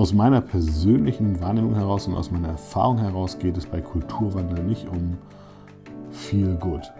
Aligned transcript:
aus 0.00 0.14
meiner 0.14 0.40
persönlichen 0.40 1.42
Wahrnehmung 1.42 1.74
heraus 1.74 2.06
und 2.06 2.14
aus 2.14 2.30
meiner 2.30 2.48
Erfahrung 2.48 2.96
heraus 2.96 3.38
geht 3.38 3.58
es 3.58 3.66
bei 3.66 3.82
Kulturwandel 3.82 4.64
nicht 4.64 4.88
um 4.88 5.18
viel 6.10 6.54
Good. 6.54 6.90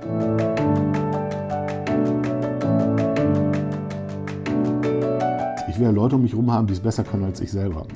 Ich 5.70 5.80
will 5.80 5.88
Leute 5.88 6.16
um 6.16 6.20
mich 6.20 6.32
herum 6.32 6.52
haben, 6.52 6.66
die 6.66 6.74
es 6.74 6.80
besser 6.80 7.02
können 7.02 7.24
als 7.24 7.40
ich 7.40 7.50
selber. 7.50 7.86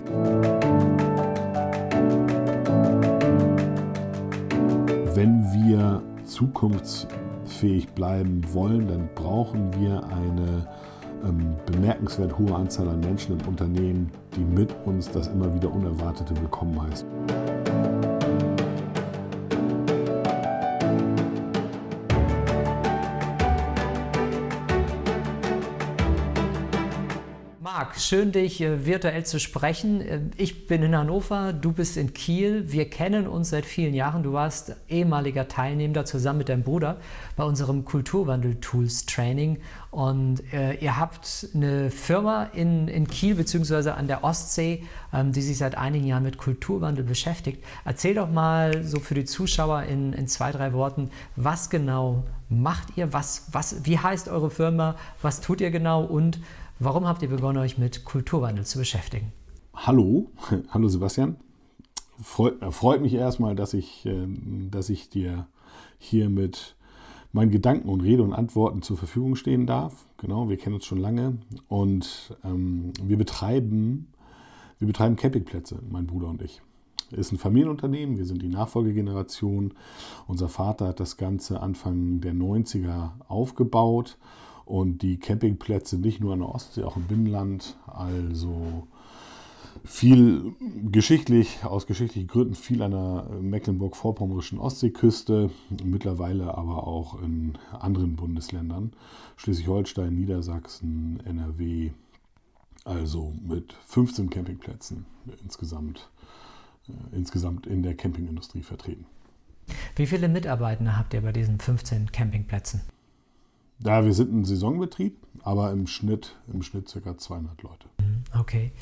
Wenn 5.12 5.44
wir 5.52 6.02
zukunftsfähig 6.24 7.90
bleiben 7.90 8.40
wollen, 8.54 8.88
dann 8.88 9.10
brauchen 9.14 9.70
wir 9.78 10.02
eine 10.06 10.66
ähm, 11.24 11.56
bemerkenswert 11.66 12.38
hohe 12.38 12.54
Anzahl 12.54 12.88
an 12.88 13.00
Menschen 13.00 13.38
im 13.38 13.48
Unternehmen, 13.48 14.10
die 14.36 14.44
mit 14.44 14.70
uns 14.84 15.10
das 15.10 15.28
immer 15.28 15.52
wieder 15.54 15.72
Unerwartete 15.72 16.36
willkommen 16.40 16.80
heißen. 16.82 17.03
Schön 27.96 28.32
dich 28.32 28.60
äh, 28.60 28.86
virtuell 28.86 29.24
zu 29.24 29.38
sprechen. 29.38 30.00
Äh, 30.00 30.20
ich 30.36 30.66
bin 30.66 30.82
in 30.82 30.96
Hannover, 30.96 31.52
du 31.52 31.70
bist 31.70 31.96
in 31.96 32.12
Kiel. 32.12 32.72
Wir 32.72 32.90
kennen 32.90 33.28
uns 33.28 33.50
seit 33.50 33.64
vielen 33.64 33.94
Jahren. 33.94 34.24
Du 34.24 34.32
warst 34.32 34.74
ehemaliger 34.88 35.46
Teilnehmer 35.46 36.04
zusammen 36.04 36.38
mit 36.38 36.48
deinem 36.48 36.64
Bruder 36.64 36.96
bei 37.36 37.44
unserem 37.44 37.84
Kulturwandel-Tools-Training. 37.84 39.58
Und 39.92 40.42
äh, 40.52 40.74
ihr 40.74 40.98
habt 40.98 41.48
eine 41.54 41.88
Firma 41.92 42.44
in, 42.52 42.88
in 42.88 43.06
Kiel 43.06 43.36
bzw. 43.36 43.90
an 43.90 44.08
der 44.08 44.24
Ostsee, 44.24 44.82
ähm, 45.12 45.30
die 45.30 45.42
sich 45.42 45.58
seit 45.58 45.78
einigen 45.78 46.06
Jahren 46.06 46.24
mit 46.24 46.36
Kulturwandel 46.36 47.04
beschäftigt. 47.04 47.62
Erzähl 47.84 48.14
doch 48.14 48.28
mal 48.28 48.82
so 48.82 48.98
für 48.98 49.14
die 49.14 49.24
Zuschauer 49.24 49.84
in, 49.84 50.12
in 50.14 50.26
zwei, 50.26 50.50
drei 50.50 50.72
Worten, 50.72 51.10
was 51.36 51.70
genau 51.70 52.24
macht 52.48 52.96
ihr? 52.96 53.12
Was, 53.12 53.46
was, 53.52 53.84
wie 53.84 53.98
heißt 53.98 54.28
eure 54.28 54.50
Firma? 54.50 54.96
Was 55.22 55.40
tut 55.40 55.60
ihr 55.60 55.70
genau? 55.70 56.02
Und 56.02 56.40
Warum 56.84 57.06
habt 57.06 57.22
ihr 57.22 57.30
begonnen, 57.30 57.56
euch 57.56 57.78
mit 57.78 58.04
Kulturwandel 58.04 58.66
zu 58.66 58.78
beschäftigen? 58.78 59.32
Hallo, 59.72 60.30
hallo 60.68 60.88
Sebastian. 60.88 61.36
Freut, 62.22 62.60
äh, 62.60 62.70
freut 62.70 63.00
mich 63.00 63.14
erstmal, 63.14 63.56
dass 63.56 63.72
ich, 63.72 64.04
äh, 64.04 64.26
dass 64.70 64.90
ich 64.90 65.08
dir 65.08 65.46
hier 65.96 66.28
mit 66.28 66.76
meinen 67.32 67.50
Gedanken 67.50 67.88
und 67.88 68.02
Rede 68.02 68.22
und 68.22 68.34
Antworten 68.34 68.82
zur 68.82 68.98
Verfügung 68.98 69.34
stehen 69.34 69.66
darf. 69.66 70.04
Genau, 70.18 70.50
wir 70.50 70.58
kennen 70.58 70.74
uns 70.74 70.84
schon 70.84 70.98
lange 70.98 71.38
und 71.68 72.36
ähm, 72.44 72.92
wir 73.02 73.16
betreiben, 73.16 74.08
wir 74.78 74.86
betreiben 74.86 75.16
Campingplätze, 75.16 75.78
mein 75.88 76.06
Bruder 76.06 76.28
und 76.28 76.42
ich. 76.42 76.60
Ist 77.12 77.32
ein 77.32 77.38
Familienunternehmen, 77.38 78.18
wir 78.18 78.26
sind 78.26 78.42
die 78.42 78.48
Nachfolgegeneration. 78.48 79.72
Unser 80.26 80.50
Vater 80.50 80.88
hat 80.88 81.00
das 81.00 81.16
Ganze 81.16 81.60
Anfang 81.60 82.20
der 82.20 82.34
90er 82.34 83.12
aufgebaut 83.26 84.18
und 84.64 85.02
die 85.02 85.18
Campingplätze 85.18 85.98
nicht 85.98 86.20
nur 86.20 86.32
an 86.32 86.40
der 86.40 86.48
Ostsee, 86.48 86.84
auch 86.84 86.96
im 86.96 87.04
Binnenland. 87.04 87.76
Also 87.86 88.86
viel 89.84 90.54
geschichtlich, 90.90 91.64
aus 91.64 91.86
geschichtlichen 91.86 92.28
Gründen 92.28 92.54
viel 92.54 92.82
an 92.82 92.92
der 92.92 93.26
mecklenburg-vorpommerischen 93.40 94.58
Ostseeküste, 94.58 95.50
mittlerweile 95.84 96.56
aber 96.56 96.86
auch 96.86 97.20
in 97.22 97.58
anderen 97.72 98.16
Bundesländern, 98.16 98.92
Schleswig-Holstein, 99.36 100.14
Niedersachsen, 100.14 101.20
NRW, 101.26 101.90
also 102.84 103.34
mit 103.46 103.74
15 103.86 104.30
Campingplätzen 104.30 105.04
insgesamt, 105.42 106.08
äh, 106.88 107.16
insgesamt 107.16 107.66
in 107.66 107.82
der 107.82 107.94
Campingindustrie 107.94 108.62
vertreten. 108.62 109.06
Wie 109.96 110.06
viele 110.06 110.28
Mitarbeiter 110.28 110.96
habt 110.96 111.14
ihr 111.14 111.22
bei 111.22 111.32
diesen 111.32 111.58
15 111.58 112.12
Campingplätzen? 112.12 112.82
Ja, 113.84 114.02
wir 114.02 114.14
sind 114.14 114.32
ein 114.32 114.44
Saisonbetrieb, 114.44 115.18
aber 115.42 115.70
im 115.70 115.86
Schnitt, 115.86 116.36
im 116.50 116.62
Schnitt 116.62 116.90
ca. 117.04 117.18
200 117.18 117.62
Leute. 117.62 117.86
Mhm, 117.98 118.24
okay. 118.40 118.72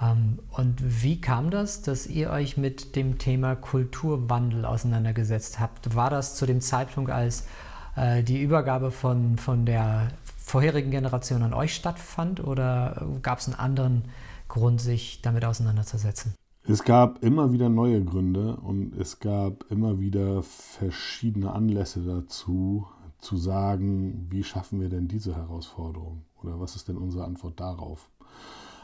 Ähm, 0.00 0.38
und 0.50 0.76
wie 1.02 1.20
kam 1.20 1.50
das, 1.50 1.82
dass 1.82 2.06
ihr 2.06 2.30
euch 2.30 2.56
mit 2.56 2.96
dem 2.96 3.18
Thema 3.18 3.54
Kulturwandel 3.54 4.64
auseinandergesetzt 4.64 5.60
habt? 5.60 5.94
War 5.94 6.08
das 6.08 6.36
zu 6.36 6.46
dem 6.46 6.62
Zeitpunkt, 6.62 7.10
als 7.10 7.46
äh, 7.96 8.22
die 8.22 8.40
Übergabe 8.40 8.90
von, 8.90 9.36
von 9.36 9.66
der 9.66 10.08
vorherigen 10.38 10.90
Generation 10.90 11.42
an 11.42 11.52
euch 11.52 11.74
stattfand 11.74 12.42
oder 12.42 13.06
gab 13.20 13.40
es 13.40 13.48
einen 13.48 13.56
anderen 13.56 14.04
Grund, 14.48 14.80
sich 14.80 15.20
damit 15.20 15.44
auseinanderzusetzen? 15.44 16.34
Es 16.68 16.82
gab 16.82 17.22
immer 17.22 17.52
wieder 17.52 17.68
neue 17.68 18.02
Gründe 18.02 18.56
und 18.56 18.98
es 18.98 19.20
gab 19.20 19.70
immer 19.70 20.00
wieder 20.00 20.42
verschiedene 20.42 21.52
Anlässe 21.52 22.00
dazu, 22.00 22.86
zu 23.26 23.36
sagen, 23.36 24.26
wie 24.30 24.44
schaffen 24.44 24.80
wir 24.80 24.88
denn 24.88 25.08
diese 25.08 25.34
Herausforderung 25.34 26.22
oder 26.42 26.60
was 26.60 26.76
ist 26.76 26.88
denn 26.88 26.96
unsere 26.96 27.24
Antwort 27.24 27.58
darauf? 27.58 28.08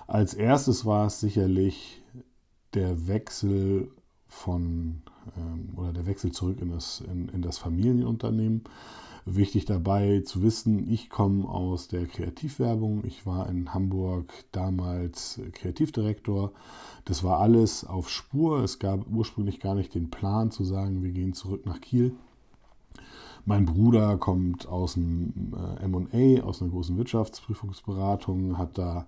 Als 0.08 0.34
erstes 0.34 0.84
war 0.84 1.06
es 1.06 1.20
sicherlich 1.20 2.02
der 2.74 3.06
Wechsel 3.06 3.92
von 4.26 5.02
ähm, 5.36 5.70
oder 5.76 5.92
der 5.92 6.06
Wechsel 6.06 6.32
zurück 6.32 6.60
in 6.60 6.70
das, 6.70 7.00
in, 7.00 7.28
in 7.28 7.42
das 7.42 7.58
Familienunternehmen. 7.58 8.64
Wichtig 9.24 9.66
dabei 9.66 10.22
zu 10.24 10.42
wissen, 10.42 10.90
ich 10.90 11.08
komme 11.08 11.48
aus 11.48 11.86
der 11.86 12.06
Kreativwerbung. 12.06 13.04
Ich 13.04 13.24
war 13.24 13.48
in 13.48 13.72
Hamburg 13.72 14.32
damals 14.50 15.40
Kreativdirektor. 15.52 16.52
Das 17.04 17.22
war 17.22 17.38
alles 17.38 17.84
auf 17.84 18.10
Spur. 18.10 18.64
Es 18.64 18.80
gab 18.80 19.06
ursprünglich 19.08 19.60
gar 19.60 19.76
nicht 19.76 19.94
den 19.94 20.10
Plan 20.10 20.50
zu 20.50 20.64
sagen, 20.64 21.04
wir 21.04 21.12
gehen 21.12 21.34
zurück 21.34 21.66
nach 21.66 21.80
Kiel. 21.80 22.16
Mein 23.44 23.64
Bruder 23.66 24.16
kommt 24.18 24.68
aus 24.68 24.94
dem 24.94 25.52
äh, 25.80 25.88
MA, 25.88 26.44
aus 26.44 26.62
einer 26.62 26.70
großen 26.70 26.96
Wirtschaftsprüfungsberatung, 26.96 28.56
hat 28.56 28.78
da, 28.78 29.06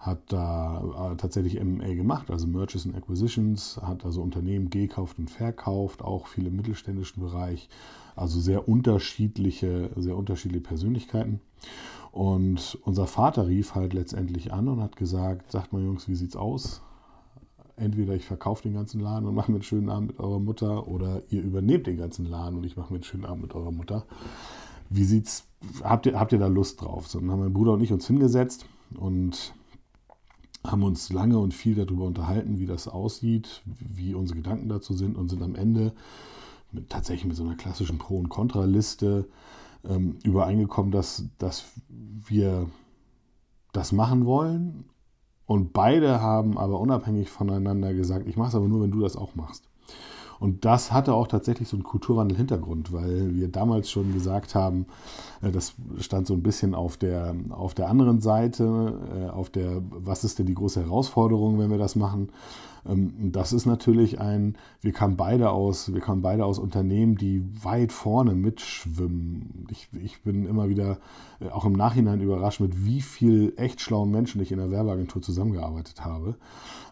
hat 0.00 0.18
da 0.28 1.12
äh, 1.12 1.16
tatsächlich 1.16 1.62
MA 1.62 1.94
gemacht, 1.94 2.30
also 2.30 2.48
Mergers 2.48 2.84
and 2.86 2.96
Acquisitions, 2.96 3.80
hat 3.80 4.04
also 4.04 4.22
Unternehmen 4.22 4.70
gekauft 4.70 5.18
und 5.18 5.30
verkauft, 5.30 6.02
auch 6.02 6.26
viel 6.26 6.46
im 6.46 6.56
mittelständischen 6.56 7.22
Bereich, 7.22 7.68
also 8.16 8.40
sehr 8.40 8.68
unterschiedliche, 8.68 9.90
sehr 9.96 10.16
unterschiedliche 10.16 10.64
Persönlichkeiten. 10.64 11.40
Und 12.10 12.76
unser 12.82 13.06
Vater 13.06 13.46
rief 13.46 13.76
halt 13.76 13.92
letztendlich 13.92 14.52
an 14.52 14.66
und 14.66 14.82
hat 14.82 14.96
gesagt, 14.96 15.52
sagt 15.52 15.72
mal 15.72 15.82
Jungs, 15.82 16.08
wie 16.08 16.16
sieht's 16.16 16.34
aus? 16.34 16.82
Entweder 17.80 18.14
ich 18.14 18.24
verkaufe 18.24 18.62
den 18.62 18.74
ganzen 18.74 19.00
Laden 19.00 19.26
und 19.26 19.34
mache 19.34 19.50
mir 19.50 19.56
einen 19.56 19.64
schönen 19.64 19.88
Abend 19.88 20.08
mit 20.08 20.20
eurer 20.20 20.38
Mutter 20.38 20.86
oder 20.86 21.22
ihr 21.30 21.42
übernehmt 21.42 21.86
den 21.86 21.96
ganzen 21.96 22.26
Laden 22.26 22.58
und 22.58 22.64
ich 22.64 22.76
mache 22.76 22.92
mir 22.92 22.98
einen 22.98 23.04
schönen 23.04 23.24
Abend 23.24 23.42
mit 23.42 23.54
eurer 23.54 23.72
Mutter. 23.72 24.04
Wie 24.90 25.04
sieht's, 25.04 25.46
habt 25.82 26.06
ihr, 26.06 26.18
habt 26.18 26.32
ihr 26.32 26.38
da 26.38 26.46
Lust 26.46 26.82
drauf? 26.82 27.08
So, 27.08 27.20
dann 27.20 27.30
haben 27.30 27.40
mein 27.40 27.52
Bruder 27.52 27.72
und 27.72 27.80
ich 27.80 27.92
uns 27.92 28.06
hingesetzt 28.06 28.66
und 28.94 29.54
haben 30.64 30.82
uns 30.82 31.10
lange 31.10 31.38
und 31.38 31.54
viel 31.54 31.74
darüber 31.74 32.04
unterhalten, 32.04 32.58
wie 32.58 32.66
das 32.66 32.86
aussieht, 32.86 33.62
wie 33.64 34.14
unsere 34.14 34.36
Gedanken 34.36 34.68
dazu 34.68 34.92
sind 34.92 35.16
und 35.16 35.28
sind 35.28 35.42
am 35.42 35.54
Ende 35.54 35.92
mit, 36.72 36.90
tatsächlich 36.90 37.26
mit 37.26 37.36
so 37.36 37.44
einer 37.44 37.56
klassischen 37.56 37.98
Pro- 37.98 38.18
und 38.18 38.28
Kontraliste 38.28 39.26
ähm, 39.88 40.18
übereingekommen, 40.22 40.92
dass, 40.92 41.24
dass 41.38 41.64
wir 41.88 42.68
das 43.72 43.92
machen 43.92 44.26
wollen 44.26 44.84
und 45.50 45.72
beide 45.72 46.20
haben 46.20 46.56
aber 46.58 46.78
unabhängig 46.78 47.28
voneinander 47.28 47.92
gesagt, 47.92 48.28
ich 48.28 48.36
mache 48.36 48.50
es 48.50 48.54
aber 48.54 48.68
nur, 48.68 48.82
wenn 48.82 48.92
du 48.92 49.00
das 49.00 49.16
auch 49.16 49.34
machst. 49.34 49.64
Und 50.38 50.64
das 50.64 50.92
hatte 50.92 51.12
auch 51.12 51.26
tatsächlich 51.26 51.66
so 51.66 51.76
einen 51.76 51.82
Kulturwandel-Hintergrund, 51.82 52.92
weil 52.92 53.34
wir 53.34 53.48
damals 53.48 53.90
schon 53.90 54.12
gesagt 54.12 54.54
haben, 54.54 54.86
äh, 55.42 55.50
das 55.50 55.74
stand 55.98 56.28
so 56.28 56.34
ein 56.34 56.44
bisschen 56.44 56.72
auf 56.76 56.96
der, 56.96 57.34
auf 57.48 57.74
der 57.74 57.88
anderen 57.88 58.20
Seite, 58.20 58.94
äh, 59.12 59.28
auf 59.30 59.50
der, 59.50 59.82
was 59.90 60.22
ist 60.22 60.38
denn 60.38 60.46
die 60.46 60.54
große 60.54 60.84
Herausforderung, 60.84 61.58
wenn 61.58 61.68
wir 61.72 61.78
das 61.78 61.96
machen? 61.96 62.28
Ähm, 62.88 63.32
das 63.32 63.52
ist 63.52 63.66
natürlich 63.66 64.20
ein, 64.20 64.56
wir 64.80 64.92
kamen 64.92 65.16
beide 65.16 65.50
aus, 65.50 65.92
wir 65.92 66.00
kamen 66.00 66.22
beide 66.22 66.44
aus 66.44 66.58
Unternehmen, 66.58 67.16
die 67.16 67.44
weit 67.62 67.92
vorne 67.92 68.34
mitschwimmen. 68.34 69.66
Ich, 69.70 69.88
ich 70.02 70.22
bin 70.22 70.46
immer 70.46 70.68
wieder 70.68 70.98
äh, 71.40 71.48
auch 71.48 71.64
im 71.64 71.72
Nachhinein 71.72 72.20
überrascht, 72.20 72.60
mit 72.60 72.84
wie 72.84 73.00
viel 73.00 73.52
echt 73.56 73.80
schlauen 73.80 74.10
Menschen 74.10 74.40
ich 74.40 74.52
in 74.52 74.58
der 74.58 74.70
Werbeagentur 74.70 75.22
zusammengearbeitet 75.22 76.04
habe. 76.04 76.36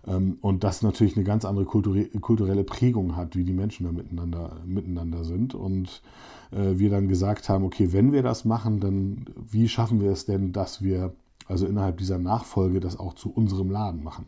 Ähm, 0.06 0.38
und 0.40 0.64
das 0.64 0.82
natürlich 0.82 1.16
eine 1.16 1.24
ganz 1.24 1.44
andere 1.44 1.64
kulturelle 1.64 2.64
Prägung 2.64 3.16
hat, 3.16 3.36
wie 3.36 3.44
die 3.44 3.52
Menschen 3.52 3.84
da 3.84 3.92
miteinander, 3.92 4.56
miteinander 4.64 5.24
sind. 5.24 5.54
Und 5.54 6.02
äh, 6.50 6.78
wir 6.78 6.90
dann 6.90 7.08
gesagt 7.08 7.48
haben, 7.48 7.64
okay, 7.64 7.92
wenn 7.92 8.12
wir 8.12 8.22
das 8.22 8.44
machen, 8.44 8.80
dann 8.80 9.26
wie 9.50 9.68
schaffen 9.68 10.00
wir 10.00 10.10
es 10.10 10.24
denn, 10.24 10.52
dass 10.52 10.82
wir 10.82 11.12
also 11.46 11.66
innerhalb 11.66 11.96
dieser 11.98 12.18
Nachfolge 12.18 12.80
das 12.80 12.98
auch 12.98 13.14
zu 13.14 13.30
unserem 13.30 13.70
Laden 13.70 14.02
machen? 14.02 14.26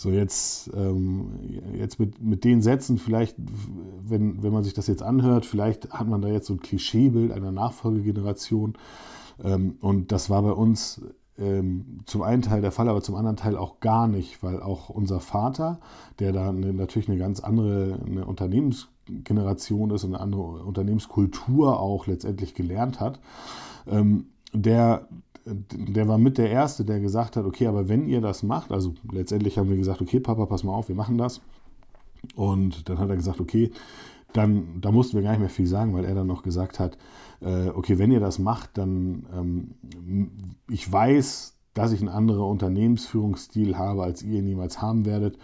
So, 0.00 0.10
jetzt, 0.10 0.70
ähm, 0.76 1.32
jetzt 1.76 1.98
mit, 1.98 2.22
mit 2.22 2.44
den 2.44 2.62
Sätzen, 2.62 2.98
vielleicht, 2.98 3.34
wenn, 4.00 4.44
wenn 4.44 4.52
man 4.52 4.62
sich 4.62 4.72
das 4.72 4.86
jetzt 4.86 5.02
anhört, 5.02 5.44
vielleicht 5.44 5.90
hat 5.90 6.06
man 6.06 6.22
da 6.22 6.28
jetzt 6.28 6.46
so 6.46 6.54
ein 6.54 6.60
Klischeebild 6.60 7.32
einer 7.32 7.50
Nachfolgegeneration. 7.50 8.74
Ähm, 9.42 9.76
und 9.80 10.12
das 10.12 10.30
war 10.30 10.42
bei 10.42 10.52
uns 10.52 11.02
ähm, 11.36 11.98
zum 12.06 12.22
einen 12.22 12.42
Teil 12.42 12.60
der 12.60 12.70
Fall, 12.70 12.88
aber 12.88 13.02
zum 13.02 13.16
anderen 13.16 13.36
Teil 13.36 13.56
auch 13.56 13.80
gar 13.80 14.06
nicht, 14.06 14.40
weil 14.40 14.62
auch 14.62 14.88
unser 14.88 15.18
Vater, 15.18 15.80
der 16.20 16.30
da 16.30 16.50
eine, 16.50 16.72
natürlich 16.72 17.08
eine 17.08 17.18
ganz 17.18 17.40
andere 17.40 17.98
eine 18.06 18.24
Unternehmensgeneration 18.24 19.90
ist 19.90 20.04
und 20.04 20.14
eine 20.14 20.22
andere 20.22 20.42
Unternehmenskultur 20.64 21.80
auch 21.80 22.06
letztendlich 22.06 22.54
gelernt 22.54 23.00
hat, 23.00 23.18
ähm, 23.88 24.26
der, 24.52 25.08
der 25.44 26.08
war 26.08 26.18
mit 26.18 26.38
der 26.38 26.50
Erste, 26.50 26.84
der 26.84 27.00
gesagt 27.00 27.36
hat, 27.36 27.44
okay, 27.44 27.66
aber 27.66 27.88
wenn 27.88 28.06
ihr 28.06 28.20
das 28.20 28.42
macht, 28.42 28.70
also 28.72 28.94
letztendlich 29.10 29.58
haben 29.58 29.70
wir 29.70 29.76
gesagt, 29.76 30.00
okay, 30.02 30.20
Papa, 30.20 30.46
pass 30.46 30.64
mal 30.64 30.72
auf, 30.72 30.88
wir 30.88 30.96
machen 30.96 31.18
das. 31.18 31.40
Und 32.34 32.88
dann 32.88 32.98
hat 32.98 33.08
er 33.08 33.16
gesagt, 33.16 33.40
okay, 33.40 33.70
dann, 34.32 34.80
da 34.80 34.92
mussten 34.92 35.16
wir 35.16 35.22
gar 35.22 35.30
nicht 35.30 35.40
mehr 35.40 35.48
viel 35.48 35.66
sagen, 35.66 35.94
weil 35.94 36.04
er 36.04 36.14
dann 36.14 36.26
noch 36.26 36.42
gesagt 36.42 36.78
hat, 36.78 36.98
äh, 37.40 37.68
okay, 37.68 37.98
wenn 37.98 38.10
ihr 38.10 38.20
das 38.20 38.38
macht, 38.38 38.76
dann 38.76 39.26
ähm, 39.34 39.74
ich 40.68 40.90
weiß, 40.90 41.54
dass 41.74 41.92
ich 41.92 42.00
einen 42.00 42.08
anderen 42.08 42.42
Unternehmensführungsstil 42.42 43.78
habe, 43.78 44.02
als 44.02 44.22
ihr 44.22 44.40
ihn 44.40 44.44
niemals 44.44 44.82
haben 44.82 45.06
werdet. 45.06 45.38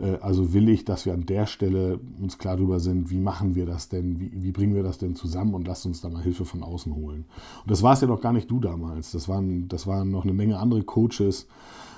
Äh, 0.00 0.18
also 0.20 0.52
will 0.52 0.68
ich, 0.68 0.84
dass 0.84 1.06
wir 1.06 1.12
an 1.12 1.26
der 1.26 1.46
Stelle 1.46 2.00
uns 2.20 2.38
klar 2.38 2.56
darüber 2.56 2.80
sind, 2.80 3.10
wie 3.10 3.18
machen 3.18 3.54
wir 3.54 3.66
das 3.66 3.88
denn, 3.88 4.20
wie, 4.20 4.42
wie 4.42 4.52
bringen 4.52 4.74
wir 4.74 4.82
das 4.82 4.98
denn 4.98 5.14
zusammen 5.14 5.54
und 5.54 5.66
lasst 5.66 5.86
uns 5.86 6.00
da 6.00 6.08
mal 6.08 6.22
Hilfe 6.22 6.44
von 6.44 6.62
außen 6.62 6.94
holen. 6.94 7.26
Und 7.62 7.70
das 7.70 7.82
war 7.82 7.92
es 7.92 8.00
ja 8.00 8.08
noch 8.08 8.20
gar 8.20 8.32
nicht 8.32 8.50
du 8.50 8.60
damals. 8.60 9.12
Das 9.12 9.28
waren, 9.28 9.68
das 9.68 9.86
waren 9.86 10.10
noch 10.10 10.24
eine 10.24 10.32
Menge 10.32 10.58
andere 10.58 10.82
Coaches 10.82 11.46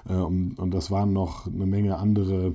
äh, 0.09 0.15
und, 0.15 0.59
und 0.59 0.73
das 0.73 0.91
waren 0.91 1.13
noch 1.13 1.47
eine 1.47 1.67
Menge 1.67 1.97
andere 1.99 2.55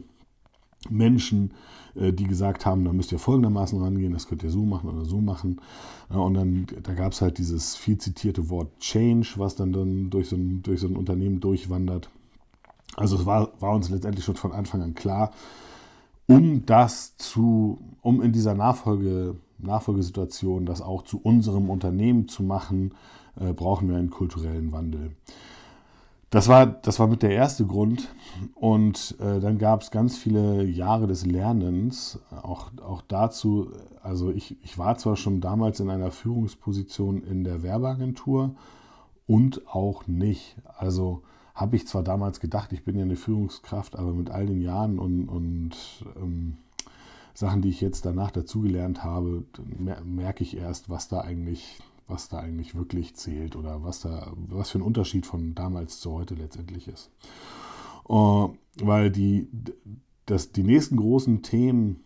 Menschen, 0.90 1.52
äh, 1.96 2.14
die 2.14 2.26
gesagt 2.26 2.66
haben, 2.66 2.86
da 2.86 2.94
müsst 2.94 3.12
ihr 3.12 3.20
folgendermaßen 3.20 3.82
rangehen, 3.82 4.14
das 4.14 4.28
könnt 4.28 4.44
ihr 4.44 4.50
so 4.50 4.64
machen 4.64 4.90
oder 4.90 5.06
so 5.06 5.20
machen. 5.20 5.62
Und 6.10 6.36
dann, 6.36 6.68
da 6.84 6.94
gab 6.94 7.12
es 7.12 7.22
halt 7.22 7.38
dieses 7.38 7.76
viel 7.76 7.98
zitierte 7.98 8.50
Wort 8.50 8.80
Change, 8.80 9.34
was 9.38 9.56
dann, 9.56 9.74
dann 9.74 10.10
durch, 10.10 10.30
so 10.30 10.36
ein, 10.36 10.62
durch 10.64 10.80
so 10.80 10.88
ein 10.88 10.96
Unternehmen 10.96 11.40
durchwandert. 11.40 12.10
Also 12.98 13.16
es 13.16 13.26
war, 13.26 13.50
war 13.62 13.74
uns 13.74 13.90
letztendlich 13.90 14.26
schon 14.26 14.36
von 14.36 14.52
Anfang 14.52 14.82
an 14.82 14.96
klar, 14.96 15.32
um 16.26 16.66
das 16.66 17.16
zu, 17.16 17.80
um 18.02 18.22
in 18.22 18.34
dieser 18.34 18.56
Nachfolge, 18.56 19.36
Nachfolgesituation 19.60 20.66
das 20.66 20.82
auch 20.82 21.04
zu 21.04 21.22
unserem 21.22 21.70
Unternehmen 21.70 22.28
zu 22.28 22.44
machen, 22.44 22.94
äh, 23.40 23.54
brauchen 23.54 23.88
wir 23.88 23.96
einen 23.96 24.10
kulturellen 24.10 24.72
Wandel. 24.72 25.12
Das 26.30 26.50
war, 26.50 26.66
das 26.66 27.00
war 27.00 27.08
mit 27.08 27.22
der 27.22 27.32
erste 27.32 27.66
Grund. 27.66 28.10
Und 28.56 29.16
äh, 29.20 29.40
dann 29.40 29.58
gab 29.58 29.82
es 29.82 29.92
ganz 29.92 30.18
viele 30.18 30.66
Jahre 30.66 31.08
des 31.08 31.26
Lernens. 31.26 32.20
Auch, 32.32 32.72
auch 32.86 33.02
dazu, 33.08 33.72
also 34.02 34.32
ich, 34.32 34.58
ich 34.64 34.78
war 34.78 34.98
zwar 34.98 35.16
schon 35.16 35.40
damals 35.40 35.80
in 35.80 35.90
einer 35.90 36.12
Führungsposition 36.12 37.24
in 37.24 37.44
der 37.44 37.64
Werbeagentur 37.64 38.56
und 39.26 39.68
auch 39.68 40.06
nicht. 40.08 40.58
Also 40.78 41.22
habe 41.57 41.75
ich 41.75 41.88
zwar 41.88 42.04
damals 42.04 42.39
gedacht, 42.39 42.71
ich 42.71 42.83
bin 42.83 42.95
ja 42.95 43.01
eine 43.01 43.15
Führungskraft, 43.15 43.95
aber 43.98 44.13
mit 44.13 44.30
all 44.30 44.45
den 44.45 44.62
Jahren 44.62 45.00
und, 45.00 45.27
und 45.27 45.71
ähm, 46.15 46.57
Sachen, 47.33 47.63
die 47.63 47.69
ich 47.69 47.81
jetzt 47.81 48.06
danach 48.06 48.30
dazugelernt 48.30 49.04
habe, 49.04 49.44
merke 50.06 50.44
ich 50.44 50.56
erst, 50.56 50.89
was 50.89 51.07
da 51.07 51.21
eigentlich 51.21 51.81
was 52.07 52.30
da 52.30 52.39
eigentlich 52.39 52.74
wirklich 52.74 53.15
zählt 53.15 53.57
oder 53.57 53.83
was 53.83 54.00
da, 54.00 54.31
was 54.38 54.69
für 54.69 54.80
ein 54.80 54.83
Unterschied 54.83 55.25
von 55.25 55.56
damals 55.56 56.00
zu 56.00 56.13
heute 56.13 56.36
letztendlich 56.36 56.88
ist. 56.88 57.12
Uh, 58.07 58.56
weil 58.80 59.12
die, 59.12 59.50
das, 60.25 60.53
die 60.53 60.63
nächsten 60.63 60.95
großen 60.95 61.42
Themen, 61.42 62.06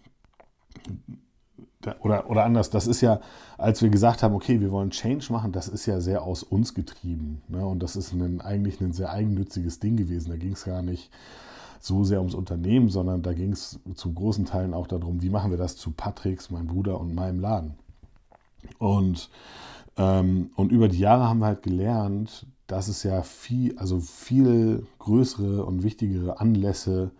oder, 2.01 2.29
oder 2.29 2.43
anders, 2.43 2.69
das 2.69 2.87
ist 2.87 3.01
ja, 3.01 3.19
als 3.57 3.81
wir 3.81 3.89
gesagt 3.89 4.23
haben, 4.23 4.35
okay, 4.35 4.59
wir 4.59 4.71
wollen 4.71 4.91
Change 4.91 5.31
machen, 5.31 5.51
das 5.51 5.67
ist 5.67 5.85
ja 5.85 5.99
sehr 6.01 6.23
aus 6.23 6.43
uns 6.43 6.73
getrieben. 6.73 7.41
Ne? 7.47 7.65
Und 7.65 7.81
das 7.81 7.95
ist 7.95 8.13
ein, 8.13 8.41
eigentlich 8.41 8.81
ein 8.81 8.93
sehr 8.93 9.11
eigennütziges 9.11 9.79
Ding 9.79 9.97
gewesen. 9.97 10.29
Da 10.29 10.37
ging 10.37 10.53
es 10.53 10.65
gar 10.65 10.81
nicht 10.81 11.11
so 11.79 12.03
sehr 12.03 12.19
ums 12.19 12.35
Unternehmen, 12.35 12.89
sondern 12.89 13.21
da 13.23 13.33
ging 13.33 13.51
es 13.51 13.79
zu 13.95 14.13
großen 14.13 14.45
Teilen 14.45 14.73
auch 14.73 14.87
darum, 14.87 15.21
wie 15.21 15.29
machen 15.29 15.51
wir 15.51 15.57
das 15.57 15.75
zu 15.77 15.91
Patricks, 15.91 16.51
meinem 16.51 16.67
Bruder 16.67 16.99
und 16.99 17.15
meinem 17.15 17.39
Laden. 17.39 17.75
Und 18.77 19.29
ähm, 19.97 20.51
und 20.55 20.71
über 20.71 20.87
die 20.87 20.99
Jahre 20.99 21.27
haben 21.27 21.39
wir 21.39 21.47
halt 21.47 21.63
gelernt, 21.63 22.45
dass 22.67 22.87
es 22.87 23.03
ja 23.03 23.21
viel, 23.21 23.77
also 23.77 23.99
viel 23.99 24.87
größere 24.99 25.65
und 25.65 25.83
wichtigere 25.83 26.39
Anlässe 26.39 27.11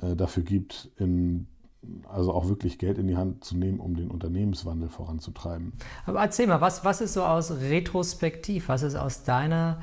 äh, 0.00 0.14
dafür 0.14 0.42
gibt, 0.42 0.90
in, 0.96 1.46
also 2.08 2.32
auch 2.32 2.48
wirklich 2.48 2.78
Geld 2.78 2.98
in 2.98 3.06
die 3.06 3.16
Hand 3.16 3.44
zu 3.44 3.56
nehmen, 3.56 3.80
um 3.80 3.96
den 3.96 4.10
Unternehmenswandel 4.10 4.88
voranzutreiben. 4.88 5.72
Aber 6.06 6.20
erzähl 6.20 6.46
mal, 6.46 6.60
was, 6.60 6.84
was 6.84 7.00
ist 7.00 7.14
so 7.14 7.24
aus 7.24 7.50
Retrospektiv, 7.50 8.68
was 8.68 8.82
ist 8.82 8.96
aus 8.96 9.24
deiner 9.24 9.78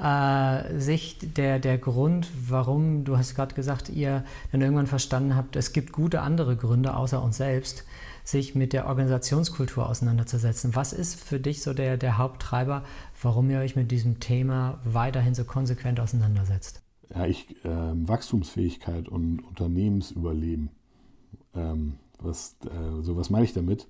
äh, 0.00 0.78
Sicht 0.78 1.36
der, 1.36 1.58
der 1.58 1.78
Grund, 1.78 2.28
warum, 2.48 3.04
du 3.04 3.18
hast 3.18 3.34
gerade 3.34 3.54
gesagt, 3.54 3.88
ihr 3.88 4.24
dann 4.52 4.60
irgendwann 4.60 4.86
verstanden 4.86 5.36
habt, 5.36 5.56
es 5.56 5.72
gibt 5.72 5.92
gute 5.92 6.22
andere 6.22 6.56
Gründe 6.56 6.96
außer 6.96 7.22
uns 7.22 7.36
selbst, 7.36 7.84
sich 8.24 8.54
mit 8.54 8.72
der 8.72 8.86
Organisationskultur 8.86 9.88
auseinanderzusetzen. 9.88 10.74
Was 10.74 10.92
ist 10.92 11.20
für 11.20 11.40
dich 11.40 11.62
so 11.62 11.74
der, 11.74 11.96
der 11.96 12.18
Haupttreiber, 12.18 12.84
warum 13.20 13.50
ihr 13.50 13.58
euch 13.58 13.76
mit 13.76 13.90
diesem 13.90 14.20
Thema 14.20 14.78
weiterhin 14.84 15.34
so 15.34 15.44
konsequent 15.44 16.00
auseinandersetzt? 16.00 16.82
Ja, 17.14 17.26
ich, 17.26 17.50
äh, 17.64 17.68
Wachstumsfähigkeit 17.68 19.08
und 19.08 19.40
Unternehmensüberleben. 19.40 20.70
Ähm, 21.54 21.94
was, 22.18 22.56
äh, 22.64 23.02
so 23.02 23.16
was 23.16 23.30
meine 23.30 23.44
ich 23.44 23.52
damit? 23.52 23.86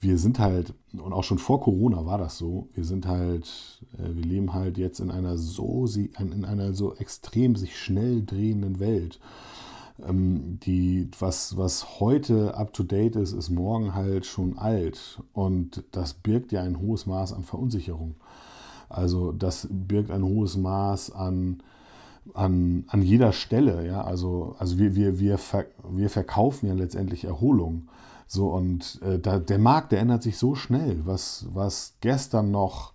Wir 0.00 0.18
sind 0.18 0.38
halt, 0.38 0.74
und 0.92 1.12
auch 1.12 1.24
schon 1.24 1.38
vor 1.38 1.60
Corona 1.60 2.04
war 2.04 2.18
das 2.18 2.36
so, 2.36 2.68
wir 2.74 2.84
sind 2.84 3.06
halt, 3.06 3.80
äh, 3.98 4.14
wir 4.14 4.24
leben 4.24 4.52
halt 4.52 4.76
jetzt 4.76 5.00
in 5.00 5.10
einer 5.10 5.38
so, 5.38 5.86
in 6.18 6.44
einer 6.44 6.74
so 6.74 6.94
extrem 6.94 7.56
sich 7.56 7.78
schnell 7.78 8.22
drehenden 8.24 8.80
Welt. 8.80 9.18
Ähm, 10.06 10.58
die, 10.60 11.08
was, 11.18 11.56
was 11.56 12.00
heute 12.00 12.54
up-to-date 12.56 13.16
ist, 13.16 13.32
ist 13.32 13.50
morgen 13.50 13.94
halt 13.94 14.26
schon 14.26 14.58
alt. 14.58 15.20
Und 15.32 15.84
das 15.92 16.14
birgt 16.14 16.52
ja 16.52 16.62
ein 16.62 16.80
hohes 16.80 17.06
Maß 17.06 17.32
an 17.32 17.44
Verunsicherung. 17.44 18.16
Also 18.88 19.32
das 19.32 19.68
birgt 19.70 20.10
ein 20.10 20.24
hohes 20.24 20.56
Maß 20.56 21.12
an, 21.12 21.62
an, 22.32 22.84
an 22.88 23.02
jeder 23.02 23.32
Stelle. 23.32 23.86
Ja? 23.86 24.02
Also, 24.02 24.56
also 24.58 24.78
wir, 24.78 24.94
wir, 24.94 25.18
wir, 25.18 25.38
ver, 25.38 25.66
wir 25.88 26.08
verkaufen 26.08 26.66
ja 26.66 26.74
letztendlich 26.74 27.24
Erholung. 27.24 27.88
So, 28.26 28.48
und 28.48 29.00
äh, 29.02 29.18
da, 29.18 29.38
der 29.38 29.58
Markt, 29.58 29.92
der 29.92 30.00
ändert 30.00 30.22
sich 30.22 30.38
so 30.38 30.54
schnell. 30.54 31.02
Was, 31.04 31.46
was 31.52 31.94
gestern 32.00 32.50
noch 32.50 32.93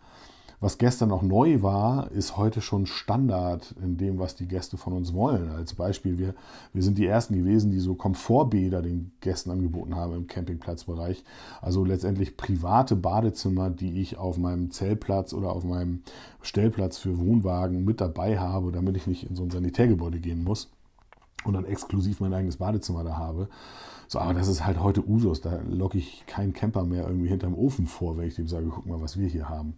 was 0.61 0.77
gestern 0.77 1.09
noch 1.09 1.21
neu 1.21 1.61
war, 1.61 2.11
ist 2.11 2.35
heute 2.35 2.59
schon 2.59 2.85
Standard 2.85 3.73
in 3.81 3.95
dem, 3.95 4.19
was 4.19 4.35
die 4.35 4.47
Gäste 4.47 4.75
von 4.75 4.91
uns 4.91 5.13
wollen. 5.13 5.49
Als 5.49 5.73
Beispiel, 5.73 6.17
wir, 6.17 6.35
wir 6.73 6.83
sind 6.83 6.97
die 6.97 7.05
Ersten 7.05 7.35
gewesen, 7.35 7.71
die 7.71 7.79
so 7.79 7.95
Komfortbäder 7.95 8.81
den 8.81 9.11
Gästen 9.21 9.51
angeboten 9.51 9.95
haben 9.95 10.15
im 10.15 10.27
Campingplatzbereich. 10.27 11.23
Also 11.61 11.85
letztendlich 11.85 12.35
private 12.35 12.97
Badezimmer, 12.97 13.69
die 13.69 14.01
ich 14.01 14.17
auf 14.17 14.37
meinem 14.37 14.69
Zeltplatz 14.71 15.33
oder 15.33 15.53
auf 15.53 15.63
meinem 15.63 16.01
Stellplatz 16.41 16.97
für 16.97 17.19
Wohnwagen 17.19 17.85
mit 17.85 18.01
dabei 18.01 18.37
habe, 18.37 18.73
damit 18.73 18.97
ich 18.97 19.07
nicht 19.07 19.29
in 19.29 19.37
so 19.37 19.43
ein 19.43 19.51
Sanitärgebäude 19.51 20.19
gehen 20.19 20.43
muss 20.43 20.69
und 21.45 21.53
dann 21.53 21.65
exklusiv 21.65 22.19
mein 22.19 22.33
eigenes 22.33 22.57
Badezimmer 22.57 23.05
da 23.05 23.17
habe. 23.17 23.47
So, 24.11 24.17
aber 24.17 24.33
das 24.33 24.47
ist 24.47 24.65
halt 24.65 24.81
heute 24.81 25.07
Usus. 25.07 25.39
Da 25.39 25.59
locke 25.69 25.99
ich 25.99 26.25
keinen 26.25 26.51
Camper 26.51 26.83
mehr 26.83 27.05
irgendwie 27.05 27.29
hinterm 27.29 27.53
Ofen 27.53 27.85
vor, 27.85 28.17
wenn 28.17 28.27
ich 28.27 28.33
dem 28.33 28.47
sage, 28.47 28.65
guck 28.65 28.87
mal, 28.87 28.99
was 28.99 29.19
wir 29.19 29.27
hier 29.27 29.47
haben. 29.47 29.75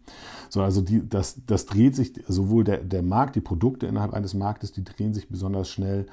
So, 0.47 0.61
also 0.61 0.81
die, 0.81 1.07
das, 1.07 1.41
das 1.45 1.65
dreht 1.65 1.97
sich, 1.97 2.13
sowohl 2.29 2.63
der, 2.63 2.77
der 2.77 3.03
Markt, 3.03 3.35
die 3.35 3.41
Produkte 3.41 3.87
innerhalb 3.87 4.13
eines 4.13 4.33
Marktes, 4.33 4.71
die 4.71 4.85
drehen 4.85 5.13
sich 5.13 5.27
besonders 5.27 5.67
schnell. 5.67 6.05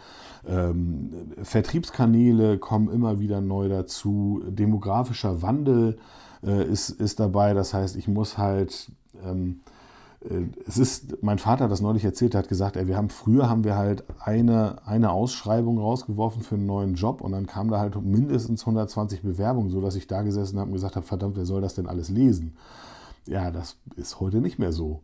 Ähm, 0.44 1.12
Vertriebskanäle 1.40 2.58
kommen 2.58 2.90
immer 2.90 3.20
wieder 3.20 3.40
neu 3.40 3.68
dazu. 3.68 4.42
Demografischer 4.48 5.40
Wandel 5.40 5.98
äh, 6.44 6.64
ist, 6.64 6.90
ist 6.90 7.20
dabei. 7.20 7.54
Das 7.54 7.72
heißt, 7.72 7.94
ich 7.94 8.08
muss 8.08 8.36
halt. 8.36 8.90
Ähm, 9.24 9.60
es 10.66 10.78
ist, 10.78 11.22
mein 11.22 11.38
Vater 11.38 11.68
das 11.68 11.80
neulich 11.80 12.04
erzählt, 12.04 12.34
er 12.34 12.40
hat 12.40 12.48
gesagt, 12.48 12.76
ey, 12.76 12.88
wir 12.88 12.96
haben 12.96 13.08
früher 13.08 13.48
haben 13.48 13.62
wir 13.62 13.76
halt 13.76 14.02
eine, 14.18 14.84
eine 14.84 15.12
Ausschreibung 15.12 15.78
rausgeworfen 15.78 16.42
für 16.42 16.56
einen 16.56 16.66
neuen 16.66 16.94
Job 16.94 17.20
und 17.20 17.32
dann 17.32 17.46
kamen 17.46 17.70
da 17.70 17.78
halt 17.78 18.00
mindestens 18.02 18.62
120 18.62 19.22
Bewerbungen, 19.22 19.70
sodass 19.70 19.94
ich 19.94 20.08
da 20.08 20.22
gesessen 20.22 20.58
habe 20.58 20.68
und 20.68 20.74
gesagt 20.74 20.96
habe, 20.96 21.06
verdammt, 21.06 21.36
wer 21.36 21.46
soll 21.46 21.60
das 21.60 21.74
denn 21.74 21.86
alles 21.86 22.08
lesen? 22.08 22.56
Ja, 23.26 23.50
das 23.52 23.76
ist 23.94 24.18
heute 24.18 24.40
nicht 24.40 24.58
mehr 24.58 24.72
so. 24.72 25.02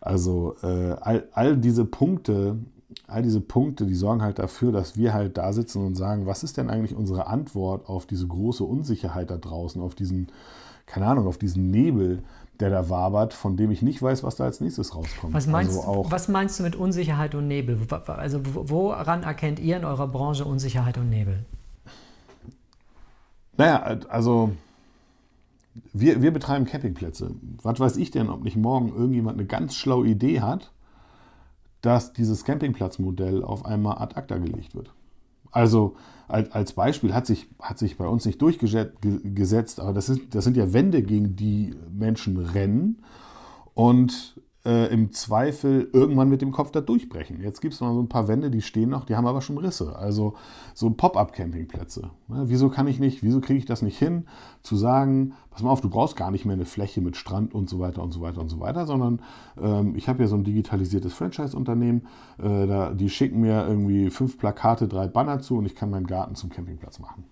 Also 0.00 0.56
äh, 0.62 0.96
all, 1.00 1.28
all 1.32 1.56
diese 1.56 1.84
Punkte, 1.84 2.58
all 3.06 3.22
diese 3.22 3.40
Punkte, 3.40 3.86
die 3.86 3.94
sorgen 3.94 4.22
halt 4.22 4.38
dafür, 4.40 4.72
dass 4.72 4.96
wir 4.96 5.14
halt 5.14 5.36
da 5.38 5.52
sitzen 5.52 5.84
und 5.84 5.94
sagen, 5.94 6.26
was 6.26 6.42
ist 6.42 6.56
denn 6.56 6.70
eigentlich 6.70 6.96
unsere 6.96 7.28
Antwort 7.28 7.88
auf 7.88 8.06
diese 8.06 8.26
große 8.26 8.64
Unsicherheit 8.64 9.30
da 9.30 9.36
draußen, 9.36 9.80
auf 9.80 9.94
diesen, 9.94 10.28
keine 10.86 11.06
Ahnung, 11.06 11.26
auf 11.28 11.38
diesen 11.38 11.70
Nebel, 11.70 12.22
der 12.60 12.70
da 12.70 12.88
wabert, 12.88 13.34
von 13.34 13.56
dem 13.56 13.70
ich 13.70 13.82
nicht 13.82 14.00
weiß, 14.02 14.24
was 14.24 14.36
da 14.36 14.44
als 14.44 14.60
nächstes 14.60 14.94
rauskommt. 14.94 15.34
Was 15.34 15.46
meinst, 15.46 15.78
also 15.78 16.06
was 16.08 16.28
meinst 16.28 16.58
du 16.58 16.62
mit 16.62 16.76
Unsicherheit 16.76 17.34
und 17.34 17.48
Nebel? 17.48 17.78
Also 18.06 18.40
woran 18.44 19.22
erkennt 19.22 19.58
ihr 19.58 19.76
in 19.76 19.84
eurer 19.84 20.08
Branche 20.08 20.44
Unsicherheit 20.44 20.98
und 20.98 21.10
Nebel? 21.10 21.44
Naja, 23.56 23.98
also 24.08 24.52
wir, 25.92 26.22
wir 26.22 26.32
betreiben 26.32 26.64
Campingplätze. 26.64 27.30
Was 27.62 27.80
weiß 27.80 27.96
ich 27.96 28.10
denn, 28.10 28.28
ob 28.28 28.42
nicht 28.42 28.56
morgen 28.56 28.88
irgendjemand 28.88 29.38
eine 29.38 29.46
ganz 29.46 29.74
schlaue 29.74 30.06
Idee 30.06 30.40
hat, 30.40 30.72
dass 31.82 32.12
dieses 32.12 32.44
Campingplatzmodell 32.44 33.44
auf 33.44 33.64
einmal 33.64 33.98
ad 33.98 34.16
acta 34.16 34.38
gelegt 34.38 34.74
wird. 34.74 34.92
Also 35.50 35.96
als 36.28 36.72
Beispiel 36.72 37.14
hat 37.14 37.26
sich, 37.26 37.48
hat 37.60 37.78
sich 37.78 37.96
bei 37.96 38.06
uns 38.06 38.24
nicht 38.24 38.42
durchgesetzt, 38.42 39.78
aber 39.80 39.92
das, 39.92 40.08
ist, 40.08 40.34
das 40.34 40.42
sind 40.42 40.56
ja 40.56 40.72
Wände, 40.72 41.02
gegen 41.02 41.36
die 41.36 41.74
Menschen 41.92 42.36
rennen. 42.36 43.02
Und 43.74 44.40
äh, 44.66 44.92
im 44.92 45.12
Zweifel 45.12 45.88
irgendwann 45.92 46.28
mit 46.28 46.42
dem 46.42 46.50
Kopf 46.50 46.72
da 46.72 46.80
durchbrechen. 46.80 47.40
Jetzt 47.40 47.60
gibt 47.60 47.74
es 47.74 47.80
noch 47.80 47.94
so 47.94 48.00
ein 48.00 48.08
paar 48.08 48.26
Wände, 48.26 48.50
die 48.50 48.62
stehen 48.62 48.90
noch, 48.90 49.04
die 49.04 49.14
haben 49.14 49.26
aber 49.26 49.40
schon 49.40 49.56
Risse. 49.58 49.96
Also 49.96 50.34
so 50.74 50.90
Pop-up-Campingplätze. 50.90 52.10
Ja, 52.28 52.48
wieso 52.48 52.68
kann 52.68 52.88
ich 52.88 52.98
nicht, 52.98 53.22
wieso 53.22 53.40
kriege 53.40 53.58
ich 53.58 53.64
das 53.64 53.82
nicht 53.82 53.98
hin, 53.98 54.26
zu 54.62 54.76
sagen, 54.76 55.34
pass 55.50 55.62
mal 55.62 55.70
auf, 55.70 55.80
du 55.80 55.88
brauchst 55.88 56.16
gar 56.16 56.32
nicht 56.32 56.44
mehr 56.44 56.54
eine 56.54 56.64
Fläche 56.64 57.00
mit 57.00 57.16
Strand 57.16 57.54
und 57.54 57.70
so 57.70 57.78
weiter 57.78 58.02
und 58.02 58.12
so 58.12 58.20
weiter 58.20 58.40
und 58.40 58.48
so 58.48 58.58
weiter, 58.58 58.86
sondern 58.86 59.22
ähm, 59.60 59.94
ich 59.94 60.08
habe 60.08 60.22
ja 60.22 60.28
so 60.28 60.34
ein 60.34 60.44
digitalisiertes 60.44 61.14
Franchise-Unternehmen, 61.14 62.06
äh, 62.42 62.94
die 62.96 63.08
schicken 63.08 63.40
mir 63.40 63.66
irgendwie 63.66 64.10
fünf 64.10 64.36
Plakate, 64.36 64.88
drei 64.88 65.06
Banner 65.06 65.38
zu 65.38 65.56
und 65.58 65.66
ich 65.66 65.76
kann 65.76 65.90
meinen 65.90 66.08
Garten 66.08 66.34
zum 66.34 66.50
Campingplatz 66.50 66.98
machen. 66.98 67.24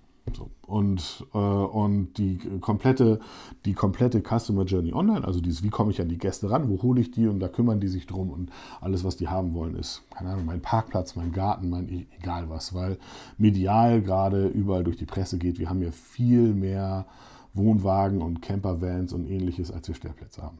Und, 0.74 1.24
äh, 1.32 1.38
und 1.38 2.14
die 2.18 2.36
komplette, 2.60 3.20
die 3.64 3.74
komplette 3.74 4.20
Customer 4.20 4.64
Journey 4.64 4.92
online, 4.92 5.24
also 5.24 5.40
dieses, 5.40 5.62
wie 5.62 5.68
komme 5.70 5.92
ich 5.92 6.00
an 6.00 6.08
die 6.08 6.18
Gäste 6.18 6.50
ran, 6.50 6.68
wo 6.68 6.82
hole 6.82 7.00
ich 7.00 7.12
die? 7.12 7.28
Und 7.28 7.38
da 7.38 7.46
kümmern 7.46 7.78
die 7.78 7.86
sich 7.86 8.08
drum. 8.08 8.30
Und 8.30 8.50
alles, 8.80 9.04
was 9.04 9.16
die 9.16 9.28
haben 9.28 9.54
wollen, 9.54 9.76
ist, 9.76 10.02
keine 10.10 10.30
Ahnung, 10.30 10.46
mein 10.46 10.62
Parkplatz, 10.62 11.14
mein 11.14 11.30
Garten, 11.30 11.70
mein 11.70 11.88
e-, 11.88 12.06
egal 12.18 12.50
was, 12.50 12.74
weil 12.74 12.98
medial 13.38 14.02
gerade 14.02 14.48
überall 14.48 14.82
durch 14.82 14.96
die 14.96 15.06
Presse 15.06 15.38
geht, 15.38 15.60
wir 15.60 15.70
haben 15.70 15.80
ja 15.80 15.92
viel 15.92 16.52
mehr 16.52 17.06
Wohnwagen 17.52 18.20
und 18.20 18.42
Campervans 18.42 19.12
und 19.12 19.30
ähnliches, 19.30 19.70
als 19.70 19.86
wir 19.86 19.94
Stellplätze 19.94 20.42
haben. 20.42 20.58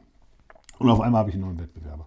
Und 0.79 0.91
auf 0.91 1.01
einmal 1.01 1.23
habe 1.23 1.31
ich 1.31 1.35
einen 1.35 1.47
neuen 1.47 1.59
Wettbewerber. 1.59 2.07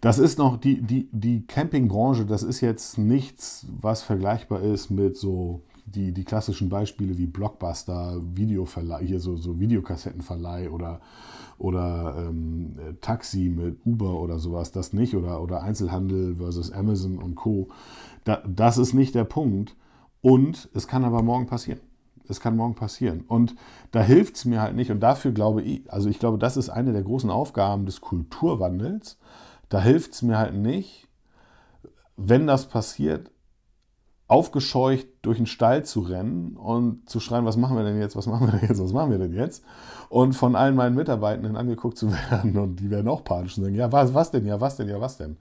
Das 0.00 0.18
ist 0.18 0.38
noch 0.38 0.56
die, 0.56 0.82
die, 0.82 1.08
die 1.12 1.46
Campingbranche, 1.46 2.26
das 2.26 2.42
ist 2.42 2.60
jetzt 2.62 2.98
nichts, 2.98 3.64
was 3.80 4.02
vergleichbar 4.02 4.60
ist 4.60 4.90
mit 4.90 5.16
so 5.16 5.62
die, 5.94 6.12
die 6.12 6.24
klassischen 6.24 6.68
Beispiele 6.68 7.16
wie 7.18 7.26
Blockbuster, 7.26 8.20
Videoverleih, 8.34 9.04
hier 9.04 9.20
so, 9.20 9.36
so 9.36 9.58
Videokassettenverleih 9.58 10.70
oder, 10.70 11.00
oder 11.58 12.14
ähm, 12.18 12.76
Taxi 13.00 13.48
mit 13.48 13.78
Uber 13.84 14.20
oder 14.20 14.38
sowas, 14.38 14.72
das 14.72 14.92
nicht, 14.92 15.14
oder, 15.14 15.42
oder 15.42 15.62
Einzelhandel 15.62 16.36
versus 16.36 16.72
Amazon 16.72 17.18
und 17.18 17.34
Co. 17.34 17.68
Da, 18.24 18.42
das 18.46 18.78
ist 18.78 18.94
nicht 18.94 19.14
der 19.14 19.24
Punkt. 19.24 19.74
Und 20.20 20.68
es 20.74 20.88
kann 20.88 21.04
aber 21.04 21.22
morgen 21.22 21.46
passieren. 21.46 21.80
Es 22.28 22.40
kann 22.40 22.56
morgen 22.56 22.74
passieren. 22.74 23.22
Und 23.26 23.54
da 23.90 24.02
hilft 24.02 24.36
es 24.36 24.44
mir 24.44 24.60
halt 24.60 24.76
nicht. 24.76 24.90
Und 24.90 25.00
dafür 25.00 25.32
glaube 25.32 25.62
ich, 25.62 25.90
also 25.90 26.08
ich 26.08 26.18
glaube, 26.18 26.38
das 26.38 26.56
ist 26.56 26.68
eine 26.68 26.92
der 26.92 27.02
großen 27.02 27.30
Aufgaben 27.30 27.86
des 27.86 28.00
Kulturwandels. 28.00 29.18
Da 29.68 29.80
hilft 29.80 30.12
es 30.12 30.22
mir 30.22 30.38
halt 30.38 30.54
nicht, 30.54 31.08
wenn 32.16 32.46
das 32.46 32.68
passiert, 32.68 33.30
aufgescheucht 34.28 35.08
durch 35.22 35.38
den 35.38 35.46
Stall 35.46 35.84
zu 35.86 36.00
rennen 36.00 36.56
und 36.56 37.08
zu 37.08 37.18
schreien, 37.18 37.46
was 37.46 37.56
machen 37.56 37.76
wir 37.76 37.84
denn 37.84 37.98
jetzt, 37.98 38.14
was 38.14 38.26
machen 38.26 38.46
wir 38.46 38.58
denn 38.58 38.68
jetzt, 38.68 38.80
was 38.80 38.92
machen 38.92 39.10
wir 39.10 39.18
denn 39.18 39.32
jetzt? 39.32 39.64
Und 40.10 40.34
von 40.34 40.54
allen 40.54 40.76
meinen 40.76 40.94
Mitarbeitenden 40.94 41.56
angeguckt 41.56 41.96
zu 41.96 42.12
werden 42.30 42.56
und 42.58 42.76
die 42.76 42.90
werden 42.90 43.08
auch 43.08 43.24
panisch 43.24 43.56
und 43.56 43.64
sagen, 43.64 43.74
ja, 43.74 43.90
was, 43.90 44.12
was 44.12 44.30
denn, 44.30 44.46
ja, 44.46 44.60
was 44.60 44.76
denn, 44.76 44.88
ja, 44.88 45.00
was 45.00 45.16
denn? 45.16 45.38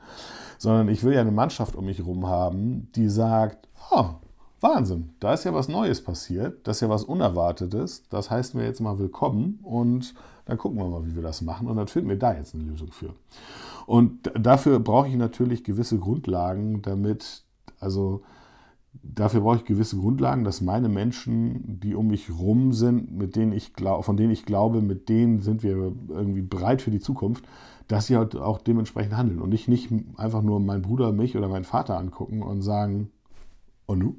Sondern 0.57 0.87
ich 0.87 1.03
will 1.03 1.13
ja 1.13 1.21
eine 1.21 1.31
Mannschaft 1.31 1.75
um 1.75 1.85
mich 1.85 1.97
herum 1.97 2.27
haben, 2.27 2.87
die 2.95 3.09
sagt, 3.09 3.67
oh, 3.91 4.05
Wahnsinn, 4.61 5.09
da 5.19 5.33
ist 5.33 5.43
ja 5.43 5.53
was 5.53 5.67
Neues 5.67 6.01
passiert, 6.01 6.65
das 6.65 6.77
ist 6.77 6.81
ja 6.81 6.89
was 6.89 7.03
Unerwartetes, 7.03 8.07
das 8.09 8.31
heißt 8.31 8.55
mir 8.55 8.63
jetzt 8.63 8.79
mal 8.79 8.97
willkommen 8.97 9.59
und 9.63 10.15
dann 10.45 10.57
gucken 10.57 10.79
wir 10.79 10.87
mal, 10.87 11.05
wie 11.05 11.15
wir 11.15 11.21
das 11.21 11.41
machen 11.41 11.67
und 11.67 11.75
dann 11.75 11.87
finden 11.87 12.09
wir 12.09 12.17
da 12.17 12.33
jetzt 12.33 12.55
eine 12.55 12.63
Lösung 12.63 12.91
für. 12.91 13.13
Und 13.85 14.31
dafür 14.33 14.79
brauche 14.79 15.09
ich 15.09 15.15
natürlich 15.15 15.65
gewisse 15.65 15.99
Grundlagen, 15.99 16.81
damit, 16.81 17.43
also 17.79 18.21
dafür 19.03 19.41
brauche 19.41 19.57
ich 19.57 19.65
gewisse 19.65 19.97
Grundlagen, 19.97 20.43
dass 20.43 20.61
meine 20.61 20.89
Menschen, 20.89 21.79
die 21.79 21.95
um 21.95 22.07
mich 22.07 22.29
rum 22.31 22.73
sind, 22.73 23.11
mit 23.11 23.35
denen 23.35 23.51
ich 23.51 23.73
glaub, 23.73 24.05
von 24.05 24.17
denen 24.17 24.31
ich 24.31 24.45
glaube, 24.45 24.81
mit 24.81 25.09
denen 25.09 25.41
sind 25.41 25.63
wir 25.63 25.93
irgendwie 26.09 26.41
bereit 26.41 26.81
für 26.81 26.91
die 26.91 26.99
Zukunft, 26.99 27.45
dass 27.87 28.07
sie 28.07 28.17
halt 28.17 28.35
auch 28.35 28.59
dementsprechend 28.59 29.15
handeln 29.15 29.41
und 29.41 29.49
nicht, 29.49 29.67
nicht 29.67 29.89
einfach 30.17 30.41
nur 30.41 30.59
meinen 30.59 30.81
Bruder, 30.81 31.11
mich 31.11 31.37
oder 31.37 31.47
meinen 31.47 31.63
Vater 31.63 31.97
angucken 31.97 32.41
und 32.43 32.61
sagen, 32.61 33.09
und 33.87 33.99
nu? 33.99 34.15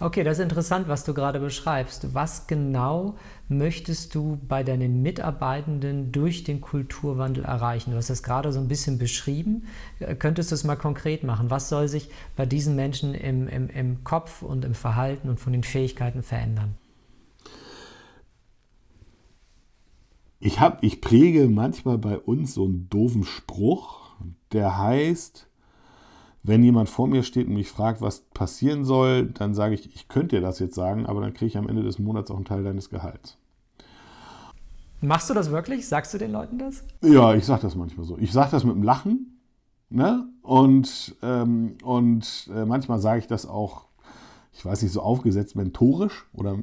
Okay, 0.00 0.24
das 0.24 0.38
ist 0.38 0.42
interessant, 0.42 0.88
was 0.88 1.04
du 1.04 1.12
gerade 1.12 1.40
beschreibst. 1.40 2.14
Was 2.14 2.46
genau 2.46 3.16
möchtest 3.48 4.14
du 4.14 4.40
bei 4.48 4.62
deinen 4.62 5.02
Mitarbeitenden 5.02 6.10
durch 6.10 6.42
den 6.42 6.62
Kulturwandel 6.62 7.44
erreichen? 7.44 7.90
Du 7.90 7.98
hast 7.98 8.08
das 8.08 8.22
gerade 8.22 8.50
so 8.50 8.58
ein 8.58 8.66
bisschen 8.66 8.98
beschrieben. 8.98 9.64
Äh, 10.00 10.14
könntest 10.14 10.50
du 10.50 10.54
es 10.54 10.64
mal 10.64 10.76
konkret 10.76 11.22
machen? 11.22 11.50
Was 11.50 11.68
soll 11.68 11.86
sich 11.86 12.08
bei 12.34 12.46
diesen 12.46 12.76
Menschen 12.76 13.14
im, 13.14 13.46
im, 13.46 13.68
im 13.68 14.04
Kopf 14.04 14.40
und 14.40 14.64
im 14.64 14.74
Verhalten 14.74 15.28
und 15.28 15.38
von 15.38 15.52
den 15.52 15.64
Fähigkeiten 15.64 16.22
verändern? 16.22 16.74
Ich, 20.38 20.60
hab, 20.60 20.82
ich 20.82 21.02
präge 21.02 21.46
manchmal 21.48 21.98
bei 21.98 22.16
uns 22.18 22.54
so 22.54 22.64
einen 22.64 22.88
doofen 22.88 23.24
Spruch, 23.24 24.16
der 24.52 24.78
heißt, 24.78 25.49
wenn 26.42 26.62
jemand 26.62 26.88
vor 26.88 27.06
mir 27.06 27.22
steht 27.22 27.48
und 27.48 27.54
mich 27.54 27.68
fragt, 27.68 28.00
was 28.00 28.20
passieren 28.20 28.84
soll, 28.84 29.26
dann 29.26 29.54
sage 29.54 29.74
ich, 29.74 29.94
ich 29.94 30.08
könnte 30.08 30.36
dir 30.36 30.42
das 30.42 30.58
jetzt 30.58 30.74
sagen, 30.74 31.06
aber 31.06 31.20
dann 31.20 31.34
kriege 31.34 31.46
ich 31.46 31.58
am 31.58 31.68
Ende 31.68 31.82
des 31.82 31.98
Monats 31.98 32.30
auch 32.30 32.36
einen 32.36 32.44
Teil 32.44 32.64
deines 32.64 32.88
Gehalts. 32.88 33.36
Machst 35.02 35.30
du 35.30 35.34
das 35.34 35.50
wirklich? 35.50 35.86
Sagst 35.88 36.12
du 36.12 36.18
den 36.18 36.32
Leuten 36.32 36.58
das? 36.58 36.84
Ja, 37.02 37.34
ich 37.34 37.46
sage 37.46 37.62
das 37.62 37.74
manchmal 37.74 38.06
so. 38.06 38.18
Ich 38.18 38.32
sage 38.32 38.50
das 38.50 38.64
mit 38.64 38.74
dem 38.74 38.82
Lachen. 38.82 39.40
Ne? 39.88 40.28
Und, 40.42 41.16
ähm, 41.22 41.76
und 41.82 42.50
äh, 42.54 42.64
manchmal 42.64 43.00
sage 43.00 43.18
ich 43.18 43.26
das 43.26 43.46
auch, 43.46 43.86
ich 44.52 44.64
weiß 44.64 44.82
nicht, 44.82 44.92
so 44.92 45.00
aufgesetzt 45.00 45.54
mentorisch 45.54 46.26
oder 46.34 46.58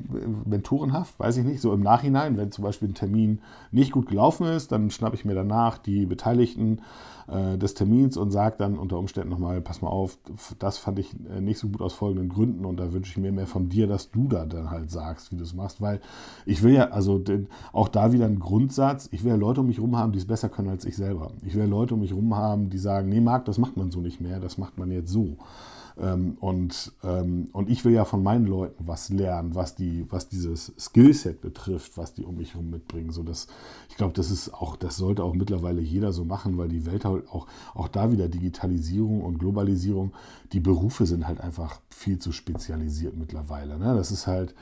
mentorenhaft, 0.46 1.18
weiß 1.20 1.38
ich 1.38 1.46
nicht, 1.46 1.62
so 1.62 1.74
im 1.74 1.82
Nachhinein, 1.82 2.38
wenn 2.38 2.52
zum 2.52 2.64
Beispiel 2.64 2.90
ein 2.90 2.94
Termin 2.94 3.40
nicht 3.72 3.92
gut 3.92 4.08
gelaufen 4.08 4.46
ist, 4.46 4.72
dann 4.72 4.92
schnappe 4.92 5.16
ich 5.16 5.26
mir 5.26 5.36
danach 5.36 5.78
die 5.78 6.06
Beteiligten 6.06 6.82
äh, 7.28 7.58
des 7.58 7.74
Termins 7.76 8.18
und 8.18 8.32
sage 8.32 8.56
dann 8.58 8.78
unter 8.78 9.00
Umständen 9.00 9.30
nochmal, 9.30 9.62
pass 9.62 9.82
mal 9.82 9.90
auf, 9.90 10.18
das 10.60 10.78
fand 10.78 11.00
ich 11.00 11.16
äh, 11.30 11.40
nicht 11.40 11.60
so 11.60 11.70
gut 11.70 11.82
aus 11.82 11.94
folgenden 11.94 12.30
Gründen 12.30 12.66
und 12.66 12.78
da 12.78 12.92
wünsche 12.92 13.12
ich 13.12 13.18
mir 13.18 13.32
mehr 13.32 13.48
von 13.48 13.70
dir, 13.70 13.88
dass 13.88 14.12
du 14.12 14.28
da 14.28 14.46
dann 14.46 14.70
halt 14.70 14.92
sagst, 14.92 15.32
wie 15.32 15.38
du 15.38 15.44
es 15.44 15.54
machst, 15.54 15.82
weil 15.82 16.02
ich 16.46 16.64
will 16.64 16.74
ja, 16.74 16.90
also 16.90 17.18
den, 17.18 17.48
auch 17.72 17.88
da 17.88 18.12
wieder 18.12 18.26
ein 18.26 18.40
Grundsatz, 18.40 19.08
ich 19.12 19.24
will 19.24 19.32
ja 19.32 19.38
Leute 19.38 19.62
um 19.62 19.68
mich 19.68 19.78
herum 19.78 19.96
haben, 19.96 20.12
die 20.12 20.20
es 20.20 20.28
besser 20.28 20.50
können 20.50 20.70
als 20.70 20.86
ich 20.86 20.98
selber. 20.98 21.32
Ich 21.46 21.56
will 21.56 21.62
ja 21.62 21.70
Leute 21.70 21.94
um 21.94 22.02
mich 22.02 22.12
herum 22.12 22.36
haben, 22.36 22.70
die 22.70 22.78
sagen, 22.78 23.10
nee 23.10 23.22
Marc, 23.22 23.46
das 23.46 23.58
macht 23.58 23.78
man 23.78 23.92
so 23.92 24.02
nicht 24.02 24.20
mehr, 24.20 24.40
das 24.40 24.58
macht 24.58 24.78
man 24.78 24.92
jetzt 24.92 25.10
so. 25.10 25.38
Ähm, 26.00 26.38
und, 26.40 26.92
ähm, 27.04 27.50
und 27.54 27.70
ich 27.70 27.84
will 27.84 27.94
ja 27.94 28.06
von 28.06 28.22
meinen 28.22 28.46
Leuten 28.46 28.88
was 28.88 29.10
lernen, 29.10 29.56
was, 29.56 29.76
die, 29.76 30.06
was 30.10 30.30
dieses 30.30 30.74
Skillset 30.78 31.42
betrifft, 31.42 31.98
was 31.98 32.14
die 32.14 32.24
um 32.24 32.38
mich 32.38 32.54
herum 32.54 32.70
mitbringen. 32.70 33.12
So 33.12 33.24
dass, 33.24 33.48
ich 33.90 33.98
glaube, 33.98 34.14
das 34.14 34.30
ist 34.30 34.54
auch, 34.54 34.76
das 34.76 34.98
sollte 34.98 35.24
auch 35.24 35.34
mittlerweile 35.34 35.82
jeder 35.82 36.14
so 36.14 36.24
machen, 36.24 36.58
weil 36.58 36.70
die 36.70 36.86
Welt 36.86 37.06
halt 37.06 37.28
auch, 37.30 37.48
auch 37.74 37.88
da 37.88 38.12
wieder 38.12 38.28
Digitalisierung 38.28 39.22
und 39.24 39.40
Globalisierung, 39.40 40.14
die 40.54 40.60
Berufe 40.60 41.06
sind 41.06 41.28
halt 41.28 41.42
einfach 41.42 41.82
viel 41.90 42.20
zu 42.20 42.32
spezialisiert 42.32 43.16
mittlerweile. 43.18 43.78
Ne? 43.80 43.96
Das 43.96 44.12
ist 44.12 44.28
halt 44.28 44.54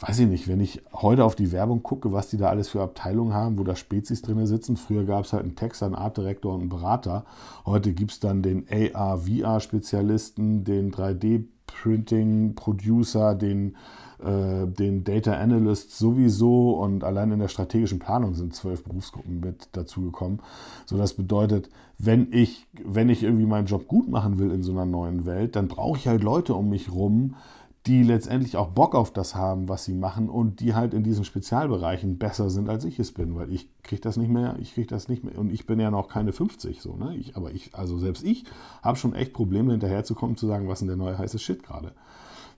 weiß 0.00 0.20
ich 0.20 0.28
nicht, 0.28 0.48
wenn 0.48 0.60
ich 0.60 0.80
heute 0.92 1.24
auf 1.24 1.34
die 1.36 1.52
Werbung 1.52 1.82
gucke, 1.82 2.12
was 2.12 2.28
die 2.28 2.36
da 2.36 2.48
alles 2.48 2.68
für 2.68 2.82
Abteilungen 2.82 3.32
haben, 3.34 3.58
wo 3.58 3.64
da 3.64 3.76
Spezies 3.76 4.20
drin 4.22 4.44
sitzen. 4.46 4.76
Früher 4.76 5.04
gab 5.04 5.24
es 5.24 5.32
halt 5.32 5.44
einen 5.44 5.54
Texter, 5.54 5.86
einen 5.86 5.94
Artdirektor 5.94 6.52
und 6.54 6.60
einen 6.60 6.68
Berater. 6.68 7.24
Heute 7.64 7.92
gibt 7.92 8.10
es 8.12 8.20
dann 8.20 8.42
den 8.42 8.66
AR-VR-Spezialisten, 8.68 10.64
den 10.64 10.92
3D-Printing-Producer, 10.92 13.36
den, 13.36 13.76
äh, 14.18 14.66
den 14.66 15.04
Data 15.04 15.34
Analyst 15.34 15.96
sowieso 15.96 16.72
und 16.72 17.04
allein 17.04 17.30
in 17.30 17.38
der 17.38 17.48
strategischen 17.48 18.00
Planung 18.00 18.34
sind 18.34 18.56
zwölf 18.56 18.82
Berufsgruppen 18.82 19.38
mit 19.38 19.68
dazugekommen. 19.72 20.40
So, 20.84 20.98
das 20.98 21.14
bedeutet, 21.14 21.70
wenn 21.98 22.32
ich, 22.32 22.66
wenn 22.84 23.08
ich 23.08 23.22
irgendwie 23.22 23.46
meinen 23.46 23.66
Job 23.66 23.86
gut 23.86 24.08
machen 24.08 24.40
will 24.40 24.50
in 24.50 24.64
so 24.64 24.72
einer 24.72 24.86
neuen 24.86 25.26
Welt, 25.26 25.54
dann 25.54 25.68
brauche 25.68 25.98
ich 25.98 26.08
halt 26.08 26.24
Leute 26.24 26.54
um 26.54 26.68
mich 26.68 26.90
rum, 26.90 27.36
die 27.86 28.04
letztendlich 28.04 28.56
auch 28.56 28.68
Bock 28.68 28.94
auf 28.94 29.12
das 29.12 29.34
haben, 29.34 29.68
was 29.68 29.84
sie 29.84 29.94
machen 29.94 30.28
und 30.28 30.60
die 30.60 30.74
halt 30.74 30.94
in 30.94 31.02
diesen 31.02 31.24
Spezialbereichen 31.24 32.16
besser 32.16 32.48
sind, 32.48 32.68
als 32.68 32.84
ich 32.84 32.98
es 33.00 33.10
bin, 33.10 33.34
weil 33.34 33.52
ich 33.52 33.68
kriege 33.82 34.00
das 34.00 34.16
nicht 34.16 34.30
mehr, 34.30 34.56
ich 34.60 34.74
kriege 34.74 34.86
das 34.86 35.08
nicht 35.08 35.24
mehr 35.24 35.36
und 35.36 35.52
ich 35.52 35.66
bin 35.66 35.80
ja 35.80 35.90
noch 35.90 36.08
keine 36.08 36.32
50 36.32 36.80
so, 36.80 36.96
ne? 36.96 37.16
Ich, 37.16 37.36
aber 37.36 37.50
ich, 37.50 37.74
also 37.74 37.98
selbst 37.98 38.22
ich 38.22 38.44
habe 38.82 38.96
schon 38.96 39.14
echt 39.14 39.32
Probleme 39.32 39.72
hinterherzukommen, 39.72 40.36
zu 40.36 40.46
sagen, 40.46 40.68
was 40.68 40.78
denn 40.78 40.88
der 40.88 40.96
neue 40.96 41.18
heiße 41.18 41.40
Shit 41.40 41.64
gerade. 41.64 41.92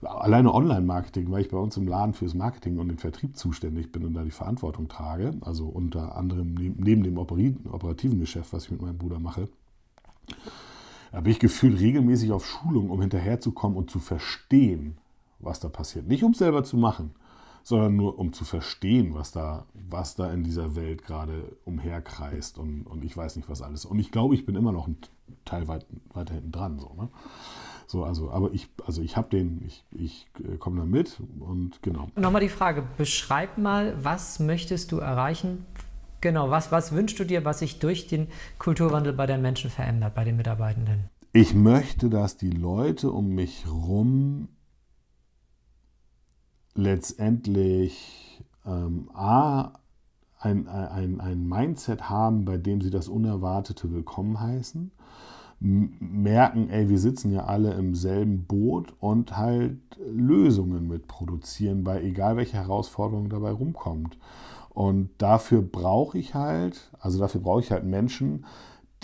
Alleine 0.03 0.53
Online-Marketing, 0.53 1.31
weil 1.31 1.41
ich 1.41 1.49
bei 1.49 1.57
uns 1.57 1.75
im 1.77 1.87
Laden 1.87 2.13
fürs 2.13 2.35
Marketing 2.35 2.77
und 2.77 2.89
den 2.89 2.99
Vertrieb 2.99 3.35
zuständig 3.35 3.91
bin 3.91 4.05
und 4.05 4.13
da 4.13 4.23
die 4.23 4.29
Verantwortung 4.29 4.87
trage, 4.87 5.31
also 5.41 5.65
unter 5.65 6.15
anderem 6.15 6.53
neben 6.53 7.01
dem 7.01 7.17
operativen 7.17 8.19
Geschäft, 8.19 8.53
was 8.53 8.65
ich 8.65 8.71
mit 8.71 8.81
meinem 8.81 8.99
Bruder 8.99 9.19
mache, 9.19 9.47
bin 11.11 11.31
ich 11.31 11.39
gefühlt 11.39 11.79
regelmäßig 11.79 12.31
auf 12.31 12.45
Schulung, 12.45 12.91
um 12.91 13.01
hinterherzukommen 13.01 13.77
und 13.77 13.89
zu 13.89 13.99
verstehen, 13.99 14.97
was 15.45 15.59
da 15.59 15.69
passiert. 15.69 16.07
Nicht 16.07 16.23
um 16.23 16.31
es 16.31 16.39
selber 16.39 16.63
zu 16.63 16.77
machen, 16.77 17.15
sondern 17.63 17.95
nur 17.95 18.19
um 18.19 18.33
zu 18.33 18.45
verstehen, 18.45 19.15
was 19.15 19.31
da, 19.31 19.65
was 19.73 20.15
da 20.15 20.31
in 20.31 20.43
dieser 20.43 20.75
Welt 20.75 21.03
gerade 21.03 21.57
umherkreist 21.65 22.57
und, 22.57 22.83
und 22.83 23.03
ich 23.03 23.15
weiß 23.15 23.37
nicht, 23.37 23.49
was 23.49 23.61
alles. 23.61 23.85
Und 23.85 23.97
ich 23.99 24.11
glaube, 24.11 24.35
ich 24.35 24.45
bin 24.45 24.55
immer 24.55 24.71
noch 24.71 24.87
ein 24.87 24.97
Teil 25.45 25.67
weit, 25.67 25.85
weiter 26.13 26.35
hinten 26.35 26.51
dran. 26.51 26.79
So, 26.79 26.93
ne? 26.95 27.09
So, 27.87 28.03
also, 28.03 28.31
aber 28.31 28.51
ich, 28.53 28.67
also 28.85 29.01
ich 29.01 29.17
habe 29.17 29.29
den, 29.29 29.63
ich, 29.65 29.83
ich 29.91 30.27
äh, 30.43 30.57
komme 30.57 30.79
da 30.79 30.85
mit 30.85 31.19
und 31.39 31.81
genau. 31.81 32.07
Nochmal 32.15 32.41
die 32.41 32.49
Frage, 32.49 32.83
beschreib 32.97 33.57
mal, 33.57 33.95
was 34.03 34.39
möchtest 34.39 34.91
du 34.91 34.97
erreichen? 34.97 35.65
Genau, 36.21 36.49
was, 36.49 36.71
was 36.71 36.91
wünschst 36.91 37.19
du 37.19 37.23
dir, 37.23 37.45
was 37.45 37.59
sich 37.59 37.79
durch 37.79 38.07
den 38.07 38.27
Kulturwandel 38.57 39.13
bei 39.13 39.27
den 39.27 39.41
Menschen 39.41 39.69
verändert, 39.69 40.15
bei 40.15 40.23
den 40.23 40.37
Mitarbeitenden? 40.37 41.09
Ich 41.33 41.53
möchte, 41.53 42.09
dass 42.09 42.37
die 42.37 42.49
Leute 42.49 43.11
um 43.11 43.29
mich 43.29 43.65
herum 43.65 44.47
letztendlich 46.75 48.43
ähm, 48.65 49.09
A, 49.13 49.73
ein, 50.39 50.67
ein, 50.67 51.19
ein 51.19 51.47
Mindset 51.47 52.09
haben, 52.09 52.45
bei 52.45 52.57
dem 52.57 52.81
sie 52.81 52.91
das 52.91 53.07
Unerwartete 53.07 53.91
willkommen 53.91 54.39
heißen 54.39 54.91
merken, 55.59 56.69
ey, 56.69 56.89
wir 56.89 56.99
sitzen 56.99 57.31
ja 57.31 57.45
alle 57.45 57.73
im 57.73 57.95
selben 57.95 58.45
Boot 58.45 58.93
und 58.99 59.37
halt 59.37 59.79
Lösungen 60.05 60.87
mit 60.87 61.07
produzieren, 61.07 61.83
bei 61.83 62.03
egal 62.03 62.37
welche 62.37 62.57
Herausforderung 62.57 63.29
dabei 63.29 63.51
rumkommt. 63.51 64.17
Und 64.69 65.09
dafür 65.17 65.61
brauche 65.61 66.17
ich 66.17 66.35
halt, 66.35 66.91
also 66.99 67.19
dafür 67.19 67.41
brauche 67.41 67.61
ich 67.61 67.71
halt 67.71 67.85
Menschen, 67.85 68.45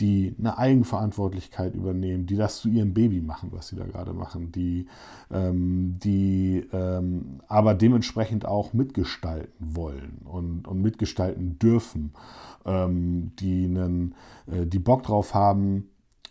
die 0.01 0.36
eine 0.39 0.58
Eigenverantwortlichkeit 0.58 1.75
übernehmen, 1.75 2.25
die 2.25 2.36
das 2.36 2.60
zu 2.60 2.70
ihrem 2.70 2.93
Baby 2.93 3.22
machen, 3.22 3.50
was 3.51 3.67
sie 3.67 3.75
da 3.75 3.86
gerade 3.86 4.13
machen, 4.13 4.51
die, 4.51 4.88
ähm, 5.31 5.98
die 6.03 6.65
ähm, 6.74 7.41
aber 7.48 7.75
dementsprechend 7.75 8.46
auch 8.46 8.74
mitgestalten 8.74 9.75
wollen 9.75 10.20
und, 10.25 10.67
und 10.67 10.81
mitgestalten 10.81 11.60
dürfen, 11.60 12.13
ähm, 12.65 13.31
die, 13.39 13.65
einen, 13.65 14.15
äh, 14.48 14.65
die 14.65 14.79
Bock 14.79 15.03
drauf 15.03 15.36
haben, 15.36 15.88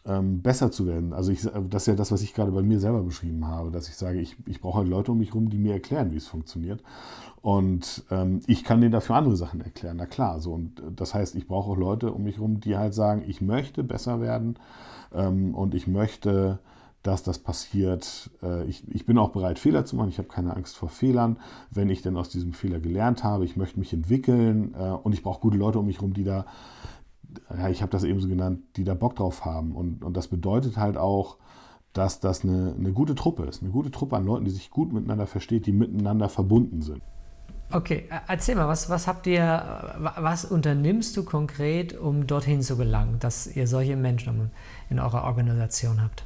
ähm, 0.07 0.40
besser 0.40 0.71
zu 0.71 0.87
werden. 0.87 1.12
Also 1.12 1.30
ich, 1.30 1.42
das 1.42 1.83
ist 1.83 1.87
ja 1.87 1.95
das, 1.95 2.11
was 2.11 2.23
ich 2.23 2.35
gerade 2.35 2.52
bei 2.52 2.62
mir 2.62 2.80
selber 2.80 3.02
beschrieben 3.02 3.47
habe, 3.47 3.71
dass 3.71 3.88
ich 3.88 3.97
sage, 3.97 4.21
ich, 4.21 4.37
ich 4.47 4.61
brauche 4.61 4.78
halt 4.78 4.88
Leute 4.88 5.12
um 5.12 5.19
mich 5.19 5.28
herum, 5.28 5.50
die 5.50 5.59
mir 5.59 5.75
erklären, 5.75 6.11
wie 6.12 6.16
es 6.16 6.26
funktioniert. 6.26 6.83
Und 7.42 8.04
ähm, 8.11 8.40
ich 8.47 8.64
kann 8.64 8.80
denen 8.80 8.92
dafür 8.92 9.16
andere 9.16 9.37
Sachen 9.37 9.61
erklären, 9.61 9.97
na 9.99 10.07
klar. 10.07 10.40
So. 10.40 10.52
Und 10.52 10.83
das 10.97 11.14
heißt, 11.14 11.35
ich 11.37 11.47
brauche 11.47 11.71
auch 11.71 11.76
Leute 11.76 12.12
um 12.12 12.23
mich 12.23 12.37
herum, 12.37 12.61
die 12.61 12.76
halt 12.76 12.95
sagen, 12.95 13.25
ich 13.26 13.40
möchte 13.40 13.83
besser 13.83 14.21
werden 14.21 14.59
ähm, 15.14 15.54
und 15.54 15.75
ich 15.75 15.87
möchte, 15.87 16.59
dass 17.02 17.23
das 17.23 17.38
passiert. 17.38 18.30
Äh, 18.42 18.64
ich, 18.64 18.85
ich 18.88 19.07
bin 19.07 19.19
auch 19.19 19.30
bereit, 19.30 19.59
Fehler 19.59 19.85
zu 19.85 19.97
machen. 19.97 20.09
Ich 20.09 20.19
habe 20.19 20.28
keine 20.28 20.57
Angst 20.57 20.76
vor 20.76 20.88
Fehlern, 20.88 21.38
wenn 21.71 21.90
ich 21.90 22.02
denn 22.02 22.16
aus 22.16 22.28
diesem 22.28 22.52
Fehler 22.52 22.78
gelernt 22.78 23.25
habe. 23.25 23.45
Ich 23.45 23.57
möchte 23.57 23.78
mich 23.78 23.92
entwickeln 23.92 24.75
äh, 24.78 24.90
und 24.90 25.12
ich 25.12 25.23
brauche 25.23 25.40
gute 25.40 25.59
Leute 25.59 25.78
um 25.78 25.87
mich 25.87 25.97
herum, 25.97 26.14
die 26.14 26.25
da 26.25 26.47
ja, 27.56 27.68
ich 27.68 27.82
habe 27.82 27.92
das 27.92 28.04
eben 28.04 28.20
so 28.20 28.28
genannt, 28.28 28.60
die 28.76 28.84
da 28.84 28.94
Bock 28.94 29.16
drauf 29.16 29.44
haben. 29.44 29.75
Und, 29.75 30.04
und 30.04 30.16
das 30.16 30.28
bedeutet 30.28 30.76
halt 30.76 30.96
auch, 30.96 31.37
dass 31.92 32.20
das 32.20 32.44
eine, 32.44 32.75
eine 32.78 32.92
gute 32.92 33.14
Truppe 33.14 33.44
ist. 33.44 33.62
Eine 33.62 33.72
gute 33.72 33.90
Truppe 33.90 34.16
an 34.16 34.25
Leuten, 34.25 34.44
die 34.44 34.50
sich 34.50 34.70
gut 34.70 34.92
miteinander 34.92 35.26
versteht, 35.26 35.66
die 35.66 35.72
miteinander 35.72 36.28
verbunden 36.28 36.82
sind. 36.82 37.02
Okay, 37.72 38.08
erzähl 38.26 38.56
mal, 38.56 38.66
was, 38.66 38.90
was 38.90 39.06
habt 39.06 39.28
ihr, 39.28 39.94
was 40.16 40.44
unternimmst 40.44 41.16
du 41.16 41.25
konkret, 41.25 41.96
um 41.96 42.26
dorthin 42.26 42.62
zu 42.62 42.76
gelangen, 42.76 43.18
dass 43.20 43.46
ihr 43.46 43.68
solche 43.68 43.94
Menschen 43.94 44.50
in 44.88 44.99
eurer 44.99 45.22
Organisation 45.25 46.02
habt? 46.02 46.25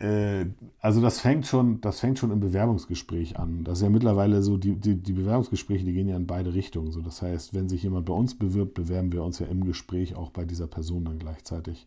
Äh, 0.00 0.46
also 0.80 1.00
das 1.00 1.20
fängt 1.20 1.46
schon, 1.46 1.80
das 1.80 2.00
fängt 2.00 2.18
schon 2.18 2.30
im 2.30 2.40
Bewerbungsgespräch 2.40 3.38
an. 3.38 3.64
Das 3.64 3.78
ist 3.78 3.82
ja 3.82 3.90
mittlerweile 3.90 4.42
so, 4.42 4.56
die, 4.56 4.74
die, 4.74 4.96
die, 4.96 5.12
Bewerbungsgespräche, 5.12 5.84
die 5.84 5.92
gehen 5.92 6.08
ja 6.08 6.16
in 6.16 6.26
beide 6.26 6.54
Richtungen. 6.54 6.90
So, 6.90 7.02
das 7.02 7.22
heißt, 7.22 7.54
wenn 7.54 7.68
sich 7.68 7.82
jemand 7.82 8.06
bei 8.06 8.14
uns 8.14 8.34
bewirbt, 8.34 8.74
bewerben 8.74 9.12
wir 9.12 9.22
uns 9.22 9.38
ja 9.38 9.46
im 9.46 9.64
Gespräch 9.64 10.16
auch 10.16 10.30
bei 10.30 10.44
dieser 10.44 10.66
Person 10.66 11.04
dann 11.04 11.18
gleichzeitig. 11.18 11.86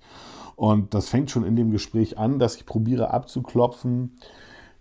Und 0.55 0.93
das 0.93 1.09
fängt 1.09 1.31
schon 1.31 1.43
in 1.43 1.55
dem 1.55 1.71
Gespräch 1.71 2.17
an, 2.17 2.39
dass 2.39 2.55
ich 2.55 2.65
probiere 2.65 3.11
abzuklopfen, 3.11 4.11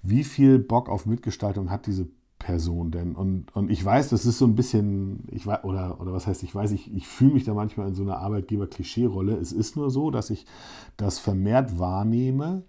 wie 0.02 0.24
viel 0.24 0.58
Bock 0.58 0.88
auf 0.88 1.06
Mitgestaltung 1.06 1.70
hat 1.70 1.86
diese 1.86 2.08
Person 2.42 2.90
denn? 2.90 3.14
Und, 3.14 3.54
und 3.54 3.70
ich 3.70 3.82
weiß, 3.84 4.08
das 4.08 4.26
ist 4.26 4.38
so 4.38 4.46
ein 4.46 4.56
bisschen, 4.56 5.28
ich 5.30 5.46
weiß, 5.46 5.62
oder, 5.62 6.00
oder 6.00 6.12
was 6.12 6.26
heißt, 6.26 6.42
ich 6.42 6.52
weiß, 6.52 6.72
ich, 6.72 6.92
ich 6.92 7.06
fühle 7.06 7.34
mich 7.34 7.44
da 7.44 7.54
manchmal 7.54 7.88
in 7.88 7.94
so 7.94 8.02
einer 8.02 8.18
Arbeitgeber-Klischee-Rolle. 8.18 9.36
Es 9.36 9.52
ist 9.52 9.76
nur 9.76 9.90
so, 9.90 10.10
dass 10.10 10.28
ich 10.28 10.44
das 10.96 11.20
vermehrt 11.20 11.78
wahrnehme, 11.78 12.64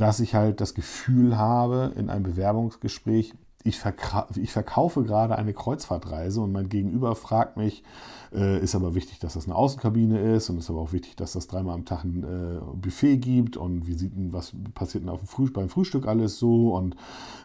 dass 0.00 0.20
ich 0.20 0.34
halt 0.34 0.60
das 0.60 0.74
Gefühl 0.74 1.36
habe 1.36 1.92
in 1.96 2.08
einem 2.08 2.22
Bewerbungsgespräch, 2.22 3.34
ich, 3.62 3.78
verkaufe 3.78 5.02
gerade 5.02 5.36
eine 5.36 5.52
Kreuzfahrtreise 5.52 6.40
und 6.40 6.52
mein 6.52 6.70
Gegenüber 6.70 7.14
fragt 7.14 7.58
mich, 7.58 7.82
ist 8.32 8.74
aber 8.74 8.94
wichtig, 8.94 9.18
dass 9.18 9.34
das 9.34 9.46
eine 9.46 9.56
Außenkabine 9.56 10.18
ist 10.34 10.50
und 10.50 10.58
ist 10.58 10.70
aber 10.70 10.80
auch 10.80 10.92
wichtig, 10.92 11.16
dass 11.16 11.32
das 11.32 11.48
dreimal 11.48 11.74
am 11.74 11.84
Tag 11.84 12.04
ein 12.04 12.22
äh, 12.22 12.60
Buffet 12.80 13.16
gibt 13.18 13.56
und 13.56 13.86
wie 13.86 13.94
sieht 13.94 14.12
was 14.32 14.52
passiert 14.74 15.04
denn 15.04 15.10
auf 15.10 15.20
dem 15.20 15.26
Früh, 15.26 15.50
beim 15.50 15.68
Frühstück 15.68 16.06
alles 16.06 16.38
so 16.38 16.76
und, 16.76 16.96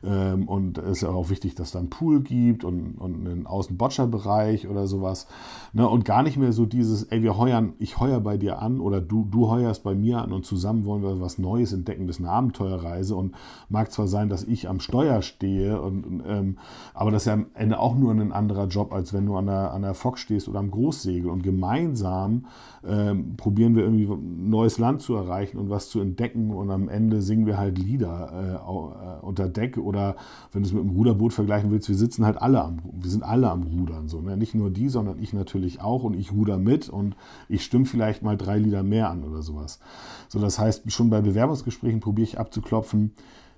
ähm, 0.04 0.48
und 0.48 0.78
es 0.78 0.98
ist 0.98 1.04
aber 1.04 1.18
auch 1.18 1.30
wichtig, 1.30 1.56
dass 1.56 1.72
da 1.72 1.80
ein 1.80 1.90
Pool 1.90 2.22
gibt 2.22 2.64
und, 2.64 2.96
und 2.96 3.28
einen 3.28 3.48
Außenboccia-Bereich 3.48 4.68
oder 4.68 4.88
sowas. 4.88 5.28
Ne? 5.74 5.88
Und 5.88 6.06
gar 6.06 6.24
nicht 6.24 6.38
mehr 6.38 6.54
so 6.54 6.66
dieses, 6.66 7.04
ey, 7.04 7.24
wir 7.24 7.38
heuern, 7.38 7.74
ich 7.80 8.00
heuer 8.00 8.20
bei 8.20 8.38
dir 8.38 8.62
an 8.62 8.80
oder 8.80 9.02
du, 9.02 9.26
du 9.30 9.50
heuerst 9.50 9.84
bei 9.84 9.96
mir 9.96 10.22
an 10.22 10.32
und 10.32 10.46
zusammen 10.46 10.86
wollen 10.86 11.02
wir 11.02 11.20
was 11.20 11.38
Neues 11.38 11.74
entdecken, 11.74 12.08
das 12.08 12.18
ist 12.18 12.22
eine 12.22 12.32
Abenteuerreise 12.32 13.16
und 13.16 13.36
mag 13.70 13.92
zwar 13.92 14.08
sein, 14.08 14.30
dass 14.30 14.44
ich 14.44 14.70
am 14.70 14.80
Steuer 14.80 15.22
stehe, 15.22 15.82
und, 15.82 16.24
ähm, 16.28 16.58
aber 16.94 17.12
das 17.12 17.24
ist 17.24 17.28
ja 17.28 17.34
am 17.34 17.48
Ende 17.54 17.80
auch 17.80 17.96
nur 17.96 18.12
ein 18.12 18.32
anderer 18.32 18.68
Job, 18.68 18.94
als 18.94 19.14
wenn 19.14 19.26
du 19.26 19.36
an 19.36 19.48
der, 19.48 19.74
an 19.74 19.82
der 19.82 19.94
Fock 19.94 20.18
stehst 20.18 20.48
oder 20.48 20.60
am 20.60 20.72
Großsegel 20.76 21.30
und 21.30 21.42
gemeinsam 21.42 22.46
ähm, 22.86 23.36
probieren 23.38 23.76
wir 23.76 23.84
irgendwie 23.84 24.06
ein 24.06 24.50
neues 24.50 24.78
Land 24.78 25.02
zu 25.02 25.16
erreichen 25.16 25.58
und 25.58 25.70
was 25.70 25.90
zu 25.90 26.00
entdecken 26.00 26.52
und 26.52 26.70
am 26.70 26.90
Ende 26.90 27.22
singen 27.22 27.46
wir 27.46 27.58
halt 27.58 27.78
Lieder 27.78 28.32
äh, 28.34 28.56
äh, 28.56 29.26
unter 29.26 29.50
Deck 29.50 29.78
oder 29.78 30.16
wenn 30.52 30.62
du 30.62 30.68
es 30.68 30.74
mit 30.74 30.84
einem 30.84 30.96
Ruderboot 30.96 31.34
vergleichen 31.34 31.72
willst, 31.72 31.90
wir 31.90 31.96
sitzen 31.96 32.26
halt 32.26 32.42
alle 32.42 32.64
am, 32.64 32.80
wir 32.92 33.10
sind 33.10 33.24
alle 33.24 33.50
am 33.50 33.64
Rudern 33.64 34.08
so, 34.08 34.22
ne? 34.22 34.38
nicht 34.38 34.54
nur 34.54 34.70
die, 34.70 34.90
sondern 34.90 35.20
ich 35.22 35.34
natürlich 35.34 35.82
auch 35.82 36.04
und 36.04 36.16
ich 36.16 36.32
ruder 36.32 36.58
mit 36.58 36.90
und 36.90 37.16
ich 37.50 37.64
stimme 37.64 37.86
vielleicht 37.86 38.22
mal 38.22 38.38
drei 38.38 38.60
Lieder 38.60 38.84
mehr 38.84 39.10
an 39.10 39.24
oder 39.24 39.42
sowas. 39.42 39.80
So, 40.28 40.40
das 40.40 40.60
heißt, 40.60 40.92
schon 40.92 41.10
bei 41.10 41.22
Bewerbungsgesprächen 41.22 42.02
probiere 42.02 42.28
ich 42.28 42.40
abzuklopfen, 42.40 43.12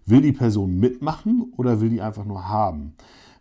will 0.06 0.22
die 0.22 0.32
Person 0.32 0.80
mitmachen 0.80 1.52
oder 1.58 1.82
will 1.82 1.90
die 1.90 2.02
einfach 2.02 2.26
nur 2.26 2.48
haben? 2.48 2.94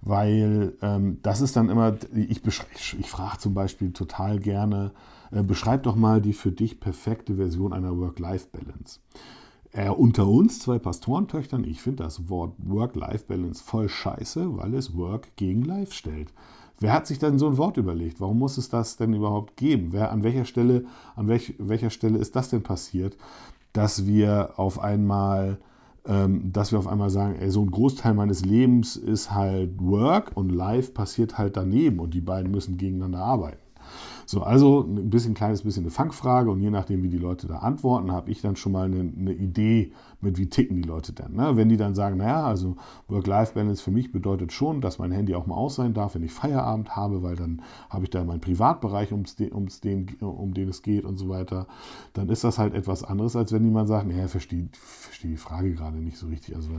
Weil 0.06 0.74
ähm, 0.82 1.18
das 1.22 1.40
ist 1.40 1.56
dann 1.56 1.68
immer, 1.68 1.96
ich, 2.14 2.40
ich, 2.46 3.10
frage 3.10 3.38
zum 3.38 3.54
Beispiel 3.54 3.92
total 3.92 4.38
gerne, 4.38 4.92
äh, 5.32 5.42
beschreib 5.42 5.82
doch 5.82 5.96
mal 5.96 6.22
die 6.22 6.32
für 6.32 6.52
dich 6.52 6.78
perfekte 6.78 7.34
Version 7.34 7.72
einer 7.72 7.98
Work-Life-Balance. 7.98 9.00
Äh, 9.72 9.90
unter 9.90 10.28
uns, 10.28 10.60
zwei 10.60 10.78
Pastorentöchtern, 10.78 11.64
ich 11.64 11.82
finde 11.82 12.04
das 12.04 12.28
Wort 12.28 12.54
Work-Life-Balance 12.58 13.64
voll 13.64 13.88
scheiße, 13.88 14.56
weil 14.56 14.74
es 14.74 14.96
Work 14.96 15.34
gegen 15.34 15.62
Life 15.62 15.92
stellt. 15.92 16.32
Wer 16.78 16.92
hat 16.92 17.08
sich 17.08 17.18
denn 17.18 17.40
so 17.40 17.48
ein 17.48 17.56
Wort 17.56 17.76
überlegt? 17.76 18.20
Warum 18.20 18.38
muss 18.38 18.58
es 18.58 18.68
das 18.68 18.96
denn 18.96 19.12
überhaupt 19.12 19.56
geben? 19.56 19.88
Wer, 19.90 20.12
an 20.12 20.22
welcher 20.22 20.44
Stelle, 20.44 20.84
an 21.16 21.26
welch, 21.26 21.54
welcher 21.58 21.90
Stelle 21.90 22.18
ist 22.18 22.36
das 22.36 22.48
denn 22.48 22.62
passiert, 22.62 23.16
dass 23.72 24.06
wir 24.06 24.52
auf 24.56 24.78
einmal 24.78 25.58
dass 26.06 26.70
wir 26.70 26.78
auf 26.78 26.86
einmal 26.86 27.10
sagen, 27.10 27.34
ey, 27.40 27.50
so 27.50 27.62
ein 27.62 27.70
Großteil 27.70 28.14
meines 28.14 28.44
Lebens 28.44 28.96
ist 28.96 29.32
halt 29.32 29.80
Work 29.80 30.32
und 30.36 30.50
Life 30.50 30.92
passiert 30.92 31.36
halt 31.36 31.56
daneben 31.56 31.98
und 31.98 32.14
die 32.14 32.20
beiden 32.20 32.50
müssen 32.52 32.76
gegeneinander 32.76 33.18
arbeiten. 33.18 33.65
So, 34.28 34.42
also 34.42 34.82
ein 34.82 35.08
bisschen 35.08 35.34
kleines 35.34 35.62
bisschen 35.62 35.84
eine 35.84 35.92
Fangfrage 35.92 36.50
und 36.50 36.60
je 36.60 36.70
nachdem, 36.70 37.04
wie 37.04 37.08
die 37.08 37.16
Leute 37.16 37.46
da 37.46 37.58
antworten, 37.58 38.10
habe 38.10 38.28
ich 38.32 38.42
dann 38.42 38.56
schon 38.56 38.72
mal 38.72 38.86
eine, 38.86 38.98
eine, 38.98 39.32
Idee 39.32 39.92
mit, 40.20 40.36
wie 40.36 40.48
ticken 40.48 40.76
die 40.76 40.82
Leute 40.82 41.12
denn. 41.12 41.34
Ne? 41.34 41.56
Wenn 41.56 41.68
die 41.68 41.76
dann 41.76 41.94
sagen, 41.94 42.16
naja, 42.16 42.44
also 42.44 42.76
Work-Life-Balance 43.06 43.80
für 43.80 43.92
mich 43.92 44.10
bedeutet 44.10 44.52
schon, 44.52 44.80
dass 44.80 44.98
mein 44.98 45.12
Handy 45.12 45.36
auch 45.36 45.46
mal 45.46 45.54
aus 45.54 45.76
sein 45.76 45.94
darf, 45.94 46.16
wenn 46.16 46.24
ich 46.24 46.32
Feierabend 46.32 46.96
habe, 46.96 47.22
weil 47.22 47.36
dann 47.36 47.62
habe 47.88 48.02
ich 48.02 48.10
da 48.10 48.24
meinen 48.24 48.40
Privatbereich, 48.40 49.12
ums, 49.12 49.36
ums 49.38 49.80
den, 49.80 50.08
um 50.20 50.54
den 50.54 50.70
es 50.70 50.82
geht 50.82 51.04
und 51.04 51.18
so 51.18 51.28
weiter, 51.28 51.68
dann 52.12 52.28
ist 52.28 52.42
das 52.42 52.58
halt 52.58 52.74
etwas 52.74 53.04
anderes, 53.04 53.36
als 53.36 53.52
wenn 53.52 53.64
jemand 53.64 53.86
sagt, 53.86 54.08
naja, 54.08 54.26
verstehe 54.26 54.68
versteh 54.72 55.28
die 55.28 55.36
Frage 55.36 55.72
gerade 55.72 55.98
nicht 55.98 56.16
so 56.16 56.26
richtig. 56.26 56.56
Also 56.56 56.70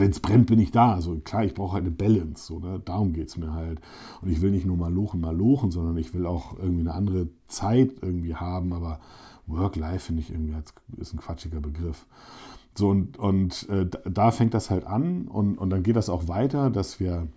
wenn 0.00 0.10
es 0.10 0.20
brennt, 0.20 0.46
bin 0.46 0.58
ich 0.58 0.70
da. 0.70 0.94
Also 0.94 1.16
klar, 1.16 1.44
ich 1.44 1.54
brauche 1.54 1.74
halt 1.74 1.84
eine 1.84 1.90
Balance. 1.90 2.46
So, 2.46 2.58
ne? 2.58 2.80
Darum 2.84 3.12
geht 3.12 3.28
es 3.28 3.36
mir 3.36 3.52
halt. 3.52 3.80
Und 4.20 4.30
ich 4.30 4.40
will 4.40 4.50
nicht 4.50 4.66
nur 4.66 4.76
mal 4.76 4.92
lochen, 4.92 5.20
mal 5.20 5.36
lochen, 5.36 5.70
sondern 5.70 5.96
ich 5.96 6.14
will 6.14 6.26
auch 6.26 6.58
irgendwie 6.58 6.80
eine 6.80 6.94
andere 6.94 7.28
Zeit 7.48 7.92
irgendwie 8.00 8.34
haben. 8.34 8.72
Aber 8.72 9.00
Work-Life 9.46 10.06
finde 10.06 10.22
ich 10.22 10.30
irgendwie 10.30 10.54
als, 10.54 10.72
ist 10.96 11.12
ein 11.12 11.18
quatschiger 11.18 11.60
Begriff. 11.60 12.06
So, 12.74 12.88
und, 12.88 13.18
und 13.18 13.68
äh, 13.68 13.86
da 14.04 14.30
fängt 14.30 14.54
das 14.54 14.70
halt 14.70 14.86
an 14.86 15.28
und, 15.28 15.58
und 15.58 15.70
dann 15.70 15.82
geht 15.82 15.96
das 15.96 16.08
auch 16.08 16.28
weiter, 16.28 16.70
dass 16.70 17.00
wir, 17.00 17.28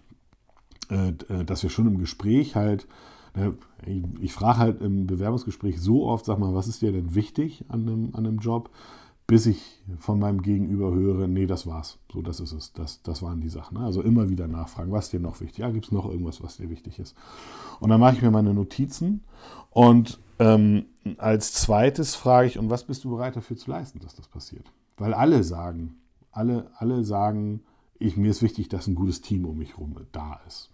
äh, 0.89 1.09
äh 1.09 1.43
dass 1.43 1.61
wir 1.61 1.69
schon 1.69 1.87
im 1.87 1.97
Gespräch 1.97 2.55
halt, 2.55 2.87
ne, 3.35 3.53
ich, 3.85 4.03
ich 4.21 4.33
frage 4.33 4.59
halt 4.59 4.81
im 4.81 5.07
Bewerbungsgespräch 5.07 5.81
so 5.81 6.05
oft, 6.05 6.25
sag 6.25 6.39
mal, 6.39 6.55
was 6.55 6.67
ist 6.67 6.81
dir 6.81 6.93
denn 6.93 7.15
wichtig 7.15 7.65
an 7.67 7.81
einem, 7.81 8.09
an 8.13 8.25
einem 8.25 8.39
Job? 8.39 8.69
Bis 9.27 9.47
ich 9.47 9.81
von 9.99 10.19
meinem 10.19 10.41
Gegenüber 10.41 10.93
höre, 10.93 11.27
nee, 11.27 11.47
das 11.47 11.65
war's. 11.65 11.97
So, 12.11 12.21
das 12.21 12.39
ist 12.39 12.51
es. 12.51 12.73
Das, 12.73 13.01
das 13.01 13.21
waren 13.21 13.41
die 13.41 13.49
Sachen. 13.49 13.77
Also 13.77 14.01
immer 14.01 14.29
wieder 14.29 14.47
nachfragen, 14.47 14.91
was 14.91 15.05
ist 15.05 15.13
dir 15.13 15.19
noch 15.19 15.41
wichtig? 15.41 15.59
Ja, 15.59 15.71
gibt 15.71 15.85
es 15.85 15.91
noch 15.91 16.05
irgendwas, 16.05 16.43
was 16.43 16.57
dir 16.57 16.69
wichtig 16.69 16.99
ist? 16.99 17.15
Und 17.79 17.89
dann 17.89 17.99
mache 17.99 18.15
ich 18.15 18.21
mir 18.21 18.31
meine 18.31 18.53
Notizen 18.53 19.23
und 19.71 20.19
ähm, 20.38 20.85
als 21.17 21.53
zweites 21.53 22.15
frage 22.15 22.47
ich, 22.47 22.59
und 22.59 22.69
was 22.69 22.83
bist 22.83 23.03
du 23.03 23.09
bereit 23.09 23.35
dafür 23.35 23.57
zu 23.57 23.71
leisten, 23.71 23.99
dass 23.99 24.15
das 24.15 24.27
passiert? 24.27 24.65
Weil 24.97 25.13
alle 25.13 25.43
sagen, 25.43 25.97
alle, 26.31 26.69
alle 26.77 27.03
sagen, 27.03 27.61
ich, 27.99 28.17
mir 28.17 28.31
ist 28.31 28.41
wichtig, 28.41 28.69
dass 28.69 28.88
ein 28.88 28.95
gutes 28.95 29.21
Team 29.21 29.45
um 29.45 29.57
mich 29.57 29.77
herum 29.77 29.95
da 30.11 30.39
ist. 30.47 30.71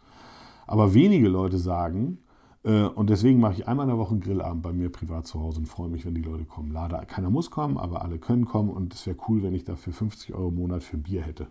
Aber 0.66 0.94
wenige 0.94 1.28
Leute 1.28 1.58
sagen, 1.58 2.18
und 2.64 3.10
deswegen 3.10 3.40
mache 3.40 3.54
ich 3.54 3.68
einmal 3.68 3.86
in 3.86 3.90
der 3.90 3.98
Woche 3.98 4.12
einen 4.12 4.22
Grillabend 4.22 4.62
bei 4.62 4.72
mir 4.72 4.92
privat 4.92 5.26
zu 5.26 5.40
Hause 5.40 5.60
und 5.60 5.66
freue 5.66 5.90
mich, 5.90 6.06
wenn 6.06 6.14
die 6.14 6.22
Leute 6.22 6.46
kommen. 6.46 6.72
Leider, 6.72 7.04
keiner 7.06 7.32
muss 7.32 7.50
kommen, 7.50 7.78
aber 7.78 8.04
alle 8.04 8.20
können 8.20 8.46
kommen 8.46 8.70
und 8.70 8.94
es 8.94 9.08
wäre 9.08 9.18
cool, 9.28 9.42
wenn 9.42 9.54
ich 9.54 9.64
dafür 9.64 9.94
50 9.94 10.34
Euro 10.36 10.50
im 10.50 10.56
Monat 10.56 10.84
für 10.84 10.98
Bier 10.98 11.24
hätte 11.24 11.48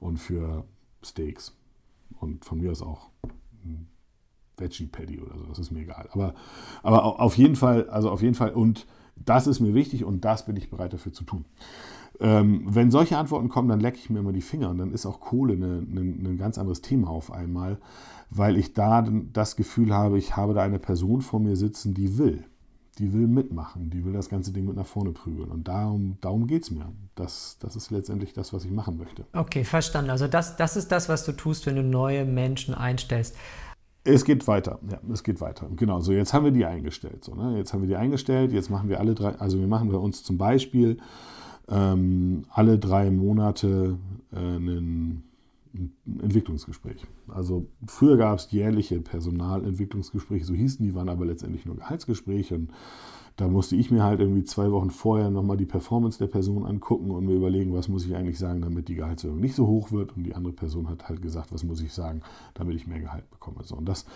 und 0.00 0.18
für 0.18 0.64
Steaks 1.02 1.56
und 2.20 2.44
von 2.44 2.60
mir 2.60 2.72
aus 2.72 2.82
auch 2.82 3.08
ein 3.64 3.88
Veggie 4.58 4.86
Patty 4.86 5.18
oder 5.18 5.38
so, 5.38 5.46
das 5.46 5.58
ist 5.58 5.70
mir 5.70 5.80
egal. 5.80 6.08
Aber, 6.12 6.34
aber 6.82 7.20
auf 7.20 7.38
jeden 7.38 7.56
Fall, 7.56 7.88
also 7.88 8.10
auf 8.10 8.20
jeden 8.20 8.34
Fall 8.34 8.52
und 8.52 8.86
das 9.16 9.46
ist 9.46 9.60
mir 9.60 9.74
wichtig 9.74 10.04
und 10.04 10.24
das 10.24 10.46
bin 10.46 10.56
ich 10.56 10.70
bereit 10.70 10.92
dafür 10.92 11.12
zu 11.12 11.24
tun. 11.24 11.44
Ähm, 12.20 12.62
wenn 12.66 12.90
solche 12.90 13.16
Antworten 13.16 13.48
kommen, 13.48 13.68
dann 13.68 13.80
lecke 13.80 13.98
ich 13.98 14.10
mir 14.10 14.18
immer 14.18 14.32
die 14.32 14.40
Finger 14.40 14.70
und 14.70 14.78
dann 14.78 14.92
ist 14.92 15.06
auch 15.06 15.20
Kohle 15.20 15.54
ein 15.54 16.36
ganz 16.38 16.58
anderes 16.58 16.80
Thema 16.80 17.08
auf 17.10 17.32
einmal, 17.32 17.78
weil 18.30 18.56
ich 18.56 18.72
da 18.72 19.06
das 19.32 19.54
Gefühl 19.56 19.94
habe, 19.94 20.18
ich 20.18 20.36
habe 20.36 20.54
da 20.54 20.62
eine 20.62 20.78
Person 20.78 21.20
vor 21.20 21.40
mir 21.40 21.56
sitzen, 21.56 21.94
die 21.94 22.18
will. 22.18 22.44
Die 22.98 23.12
will 23.12 23.28
mitmachen, 23.28 23.90
die 23.90 24.04
will 24.04 24.12
das 24.12 24.28
ganze 24.28 24.52
Ding 24.52 24.64
mit 24.64 24.74
nach 24.74 24.86
vorne 24.86 25.12
prügeln. 25.12 25.52
Und 25.52 25.68
darum, 25.68 26.16
darum 26.20 26.48
geht 26.48 26.64
es 26.64 26.72
mir. 26.72 26.90
Das, 27.14 27.56
das 27.60 27.76
ist 27.76 27.92
letztendlich 27.92 28.32
das, 28.32 28.52
was 28.52 28.64
ich 28.64 28.72
machen 28.72 28.98
möchte. 28.98 29.24
Okay, 29.32 29.62
verstanden. 29.62 30.10
Also 30.10 30.26
das, 30.26 30.56
das 30.56 30.76
ist 30.76 30.90
das, 30.90 31.08
was 31.08 31.24
du 31.24 31.30
tust, 31.30 31.66
wenn 31.66 31.76
du 31.76 31.84
neue 31.84 32.24
Menschen 32.24 32.74
einstellst. 32.74 33.36
Es 34.02 34.24
geht 34.24 34.48
weiter, 34.48 34.80
ja, 34.90 34.98
es 35.12 35.22
geht 35.22 35.40
weiter. 35.40 35.68
Genau, 35.76 36.00
so 36.00 36.12
jetzt 36.12 36.32
haben 36.32 36.44
wir 36.44 36.50
die 36.50 36.64
eingestellt. 36.64 37.22
So, 37.22 37.34
ne? 37.34 37.56
Jetzt 37.58 37.72
haben 37.72 37.82
wir 37.82 37.88
die 37.88 37.96
eingestellt, 37.96 38.52
jetzt 38.52 38.70
machen 38.70 38.88
wir 38.88 38.98
alle 38.98 39.14
drei, 39.14 39.34
also 39.38 39.60
wir 39.60 39.68
machen 39.68 39.90
bei 39.90 39.98
uns 39.98 40.24
zum 40.24 40.38
Beispiel 40.38 40.96
ähm, 41.70 42.44
alle 42.50 42.78
drei 42.78 43.10
Monate 43.10 43.98
äh, 44.32 44.38
ein, 44.38 45.22
Entwicklungsgespräch. 46.20 47.04
Also 47.28 47.66
früher 47.86 48.16
gab 48.16 48.38
es 48.38 48.50
jährliche 48.50 49.00
Personalentwicklungsgespräche, 49.00 50.44
so 50.44 50.54
hießen 50.54 50.84
die, 50.84 50.94
waren 50.94 51.08
aber 51.08 51.26
letztendlich 51.26 51.66
nur 51.66 51.76
Gehaltsgespräche 51.76 52.54
und 52.54 52.70
da 53.38 53.46
musste 53.46 53.76
ich 53.76 53.92
mir 53.92 54.02
halt 54.02 54.18
irgendwie 54.18 54.42
zwei 54.42 54.72
Wochen 54.72 54.90
vorher 54.90 55.30
nochmal 55.30 55.56
die 55.56 55.64
Performance 55.64 56.18
der 56.18 56.26
Person 56.26 56.66
angucken 56.66 57.12
und 57.12 57.24
mir 57.24 57.34
überlegen, 57.34 57.72
was 57.72 57.86
muss 57.86 58.04
ich 58.04 58.16
eigentlich 58.16 58.36
sagen, 58.36 58.62
damit 58.62 58.88
die 58.88 58.96
Gehaltserhöhung 58.96 59.38
nicht 59.38 59.54
so 59.54 59.68
hoch 59.68 59.92
wird. 59.92 60.16
Und 60.16 60.24
die 60.24 60.34
andere 60.34 60.52
Person 60.52 60.88
hat 60.88 61.08
halt 61.08 61.22
gesagt, 61.22 61.52
was 61.52 61.62
muss 61.62 61.80
ich 61.80 61.92
sagen, 61.92 62.22
damit 62.54 62.74
ich 62.74 62.88
mehr 62.88 62.98
Gehalt 62.98 63.30
bekomme. 63.30 63.58
So, 63.62 63.76
und 63.76 63.88
das, 63.88 64.06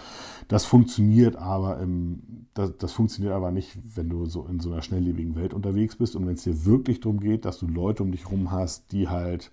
das 0.48 0.64
funktioniert 0.64 1.36
aber 1.36 1.78
im, 1.78 2.48
das, 2.54 2.76
das 2.78 2.90
funktioniert 2.90 3.32
aber 3.32 3.52
nicht, 3.52 3.78
wenn 3.94 4.08
du 4.08 4.26
so 4.26 4.44
in 4.44 4.58
so 4.58 4.72
einer 4.72 4.82
schnelllebigen 4.82 5.36
Welt 5.36 5.54
unterwegs 5.54 5.94
bist 5.94 6.16
und 6.16 6.26
wenn 6.26 6.34
es 6.34 6.42
dir 6.42 6.64
wirklich 6.64 6.98
darum 6.98 7.20
geht, 7.20 7.44
dass 7.44 7.60
du 7.60 7.68
Leute 7.68 8.02
um 8.02 8.10
dich 8.10 8.24
herum 8.24 8.50
hast, 8.50 8.90
die 8.90 9.08
halt 9.08 9.52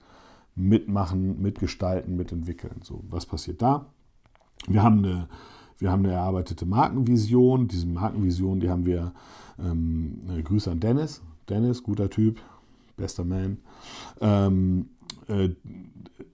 mitmachen, 0.56 1.44
mitgestalten, 1.44 2.16
mitentwickeln. 2.16 2.82
So, 2.82 3.04
was 3.08 3.28
passiert 3.28 3.62
da? 3.62 3.86
Wir 4.68 4.82
haben 4.82 5.06
eine, 5.06 5.30
wir 5.80 5.92
haben 5.92 6.06
eine 6.06 6.14
erarbeitete 6.14 6.66
Markenvision. 6.66 7.68
Diese 7.68 7.88
Markenvision, 7.88 8.60
die 8.60 8.70
haben 8.70 8.86
wir 8.86 9.14
ähm, 9.60 10.20
Grüße 10.44 10.70
an 10.70 10.80
Dennis. 10.80 11.22
Dennis, 11.48 11.84
guter 11.84 12.10
Typ, 12.10 12.40
bester 12.98 13.26
Man. 13.26 13.58
Ähm, 14.22 14.90
äh, 15.28 15.50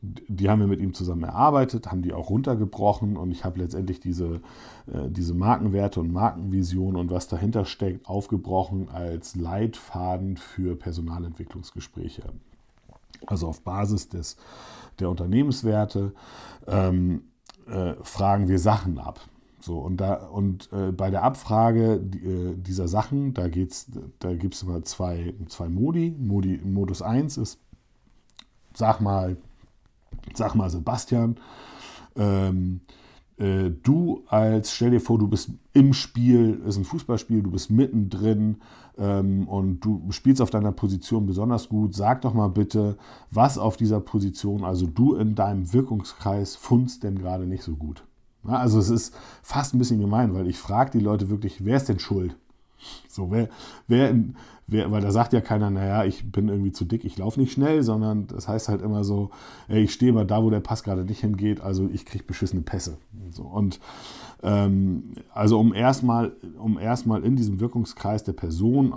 die 0.01 0.49
haben 0.49 0.59
wir 0.59 0.67
mit 0.67 0.79
ihm 0.79 0.93
zusammen 0.93 1.23
erarbeitet, 1.23 1.91
haben 1.91 2.01
die 2.01 2.13
auch 2.13 2.29
runtergebrochen 2.29 3.17
und 3.17 3.31
ich 3.31 3.43
habe 3.43 3.59
letztendlich 3.59 3.99
diese, 3.99 4.41
äh, 4.87 5.09
diese 5.09 5.33
Markenwerte 5.33 5.99
und 5.99 6.11
Markenvision 6.11 6.95
und 6.95 7.09
was 7.09 7.27
dahinter 7.27 7.65
steckt, 7.65 8.07
aufgebrochen 8.07 8.89
als 8.89 9.35
Leitfaden 9.35 10.37
für 10.37 10.75
Personalentwicklungsgespräche. 10.75 12.23
Also 13.25 13.47
auf 13.47 13.61
Basis 13.61 14.09
des, 14.09 14.37
der 14.99 15.09
Unternehmenswerte 15.09 16.13
ähm, 16.67 17.21
äh, 17.67 17.93
fragen 18.03 18.47
wir 18.47 18.59
Sachen 18.59 18.99
ab. 18.99 19.19
So, 19.65 19.79
und 19.79 19.97
da, 19.97 20.27
und 20.27 20.71
äh, 20.71 20.91
bei 20.91 21.09
der 21.09 21.23
Abfrage 21.23 21.95
äh, 21.95 22.55
dieser 22.55 22.87
Sachen, 22.87 23.33
da 23.33 23.47
da 23.47 24.33
gibt 24.35 24.53
es 24.53 24.61
immer 24.61 24.83
zwei, 24.83 25.33
zwei 25.47 25.69
Modi. 25.69 26.15
Modi. 26.19 26.61
Modus 26.63 27.01
1 27.01 27.37
ist, 27.37 27.59
sag 28.75 29.01
mal, 29.01 29.37
sag 30.35 30.53
mal, 30.53 30.69
Sebastian, 30.69 31.37
ähm, 32.15 32.81
äh, 33.37 33.71
du 33.71 34.23
als, 34.27 34.71
stell 34.71 34.91
dir 34.91 35.01
vor, 35.01 35.17
du 35.17 35.27
bist 35.27 35.49
im 35.73 35.93
Spiel, 35.93 36.61
ist 36.67 36.77
ein 36.77 36.85
Fußballspiel, 36.85 37.41
du 37.41 37.49
bist 37.49 37.71
mittendrin 37.71 38.57
ähm, 38.99 39.47
und 39.47 39.79
du 39.79 40.11
spielst 40.11 40.43
auf 40.43 40.51
deiner 40.51 40.73
Position 40.73 41.25
besonders 41.25 41.69
gut. 41.69 41.95
Sag 41.95 42.21
doch 42.21 42.35
mal 42.35 42.49
bitte, 42.49 42.97
was 43.31 43.57
auf 43.57 43.77
dieser 43.77 43.99
Position, 43.99 44.63
also 44.63 44.85
du 44.85 45.15
in 45.15 45.33
deinem 45.33 45.73
Wirkungskreis, 45.73 46.55
funzt 46.55 47.01
denn 47.01 47.17
gerade 47.17 47.47
nicht 47.47 47.63
so 47.63 47.75
gut. 47.75 48.03
Also 48.47 48.79
es 48.79 48.89
ist 48.89 49.15
fast 49.41 49.73
ein 49.73 49.79
bisschen 49.79 49.99
gemein, 49.99 50.33
weil 50.33 50.47
ich 50.47 50.57
frage 50.57 50.91
die 50.91 50.99
Leute 50.99 51.29
wirklich, 51.29 51.65
wer 51.65 51.77
ist 51.77 51.89
denn 51.89 51.99
schuld? 51.99 52.35
So, 53.07 53.31
wer, 53.31 53.49
wer, 53.87 54.13
wer, 54.67 54.91
weil 54.91 55.01
da 55.01 55.11
sagt 55.11 55.33
ja 55.33 55.41
keiner, 55.41 55.69
naja, 55.69 56.05
ich 56.05 56.31
bin 56.31 56.49
irgendwie 56.49 56.71
zu 56.71 56.85
dick, 56.85 57.03
ich 57.03 57.17
laufe 57.17 57.39
nicht 57.39 57.51
schnell, 57.51 57.83
sondern 57.83 58.27
das 58.27 58.47
heißt 58.47 58.69
halt 58.69 58.81
immer 58.81 59.03
so, 59.03 59.31
ey, 59.67 59.83
ich 59.83 59.93
stehe 59.93 60.13
mal 60.13 60.25
da, 60.25 60.43
wo 60.43 60.49
der 60.49 60.59
Pass 60.59 60.83
gerade 60.83 61.03
nicht 61.03 61.21
hingeht, 61.21 61.61
also 61.61 61.89
ich 61.91 62.05
kriege 62.05 62.23
beschissene 62.23 62.61
Pässe. 62.61 62.97
So, 63.31 63.43
und 63.43 63.79
ähm, 64.43 65.13
also 65.33 65.59
um 65.59 65.73
erstmal, 65.73 66.33
um 66.59 66.77
erstmal 66.77 67.23
in 67.23 67.35
diesem 67.35 67.59
Wirkungskreis 67.59 68.23
der 68.23 68.33
Person, 68.33 68.93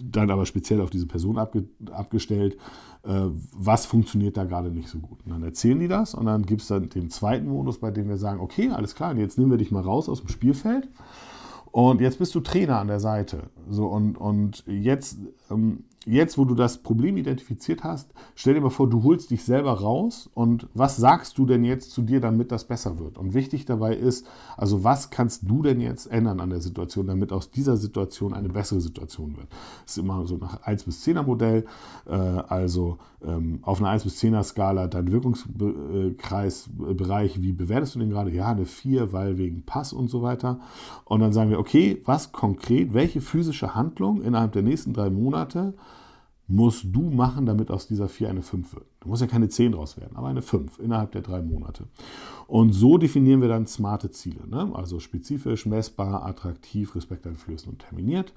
dann 0.00 0.30
aber 0.30 0.46
speziell 0.46 0.80
auf 0.80 0.90
diese 0.90 1.06
Person 1.06 1.38
abge, 1.38 1.64
abgestellt, 1.90 2.56
äh, 3.04 3.26
was 3.52 3.86
funktioniert 3.86 4.36
da 4.36 4.44
gerade 4.44 4.70
nicht 4.70 4.88
so 4.88 4.98
gut. 4.98 5.18
Und 5.24 5.32
dann 5.32 5.42
erzählen 5.42 5.78
die 5.78 5.88
das 5.88 6.14
und 6.14 6.26
dann 6.26 6.46
gibt 6.46 6.62
es 6.62 6.68
dann 6.68 6.88
den 6.88 7.10
zweiten 7.10 7.48
Modus, 7.48 7.78
bei 7.78 7.90
dem 7.90 8.08
wir 8.08 8.16
sagen, 8.16 8.40
okay, 8.40 8.70
alles 8.70 8.94
klar, 8.94 9.16
jetzt 9.16 9.38
nehmen 9.38 9.50
wir 9.50 9.58
dich 9.58 9.70
mal 9.70 9.82
raus 9.82 10.08
aus 10.08 10.20
dem 10.20 10.28
Spielfeld 10.28 10.88
und 11.72 12.00
jetzt 12.00 12.18
bist 12.18 12.34
du 12.34 12.40
Trainer 12.40 12.78
an 12.78 12.88
der 12.88 13.00
Seite. 13.00 13.44
So, 13.68 13.86
und, 13.86 14.16
und 14.16 14.64
jetzt 14.66 15.18
ähm, 15.50 15.84
jetzt, 16.06 16.38
wo 16.38 16.44
du 16.44 16.54
das 16.54 16.78
Problem 16.78 17.16
identifiziert 17.16 17.84
hast, 17.84 18.12
stell 18.34 18.54
dir 18.54 18.60
mal 18.60 18.70
vor, 18.70 18.88
du 18.88 19.02
holst 19.02 19.30
dich 19.30 19.44
selber 19.44 19.72
raus 19.72 20.30
und 20.34 20.68
was 20.74 20.96
sagst 20.96 21.38
du 21.38 21.46
denn 21.46 21.64
jetzt 21.64 21.92
zu 21.92 22.02
dir, 22.02 22.20
damit 22.20 22.52
das 22.52 22.64
besser 22.64 22.98
wird? 22.98 23.18
Und 23.18 23.34
wichtig 23.34 23.64
dabei 23.64 23.94
ist, 23.94 24.26
also 24.56 24.84
was 24.84 25.10
kannst 25.10 25.48
du 25.48 25.62
denn 25.62 25.80
jetzt 25.80 26.06
ändern 26.06 26.40
an 26.40 26.50
der 26.50 26.60
Situation, 26.60 27.06
damit 27.06 27.32
aus 27.32 27.50
dieser 27.50 27.76
Situation 27.76 28.34
eine 28.34 28.48
bessere 28.48 28.80
Situation 28.80 29.36
wird? 29.36 29.48
Das 29.84 29.92
ist 29.92 29.98
immer 29.98 30.26
so 30.26 30.36
nach 30.36 30.62
1 30.62 30.84
bis 30.84 31.06
10er 31.06 31.22
Modell, 31.22 31.64
äh, 32.06 32.12
also 32.12 32.98
ähm, 33.24 33.60
auf 33.62 33.80
einer 33.80 33.90
1 33.90 34.04
bis 34.04 34.22
10er 34.22 34.42
Skala 34.42 34.88
dein 34.88 35.12
Wirkungskreisbereich, 35.12 37.42
wie 37.42 37.52
bewertest 37.52 37.94
du 37.94 38.00
den 38.00 38.10
gerade? 38.10 38.30
Ja, 38.30 38.48
eine 38.48 38.66
4, 38.66 39.12
weil 39.12 39.38
wegen 39.38 39.62
Pass 39.62 39.92
und 39.92 40.08
so 40.08 40.22
weiter. 40.22 40.60
Und 41.04 41.20
dann 41.20 41.32
sagen 41.32 41.50
wir, 41.50 41.58
okay, 41.58 42.00
was 42.04 42.32
konkret, 42.32 42.94
welche 42.94 43.20
physische 43.20 43.74
Handlung 43.74 44.22
innerhalb 44.22 44.52
der 44.52 44.62
nächsten 44.62 44.92
drei 44.92 45.10
Monate 45.10 45.74
musst 46.52 46.84
du 46.92 47.10
machen, 47.10 47.46
damit 47.46 47.70
aus 47.70 47.86
dieser 47.86 48.08
4 48.08 48.28
eine 48.28 48.42
5 48.42 48.74
wird. 48.74 48.84
Da 49.00 49.08
muss 49.08 49.22
ja 49.22 49.26
keine 49.26 49.48
10 49.48 49.72
draus 49.72 49.96
werden, 49.96 50.16
aber 50.16 50.28
eine 50.28 50.42
5 50.42 50.78
innerhalb 50.80 51.12
der 51.12 51.22
drei 51.22 51.40
Monate. 51.40 51.84
Und 52.46 52.72
so 52.72 52.98
definieren 52.98 53.40
wir 53.40 53.48
dann 53.48 53.66
smarte 53.66 54.10
Ziele. 54.10 54.46
Ne? 54.46 54.70
Also 54.74 55.00
spezifisch, 55.00 55.64
messbar, 55.64 56.26
attraktiv, 56.26 56.94
respekteinflößend 56.94 57.72
und 57.72 57.78
terminiert. 57.78 58.34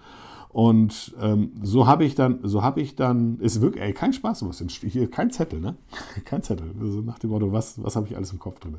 Und 0.49 1.13
ähm, 1.19 1.51
so 1.61 1.87
habe 1.87 2.05
ich 2.05 2.15
dann, 2.15 2.39
so 2.43 2.63
habe 2.63 2.79
ich 2.79 2.95
dann, 2.95 3.37
ist 3.39 3.59
wirklich, 3.59 3.83
ey, 3.83 3.91
kein 3.91 4.13
Spaß, 4.13 4.47
was 4.47 4.63
hier, 4.69 5.11
kein 5.11 5.29
Zettel, 5.29 5.59
ne? 5.59 5.75
kein 6.25 6.41
Zettel. 6.41 6.71
Also 6.79 7.01
nach 7.01 7.19
dem 7.19 7.31
Motto, 7.31 7.51
was, 7.51 7.83
was 7.83 7.97
habe 7.97 8.07
ich 8.07 8.15
alles 8.15 8.31
im 8.31 8.39
Kopf 8.39 8.59
drin? 8.59 8.77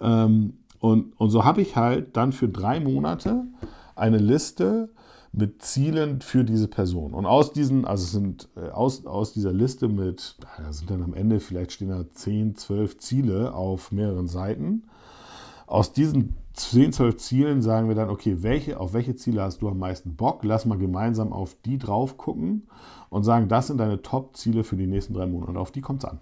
Ähm, 0.00 0.54
und, 0.80 1.12
und 1.18 1.30
so 1.30 1.44
habe 1.44 1.62
ich 1.62 1.76
halt 1.76 2.16
dann 2.16 2.32
für 2.32 2.48
drei 2.48 2.80
Monate 2.80 3.44
eine 3.94 4.18
Liste 4.18 4.90
mit 5.36 5.62
Zielen 5.62 6.20
für 6.20 6.44
diese 6.44 6.68
Person. 6.68 7.12
Und 7.12 7.26
aus 7.26 7.52
diesen, 7.52 7.84
also 7.84 8.04
sind 8.06 8.48
äh, 8.56 8.70
aus, 8.70 9.04
aus 9.04 9.32
dieser 9.32 9.52
Liste 9.52 9.88
mit, 9.88 10.36
da 10.58 10.72
sind 10.72 10.90
dann 10.90 11.02
am 11.02 11.14
Ende 11.14 11.40
vielleicht 11.40 11.72
stehen 11.72 11.88
da 11.88 12.04
10, 12.12 12.56
12 12.56 12.98
Ziele 12.98 13.54
auf 13.54 13.90
mehreren 13.90 14.28
Seiten. 14.28 14.84
Aus 15.66 15.92
diesen 15.92 16.36
10, 16.52 16.92
12 16.92 17.16
Zielen 17.16 17.62
sagen 17.62 17.88
wir 17.88 17.96
dann, 17.96 18.10
okay, 18.10 18.42
welche, 18.42 18.78
auf 18.78 18.92
welche 18.92 19.16
Ziele 19.16 19.42
hast 19.42 19.62
du 19.62 19.68
am 19.68 19.78
meisten 19.78 20.14
Bock? 20.14 20.44
Lass 20.44 20.66
mal 20.66 20.78
gemeinsam 20.78 21.32
auf 21.32 21.56
die 21.64 21.78
drauf 21.78 22.16
gucken 22.16 22.68
und 23.10 23.24
sagen, 23.24 23.48
das 23.48 23.66
sind 23.66 23.78
deine 23.78 24.02
Top-Ziele 24.02 24.62
für 24.62 24.76
die 24.76 24.86
nächsten 24.86 25.14
drei 25.14 25.26
Monate. 25.26 25.50
Und 25.50 25.56
auf 25.56 25.72
die 25.72 25.80
kommt 25.80 26.04
es 26.04 26.10
an. 26.10 26.20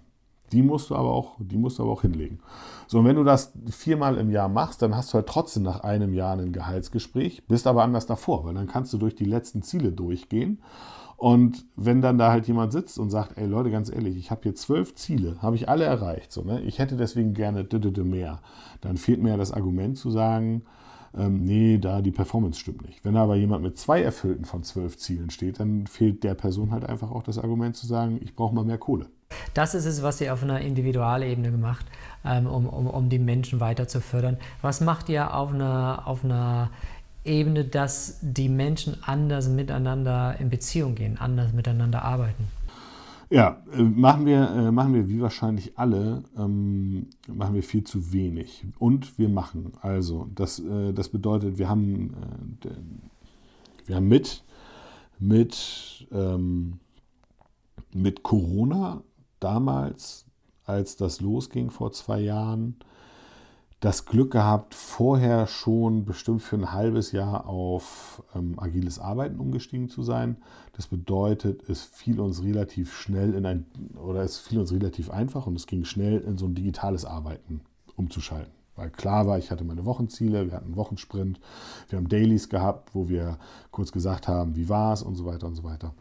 Die 0.53 0.61
musst 0.61 0.89
du 0.89 0.95
aber 0.95 1.09
auch, 1.11 1.35
die 1.39 1.57
musst 1.57 1.79
du 1.79 1.83
aber 1.83 1.91
auch 1.91 2.01
hinlegen. 2.03 2.39
So, 2.87 2.99
und 2.99 3.05
wenn 3.05 3.15
du 3.15 3.23
das 3.23 3.53
viermal 3.71 4.17
im 4.17 4.29
Jahr 4.29 4.49
machst, 4.49 4.81
dann 4.81 4.95
hast 4.95 5.11
du 5.11 5.15
halt 5.15 5.27
trotzdem 5.27 5.63
nach 5.63 5.81
einem 5.81 6.13
Jahr 6.13 6.37
ein 6.37 6.53
Gehaltsgespräch, 6.53 7.43
bist 7.47 7.67
aber 7.67 7.83
anders 7.83 8.05
davor, 8.05 8.45
weil 8.45 8.53
dann 8.53 8.67
kannst 8.67 8.93
du 8.93 8.97
durch 8.97 9.15
die 9.15 9.25
letzten 9.25 9.63
Ziele 9.63 9.91
durchgehen 9.91 10.59
Und 11.17 11.65
wenn 11.75 12.01
dann 12.01 12.17
da 12.17 12.31
halt 12.31 12.47
jemand 12.47 12.73
sitzt 12.73 12.99
und 12.99 13.09
sagt, 13.09 13.37
ey 13.37 13.45
Leute, 13.47 13.71
ganz 13.71 13.89
ehrlich, 13.89 14.17
ich 14.17 14.31
habe 14.31 14.41
hier 14.43 14.55
zwölf 14.55 14.95
Ziele, 14.95 15.37
habe 15.41 15.55
ich 15.55 15.69
alle 15.69 15.85
erreicht, 15.85 16.31
so, 16.31 16.41
ne? 16.43 16.61
ich 16.61 16.79
hätte 16.79 16.97
deswegen 16.97 17.33
gerne 17.33 17.67
mehr, 18.03 18.41
dann 18.81 18.97
fehlt 18.97 19.21
mir 19.21 19.29
ja 19.29 19.37
das 19.37 19.51
Argument 19.53 19.97
zu 19.97 20.11
sagen, 20.11 20.63
ähm, 21.15 21.43
nee, 21.43 21.77
da 21.77 22.01
die 22.01 22.11
Performance 22.11 22.59
stimmt 22.59 22.85
nicht. 22.85 23.05
Wenn 23.05 23.15
aber 23.17 23.35
jemand 23.35 23.63
mit 23.63 23.77
zwei 23.77 24.01
erfüllten 24.01 24.45
von 24.45 24.63
zwölf 24.63 24.97
Zielen 24.97 25.29
steht, 25.29 25.59
dann 25.59 25.87
fehlt 25.87 26.23
der 26.23 26.33
Person 26.35 26.71
halt 26.71 26.85
einfach 26.85 27.11
auch 27.11 27.23
das 27.23 27.37
Argument 27.37 27.75
zu 27.75 27.85
sagen, 27.87 28.19
ich 28.21 28.35
brauche 28.35 28.55
mal 28.55 28.65
mehr 28.65 28.77
Kohle. 28.79 29.07
Das 29.53 29.75
ist 29.75 29.85
es, 29.85 30.03
was 30.03 30.21
ihr 30.21 30.33
auf 30.33 30.43
einer 30.43 30.61
Individualebene 30.61 31.51
gemacht, 31.51 31.85
ähm, 32.25 32.47
um, 32.47 32.67
um, 32.67 32.87
um 32.87 33.09
die 33.09 33.19
Menschen 33.19 33.59
weiter 33.59 33.87
zu 33.87 34.01
fördern. 34.01 34.37
Was 34.61 34.81
macht 34.81 35.09
ihr 35.09 35.33
auf 35.33 35.53
einer, 35.53 36.03
auf 36.05 36.23
einer 36.23 36.69
Ebene, 37.25 37.63
dass 37.63 38.19
die 38.21 38.49
Menschen 38.49 38.97
anders 39.03 39.47
miteinander 39.47 40.35
in 40.39 40.49
Beziehung 40.49 40.95
gehen, 40.95 41.17
anders 41.17 41.53
miteinander 41.53 42.03
arbeiten? 42.03 42.47
Ja, 43.33 43.63
äh, 43.75 43.81
machen 43.81 44.27
wir, 44.27 44.47
äh, 44.49 44.71
machen 44.71 44.93
wir 44.93 45.09
wie 45.09 45.19
wahrscheinlich 45.19 45.77
alle, 45.77 46.23
ähm, 46.37 47.07
machen 47.27 47.55
wir 47.55 47.63
viel 47.63 47.83
zu 47.83 48.13
wenig. 48.13 48.63
Und 48.77 49.17
wir 49.17 49.27
machen. 49.27 49.73
Also, 49.81 50.27
das, 50.35 50.59
äh, 50.59 50.93
das 50.93 51.09
bedeutet, 51.09 51.57
wir 51.57 51.67
haben, 51.67 52.13
wir 53.87 53.95
haben 53.95 54.07
mit, 54.07 54.43
mit, 55.17 56.07
ähm, 56.11 56.79
mit 57.93 58.21
Corona 58.21 59.01
damals, 59.43 60.25
als 60.65 60.95
das 60.95 61.21
losging 61.21 61.69
vor 61.69 61.91
zwei 61.91 62.19
Jahren, 62.19 62.75
das 63.83 64.05
Glück 64.05 64.31
gehabt, 64.31 64.75
vorher 64.75 65.45
schon 65.45 66.05
bestimmt 66.05 66.41
für 66.41 66.55
ein 66.55 66.71
halbes 66.71 67.11
Jahr 67.11 67.47
auf 67.47 68.23
ähm, 68.33 68.57
agiles 68.57 68.97
Arbeiten 68.97 69.41
umgestiegen 69.41 69.89
zu 69.89 70.03
sein. 70.03 70.37
Das 70.71 70.87
bedeutet, 70.87 71.67
es 71.67 71.81
fiel 71.81 72.21
uns 72.21 72.43
relativ 72.43 72.93
schnell 72.93 73.33
in 73.33 73.45
ein, 73.45 73.65
oder 74.01 74.21
es 74.21 74.37
fiel 74.37 74.59
uns 74.59 74.71
relativ 74.71 75.09
einfach 75.09 75.47
und 75.47 75.57
es 75.57 75.67
ging 75.67 75.83
schnell 75.83 76.21
in 76.21 76.37
so 76.37 76.45
ein 76.45 76.55
digitales 76.55 77.03
Arbeiten 77.03 77.59
umzuschalten. 77.97 78.53
Weil 78.77 78.89
klar 78.89 79.27
war, 79.27 79.37
ich 79.37 79.51
hatte 79.51 79.65
meine 79.65 79.83
Wochenziele, 79.83 80.45
wir 80.47 80.53
hatten 80.53 80.67
einen 80.67 80.75
Wochensprint, 80.77 81.41
wir 81.89 81.97
haben 81.97 82.07
Dailies 82.07 82.47
gehabt, 82.47 82.95
wo 82.95 83.09
wir 83.09 83.37
kurz 83.71 83.91
gesagt 83.91 84.29
haben, 84.29 84.55
wie 84.55 84.69
war 84.69 84.93
es 84.93 85.03
und 85.03 85.15
so 85.15 85.25
weiter 85.25 85.45
und 85.47 85.55
so 85.55 85.63
weiter. 85.65 85.93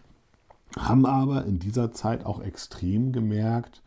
Haben 0.78 1.06
aber 1.06 1.44
in 1.44 1.58
dieser 1.58 1.92
Zeit 1.92 2.24
auch 2.24 2.40
extrem 2.40 3.12
gemerkt, 3.12 3.82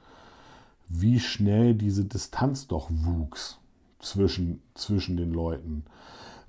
wie 0.88 1.20
schnell 1.20 1.74
diese 1.74 2.06
Distanz 2.06 2.68
doch 2.68 2.90
wuchs 2.92 3.60
zwischen, 4.00 4.62
zwischen 4.76 5.18
den 5.18 5.32
Leuten. 5.32 5.86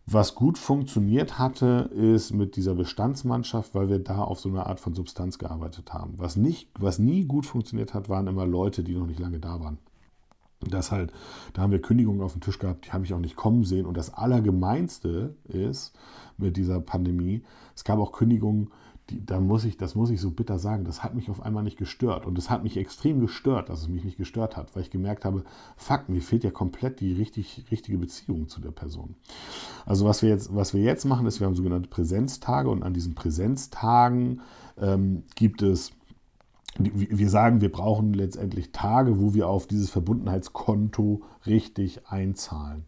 Was 0.09 0.37
gut 0.37 0.57
funktioniert 0.57 1.37
hatte, 1.38 1.90
ist 1.92 2.33
mit 2.33 2.55
dieser 2.55 2.77
Bestandsmannschaft, 2.77 3.75
weil 3.75 3.88
wir 3.88 3.99
da 3.99 4.22
auf 4.22 4.38
so 4.38 4.49
eine 4.49 4.66
Art 4.66 4.79
von 4.79 4.94
Substanz 4.94 5.37
gearbeitet 5.38 5.92
haben. 5.92 6.14
Was, 6.18 6.37
nicht, 6.37 6.68
was 6.79 7.01
nie 7.01 7.25
gut 7.25 7.44
funktioniert 7.44 7.92
hat, 7.92 8.09
waren 8.09 8.29
immer 8.29 8.46
Leute, 8.46 8.85
die 8.85 8.94
noch 8.94 9.07
nicht 9.07 9.18
lange 9.18 9.40
da 9.40 9.59
waren. 9.59 9.79
Das 10.61 10.92
halt, 10.92 11.12
da 11.55 11.62
haben 11.62 11.72
wir 11.72 11.83
Kündigungen 11.83 12.22
auf 12.22 12.33
dem 12.33 12.40
Tisch 12.40 12.59
gehabt, 12.59 12.87
die 12.87 12.92
habe 12.92 13.05
ich 13.05 13.12
auch 13.14 13.18
nicht 13.18 13.37
kommen 13.37 13.64
sehen. 13.64 13.85
Und 13.85 13.96
das 13.96 14.14
Allergemeinste 14.14 15.35
ist 15.44 15.92
mit 16.38 16.57
dieser 16.57 16.81
Pandemie, 16.81 17.42
es 17.75 17.83
gab 17.83 17.99
auch 17.99 18.12
Kündigungen, 18.12 18.70
die, 19.11 19.25
da 19.25 19.40
muss 19.40 19.64
ich, 19.64 19.77
das 19.77 19.95
muss 19.95 20.11
ich 20.11 20.21
so 20.21 20.31
bitter 20.31 20.59
sagen, 20.59 20.85
das 20.85 21.05
hat 21.05 21.14
mich 21.14 21.31
auf 21.31 21.42
einmal 21.42 21.62
nicht 21.62 21.79
gestört. 21.79 22.27
Und 22.27 22.37
es 22.38 22.51
hat 22.51 22.64
mich 22.64 22.77
extrem 22.77 23.21
gestört, 23.21 23.69
dass 23.69 23.83
es 23.83 23.88
mich 23.88 24.05
nicht 24.05 24.16
gestört 24.16 24.57
hat, 24.57 24.75
weil 24.75 24.83
ich 24.83 24.90
gemerkt 24.90 25.25
habe, 25.25 25.45
fuck, 25.77 26.09
mir 26.09 26.21
fehlt 26.21 26.45
ja 26.45 26.51
komplett 26.51 27.01
die 27.01 27.12
richtig, 27.12 27.64
richtige 27.71 27.99
Beziehung 27.99 28.49
zu 28.49 28.61
der 28.61 28.73
Person. 28.73 29.14
Also 29.85 30.05
was 30.07 30.23
wir 30.23 30.29
jetzt, 30.29 30.55
was 30.55 30.75
wir 30.75 30.83
jetzt 30.83 31.05
machen, 31.05 31.27
ist, 31.27 31.40
wir 31.40 31.47
haben 31.47 31.55
sogenannte 31.55 31.88
Präsenztage 31.88 32.69
und 32.69 32.83
an 32.83 32.95
diesen 32.95 33.14
Präsenztagen 33.14 34.40
ähm, 34.79 35.23
gibt 35.35 35.62
es 35.62 35.92
wir 36.79 37.31
sagen, 37.31 37.62
wir 37.62 37.73
brauchen 37.73 38.12
letztendlich 38.12 38.71
Tage, 38.71 39.19
wo 39.19 39.33
wir 39.33 39.49
auf 39.49 39.66
dieses 39.66 39.88
Verbundenheitskonto 39.88 41.23
richtig 41.47 42.07
einzahlen. 42.07 42.85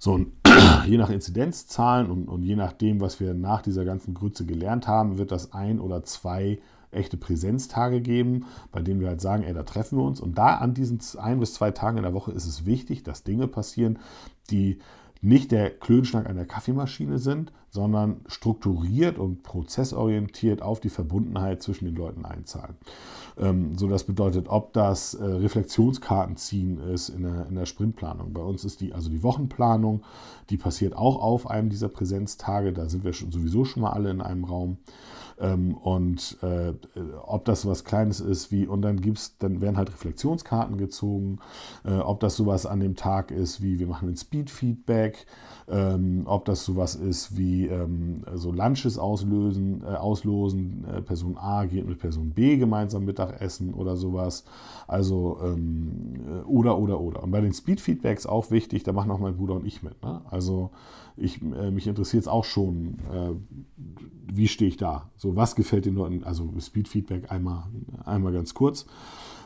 So, 0.00 0.14
und 0.14 0.32
je 0.86 0.96
nach 0.96 1.10
Inzidenzzahlen 1.10 2.10
und, 2.10 2.28
und 2.28 2.42
je 2.42 2.56
nachdem, 2.56 3.00
was 3.00 3.20
wir 3.20 3.34
nach 3.34 3.62
dieser 3.62 3.84
ganzen 3.84 4.14
Grütze 4.14 4.44
gelernt 4.44 4.86
haben, 4.86 5.18
wird 5.18 5.32
das 5.32 5.52
ein 5.52 5.80
oder 5.80 6.04
zwei 6.04 6.58
echte 6.90 7.16
Präsenztage 7.16 8.00
geben, 8.00 8.46
bei 8.72 8.80
denen 8.80 9.00
wir 9.00 9.08
halt 9.08 9.20
sagen, 9.20 9.42
ey, 9.42 9.52
da 9.52 9.64
treffen 9.64 9.98
wir 9.98 10.04
uns. 10.04 10.20
Und 10.20 10.38
da 10.38 10.56
an 10.56 10.74
diesen 10.74 11.00
ein 11.18 11.40
bis 11.40 11.54
zwei 11.54 11.70
Tagen 11.70 11.96
in 11.98 12.04
der 12.04 12.14
Woche 12.14 12.32
ist 12.32 12.46
es 12.46 12.66
wichtig, 12.66 13.02
dass 13.02 13.24
Dinge 13.24 13.48
passieren, 13.48 13.98
die 14.50 14.78
nicht 15.20 15.52
der 15.52 15.70
Klönschnack 15.70 16.28
einer 16.28 16.44
Kaffeemaschine 16.44 17.18
sind, 17.18 17.50
sondern 17.70 18.20
strukturiert 18.26 19.18
und 19.18 19.42
prozessorientiert 19.42 20.62
auf 20.62 20.80
die 20.80 20.90
Verbundenheit 20.90 21.62
zwischen 21.62 21.86
den 21.86 21.96
Leuten 21.96 22.24
einzahlen. 22.24 22.76
Ähm, 23.38 23.76
so 23.76 23.88
das 23.88 24.04
bedeutet, 24.04 24.48
ob 24.48 24.72
das 24.72 25.14
äh, 25.14 25.24
Reflexionskarten 25.24 26.36
ziehen 26.36 26.78
ist 26.78 27.08
in 27.08 27.22
der, 27.22 27.46
in 27.48 27.54
der 27.54 27.66
Sprintplanung. 27.66 28.32
Bei 28.32 28.42
uns 28.42 28.64
ist 28.64 28.80
die, 28.80 28.92
also 28.92 29.10
die 29.10 29.22
Wochenplanung, 29.22 30.02
die 30.50 30.56
passiert 30.56 30.96
auch 30.96 31.20
auf 31.20 31.50
einem 31.50 31.70
dieser 31.70 31.88
Präsenztage. 31.88 32.72
Da 32.72 32.88
sind 32.88 33.04
wir 33.04 33.12
schon, 33.12 33.32
sowieso 33.32 33.64
schon 33.64 33.82
mal 33.82 33.92
alle 33.92 34.10
in 34.10 34.20
einem 34.20 34.44
Raum. 34.44 34.78
Ähm, 35.40 35.74
und 35.74 36.38
äh, 36.42 36.74
ob 37.26 37.44
das 37.44 37.66
was 37.66 37.84
Kleines 37.84 38.20
ist, 38.20 38.52
wie, 38.52 38.66
und 38.66 38.82
dann 38.82 39.00
gibt's, 39.00 39.36
dann 39.38 39.60
werden 39.60 39.76
halt 39.76 39.92
Reflexionskarten 39.92 40.76
gezogen, 40.76 41.38
äh, 41.84 41.94
ob 41.94 42.20
das 42.20 42.36
sowas 42.36 42.66
an 42.66 42.80
dem 42.80 42.94
Tag 42.96 43.30
ist, 43.30 43.62
wie 43.62 43.78
wir 43.78 43.86
machen 43.86 44.08
ein 44.08 44.16
Speed-Feedback, 44.16 45.26
ähm, 45.68 46.22
ob 46.26 46.44
das 46.44 46.64
sowas 46.64 46.94
ist 46.94 47.36
wie 47.36 47.66
ähm, 47.66 48.22
so 48.34 48.52
Lunches 48.52 48.98
auslösen, 48.98 49.82
äh, 49.82 49.94
auslosen, 49.94 50.84
äh, 50.84 51.02
Person 51.02 51.36
A 51.36 51.64
geht 51.64 51.86
mit 51.86 51.98
Person 51.98 52.30
B 52.30 52.56
gemeinsam 52.56 53.04
Mittagessen 53.04 53.74
oder 53.74 53.96
sowas. 53.96 54.44
Also 54.86 55.38
ähm, 55.42 56.14
äh, 56.28 56.42
oder 56.44 56.78
oder 56.78 57.00
oder. 57.00 57.22
Und 57.22 57.30
bei 57.30 57.40
den 57.40 57.52
Speed-Feedbacks 57.52 58.26
auch 58.26 58.50
wichtig, 58.50 58.82
da 58.84 58.92
machen 58.92 59.10
auch 59.10 59.18
mein 59.18 59.36
Bruder 59.36 59.54
und 59.54 59.66
ich 59.66 59.82
mit. 59.82 60.00
Ne? 60.02 60.20
Also 60.30 60.70
ich, 61.16 61.40
äh, 61.42 61.70
mich 61.70 61.86
interessiert 61.86 62.22
es 62.22 62.28
auch 62.28 62.44
schon, 62.44 62.98
wie 64.26 64.48
stehe 64.48 64.68
ich 64.68 64.76
da? 64.76 65.10
So, 65.24 65.34
was 65.34 65.56
gefällt 65.56 65.86
den 65.86 65.94
Leuten? 65.94 66.22
Also 66.22 66.52
Speed-Feedback 66.60 67.32
einmal, 67.32 67.62
einmal 68.04 68.34
ganz 68.34 68.52
kurz. 68.52 68.84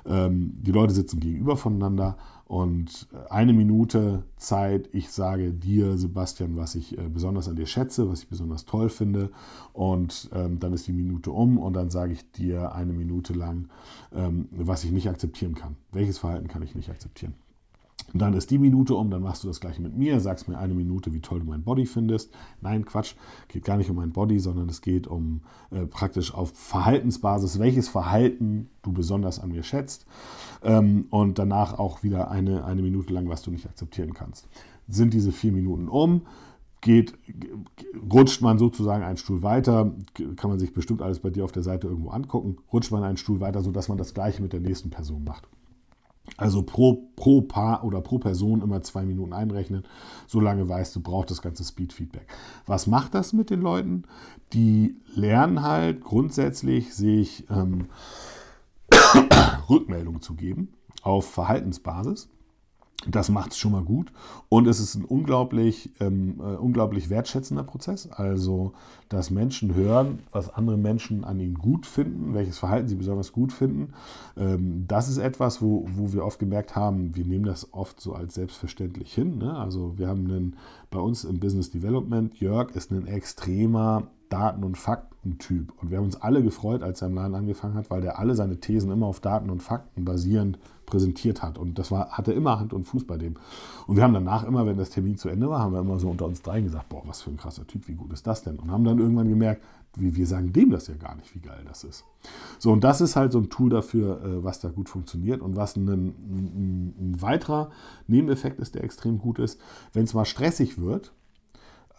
Ähm, 0.04 0.54
die 0.60 0.72
Leute 0.72 0.92
sitzen 0.92 1.20
gegenüber 1.20 1.56
voneinander 1.56 2.16
und 2.46 3.06
eine 3.30 3.52
Minute 3.52 4.24
Zeit, 4.38 4.88
ich 4.92 5.08
sage 5.10 5.52
dir, 5.52 5.96
Sebastian, 5.96 6.56
was 6.56 6.74
ich 6.74 6.98
äh, 6.98 7.08
besonders 7.08 7.48
an 7.48 7.54
dir 7.54 7.66
schätze, 7.66 8.10
was 8.10 8.22
ich 8.22 8.28
besonders 8.28 8.64
toll 8.64 8.88
finde. 8.88 9.30
Und 9.72 10.28
ähm, 10.34 10.58
dann 10.58 10.72
ist 10.72 10.88
die 10.88 10.92
Minute 10.92 11.30
um 11.30 11.58
und 11.58 11.74
dann 11.74 11.90
sage 11.90 12.12
ich 12.12 12.28
dir 12.32 12.74
eine 12.74 12.92
Minute 12.92 13.32
lang, 13.32 13.68
ähm, 14.12 14.48
was 14.50 14.82
ich 14.82 14.90
nicht 14.90 15.08
akzeptieren 15.08 15.54
kann. 15.54 15.76
Welches 15.92 16.18
Verhalten 16.18 16.48
kann 16.48 16.62
ich 16.62 16.74
nicht 16.74 16.90
akzeptieren? 16.90 17.34
Und 18.12 18.20
dann 18.20 18.34
ist 18.34 18.50
die 18.50 18.58
Minute 18.58 18.94
um, 18.94 19.10
dann 19.10 19.22
machst 19.22 19.44
du 19.44 19.48
das 19.48 19.60
gleiche 19.60 19.82
mit 19.82 19.96
mir, 19.96 20.20
sagst 20.20 20.48
mir 20.48 20.58
eine 20.58 20.74
Minute, 20.74 21.12
wie 21.12 21.20
toll 21.20 21.40
du 21.40 21.46
mein 21.46 21.62
Body 21.62 21.86
findest. 21.86 22.32
Nein, 22.60 22.84
Quatsch, 22.84 23.14
geht 23.48 23.64
gar 23.64 23.76
nicht 23.76 23.90
um 23.90 23.96
mein 23.96 24.12
Body, 24.12 24.38
sondern 24.38 24.68
es 24.68 24.80
geht 24.80 25.06
um 25.06 25.42
äh, 25.70 25.86
praktisch 25.86 26.32
auf 26.32 26.52
Verhaltensbasis, 26.54 27.58
welches 27.58 27.88
Verhalten 27.88 28.70
du 28.82 28.92
besonders 28.92 29.38
an 29.40 29.50
mir 29.50 29.62
schätzt. 29.62 30.06
Ähm, 30.62 31.06
und 31.10 31.38
danach 31.38 31.78
auch 31.78 32.02
wieder 32.02 32.30
eine, 32.30 32.64
eine 32.64 32.82
Minute 32.82 33.12
lang, 33.12 33.28
was 33.28 33.42
du 33.42 33.50
nicht 33.50 33.66
akzeptieren 33.66 34.14
kannst. 34.14 34.48
Sind 34.88 35.12
diese 35.12 35.32
vier 35.32 35.52
Minuten 35.52 35.88
um, 35.88 36.22
geht, 36.80 37.14
rutscht 38.10 38.40
man 38.40 38.58
sozusagen 38.58 39.04
einen 39.04 39.16
Stuhl 39.16 39.42
weiter, 39.42 39.92
kann 40.36 40.50
man 40.50 40.58
sich 40.58 40.72
bestimmt 40.72 41.02
alles 41.02 41.18
bei 41.18 41.30
dir 41.30 41.44
auf 41.44 41.52
der 41.52 41.62
Seite 41.62 41.88
irgendwo 41.88 42.10
angucken, 42.10 42.56
rutscht 42.72 42.92
man 42.92 43.02
einen 43.02 43.16
Stuhl 43.16 43.40
weiter, 43.40 43.62
sodass 43.62 43.88
man 43.88 43.98
das 43.98 44.14
gleiche 44.14 44.42
mit 44.42 44.52
der 44.52 44.60
nächsten 44.60 44.90
Person 44.90 45.24
macht. 45.24 45.48
Also 46.36 46.62
pro, 46.62 47.10
pro 47.16 47.42
Paar 47.42 47.84
oder 47.84 48.00
pro 48.00 48.18
Person 48.18 48.62
immer 48.62 48.82
zwei 48.82 49.04
Minuten 49.04 49.32
einrechnen. 49.32 49.84
So 50.26 50.40
lange 50.40 50.68
weißt 50.68 50.94
du, 50.96 51.00
braucht 51.00 51.30
das 51.30 51.42
ganze 51.42 51.64
Speed-Feedback. 51.64 52.26
Was 52.66 52.86
macht 52.86 53.14
das 53.14 53.32
mit 53.32 53.50
den 53.50 53.60
Leuten? 53.60 54.04
Die 54.52 54.96
lernen 55.14 55.62
halt 55.62 56.02
grundsätzlich, 56.02 56.94
sich 56.94 57.46
ähm, 57.50 57.86
Rückmeldungen 59.68 60.22
zu 60.22 60.34
geben 60.34 60.74
auf 61.02 61.30
Verhaltensbasis. 61.30 62.28
Das 63.06 63.28
macht 63.28 63.52
es 63.52 63.58
schon 63.58 63.70
mal 63.70 63.84
gut 63.84 64.10
und 64.48 64.66
es 64.66 64.80
ist 64.80 64.96
ein 64.96 65.04
unglaublich, 65.04 65.90
ähm, 66.00 66.40
äh, 66.40 66.56
unglaublich 66.56 67.10
wertschätzender 67.10 67.62
Prozess. 67.62 68.10
Also, 68.10 68.72
dass 69.08 69.30
Menschen 69.30 69.76
hören, 69.76 70.18
was 70.32 70.52
andere 70.52 70.76
Menschen 70.76 71.22
an 71.22 71.38
ihnen 71.38 71.54
gut 71.54 71.86
finden, 71.86 72.34
welches 72.34 72.58
Verhalten 72.58 72.88
sie 72.88 72.96
besonders 72.96 73.30
gut 73.30 73.52
finden. 73.52 73.92
Ähm, 74.36 74.86
das 74.88 75.08
ist 75.08 75.18
etwas, 75.18 75.62
wo, 75.62 75.88
wo 75.94 76.12
wir 76.12 76.24
oft 76.24 76.40
gemerkt 76.40 76.74
haben, 76.74 77.14
wir 77.14 77.24
nehmen 77.24 77.44
das 77.44 77.72
oft 77.72 78.00
so 78.00 78.14
als 78.14 78.34
selbstverständlich 78.34 79.14
hin. 79.14 79.38
Ne? 79.38 79.56
Also, 79.56 79.96
wir 79.96 80.08
haben 80.08 80.26
einen, 80.26 80.56
bei 80.90 80.98
uns 80.98 81.22
im 81.22 81.38
Business 81.38 81.70
Development, 81.70 82.34
Jörg 82.40 82.72
ist 82.72 82.90
ein 82.90 83.06
extremer 83.06 84.08
Daten- 84.28 84.64
und 84.64 84.76
Fakten 84.76 85.07
ein 85.24 85.38
Typ. 85.38 85.72
Und 85.80 85.90
wir 85.90 85.98
haben 85.98 86.04
uns 86.04 86.20
alle 86.20 86.42
gefreut, 86.42 86.82
als 86.82 87.02
er 87.02 87.08
im 87.08 87.14
Laden 87.14 87.34
angefangen 87.34 87.74
hat, 87.74 87.90
weil 87.90 88.00
der 88.00 88.18
alle 88.18 88.34
seine 88.34 88.60
Thesen 88.60 88.90
immer 88.90 89.06
auf 89.06 89.20
Daten 89.20 89.50
und 89.50 89.62
Fakten 89.62 90.04
basierend 90.04 90.58
präsentiert 90.86 91.42
hat. 91.42 91.58
Und 91.58 91.78
das 91.78 91.90
war, 91.90 92.10
hatte 92.10 92.32
immer 92.32 92.58
Hand 92.58 92.72
und 92.72 92.84
Fuß 92.84 93.06
bei 93.06 93.18
dem. 93.18 93.34
Und 93.86 93.96
wir 93.96 94.04
haben 94.04 94.14
danach 94.14 94.44
immer, 94.44 94.64
wenn 94.64 94.78
das 94.78 94.90
Termin 94.90 95.16
zu 95.16 95.28
Ende 95.28 95.48
war, 95.48 95.60
haben 95.60 95.72
wir 95.72 95.80
immer 95.80 95.98
so 95.98 96.08
unter 96.08 96.24
uns 96.24 96.40
dreien 96.42 96.64
gesagt, 96.64 96.88
boah, 96.88 97.02
was 97.06 97.22
für 97.22 97.30
ein 97.30 97.36
krasser 97.36 97.66
Typ, 97.66 97.88
wie 97.88 97.94
gut 97.94 98.12
ist 98.12 98.26
das 98.26 98.42
denn? 98.42 98.56
Und 98.56 98.70
haben 98.70 98.84
dann 98.84 98.98
irgendwann 98.98 99.28
gemerkt, 99.28 99.62
wie, 99.96 100.16
wir 100.16 100.26
sagen 100.26 100.52
dem 100.52 100.70
das 100.70 100.86
ja 100.86 100.94
gar 100.94 101.16
nicht, 101.16 101.34
wie 101.34 101.40
geil 101.40 101.62
das 101.66 101.84
ist. 101.84 102.04
So, 102.58 102.72
und 102.72 102.84
das 102.84 103.00
ist 103.00 103.16
halt 103.16 103.32
so 103.32 103.38
ein 103.38 103.50
Tool 103.50 103.70
dafür, 103.70 104.22
äh, 104.22 104.44
was 104.44 104.60
da 104.60 104.68
gut 104.68 104.88
funktioniert 104.88 105.40
und 105.40 105.56
was 105.56 105.76
ein, 105.76 105.88
ein, 105.88 106.94
ein 106.98 107.22
weiterer 107.22 107.70
Nebeneffekt 108.06 108.60
ist, 108.60 108.74
der 108.74 108.84
extrem 108.84 109.18
gut 109.18 109.38
ist. 109.38 109.60
Wenn 109.92 110.04
es 110.04 110.14
mal 110.14 110.24
stressig 110.24 110.80
wird 110.80 111.12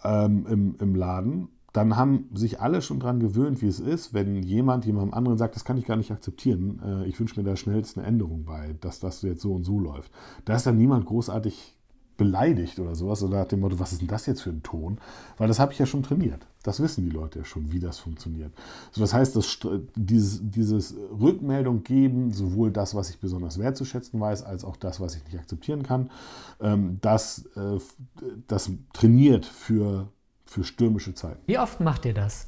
ähm, 0.04 0.46
im, 0.48 0.76
im 0.80 0.96
Laden, 0.96 1.50
dann 1.74 1.96
haben 1.96 2.30
sich 2.34 2.60
alle 2.60 2.82
schon 2.82 3.00
daran 3.00 3.20
gewöhnt, 3.20 3.62
wie 3.62 3.68
es 3.68 3.80
ist, 3.80 4.14
wenn 4.14 4.36
jemand 4.44 4.86
jemandem 4.86 5.14
anderen 5.14 5.38
sagt, 5.38 5.56
das 5.56 5.66
kann 5.66 5.78
ich 5.78 5.86
gar 5.86 5.98
nicht 5.98 6.12
akzeptieren, 6.12 6.82
äh, 6.84 7.06
ich 7.06 7.20
wünsche 7.20 7.40
mir 7.40 7.48
da 7.48 7.56
schnellst 7.56 7.98
eine 7.98 8.08
Änderung 8.08 8.46
bei, 8.46 8.76
dass 8.82 9.00
das 9.00 9.22
jetzt 9.22 9.42
so 9.42 9.54
und 9.54 9.64
so 9.64 9.80
läuft. 9.80 10.12
Da 10.46 10.56
ist 10.56 10.66
dann 10.66 10.78
niemand 10.78 11.06
großartig 11.06 11.76
beleidigt 12.20 12.80
oder 12.80 12.94
sowas 12.96 13.24
oder 13.24 13.40
nach 13.40 13.48
dem 13.48 13.62
Motto, 13.62 13.80
was 13.80 13.94
ist 13.94 14.02
denn 14.02 14.08
das 14.10 14.26
jetzt 14.26 14.42
für 14.42 14.50
ein 14.50 14.62
Ton? 14.62 15.00
Weil 15.38 15.48
das 15.48 15.58
habe 15.58 15.72
ich 15.72 15.80
ja 15.80 15.86
schon 15.86 16.04
trainiert. 16.04 16.46
Das 16.64 16.82
wissen 16.82 17.06
die 17.06 17.10
Leute 17.10 17.40
ja 17.40 17.46
schon, 17.46 17.72
wie 17.72 17.80
das 17.80 17.98
funktioniert. 17.98 18.52
So, 18.92 19.00
das 19.02 19.14
heißt, 19.14 19.36
dass 19.38 19.60
dieses, 19.96 20.42
dieses 20.44 20.96
Rückmeldung 21.18 21.84
geben, 21.84 22.32
sowohl 22.32 22.72
das, 22.72 22.94
was 22.94 23.10
ich 23.10 23.20
besonders 23.20 23.58
wertzuschätzen 23.58 24.20
weiß, 24.20 24.44
als 24.44 24.66
auch 24.66 24.76
das, 24.76 25.00
was 25.00 25.16
ich 25.16 25.24
nicht 25.24 25.40
akzeptieren 25.40 25.82
kann, 25.82 26.12
ähm, 26.60 26.98
das, 27.02 27.46
äh, 27.56 27.78
das 28.48 28.70
trainiert 28.92 29.46
für 29.46 30.10
für 30.50 30.64
stürmische 30.64 31.14
Zeiten. 31.14 31.40
Wie 31.46 31.60
oft 31.60 31.80
macht 31.80 32.06
ihr 32.06 32.14
das? 32.14 32.48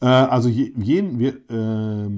Äh, 0.00 0.06
also, 0.06 0.48
je, 0.48 0.72
jeden, 0.76 1.18
wir, 1.18 1.34
äh, 1.50 2.10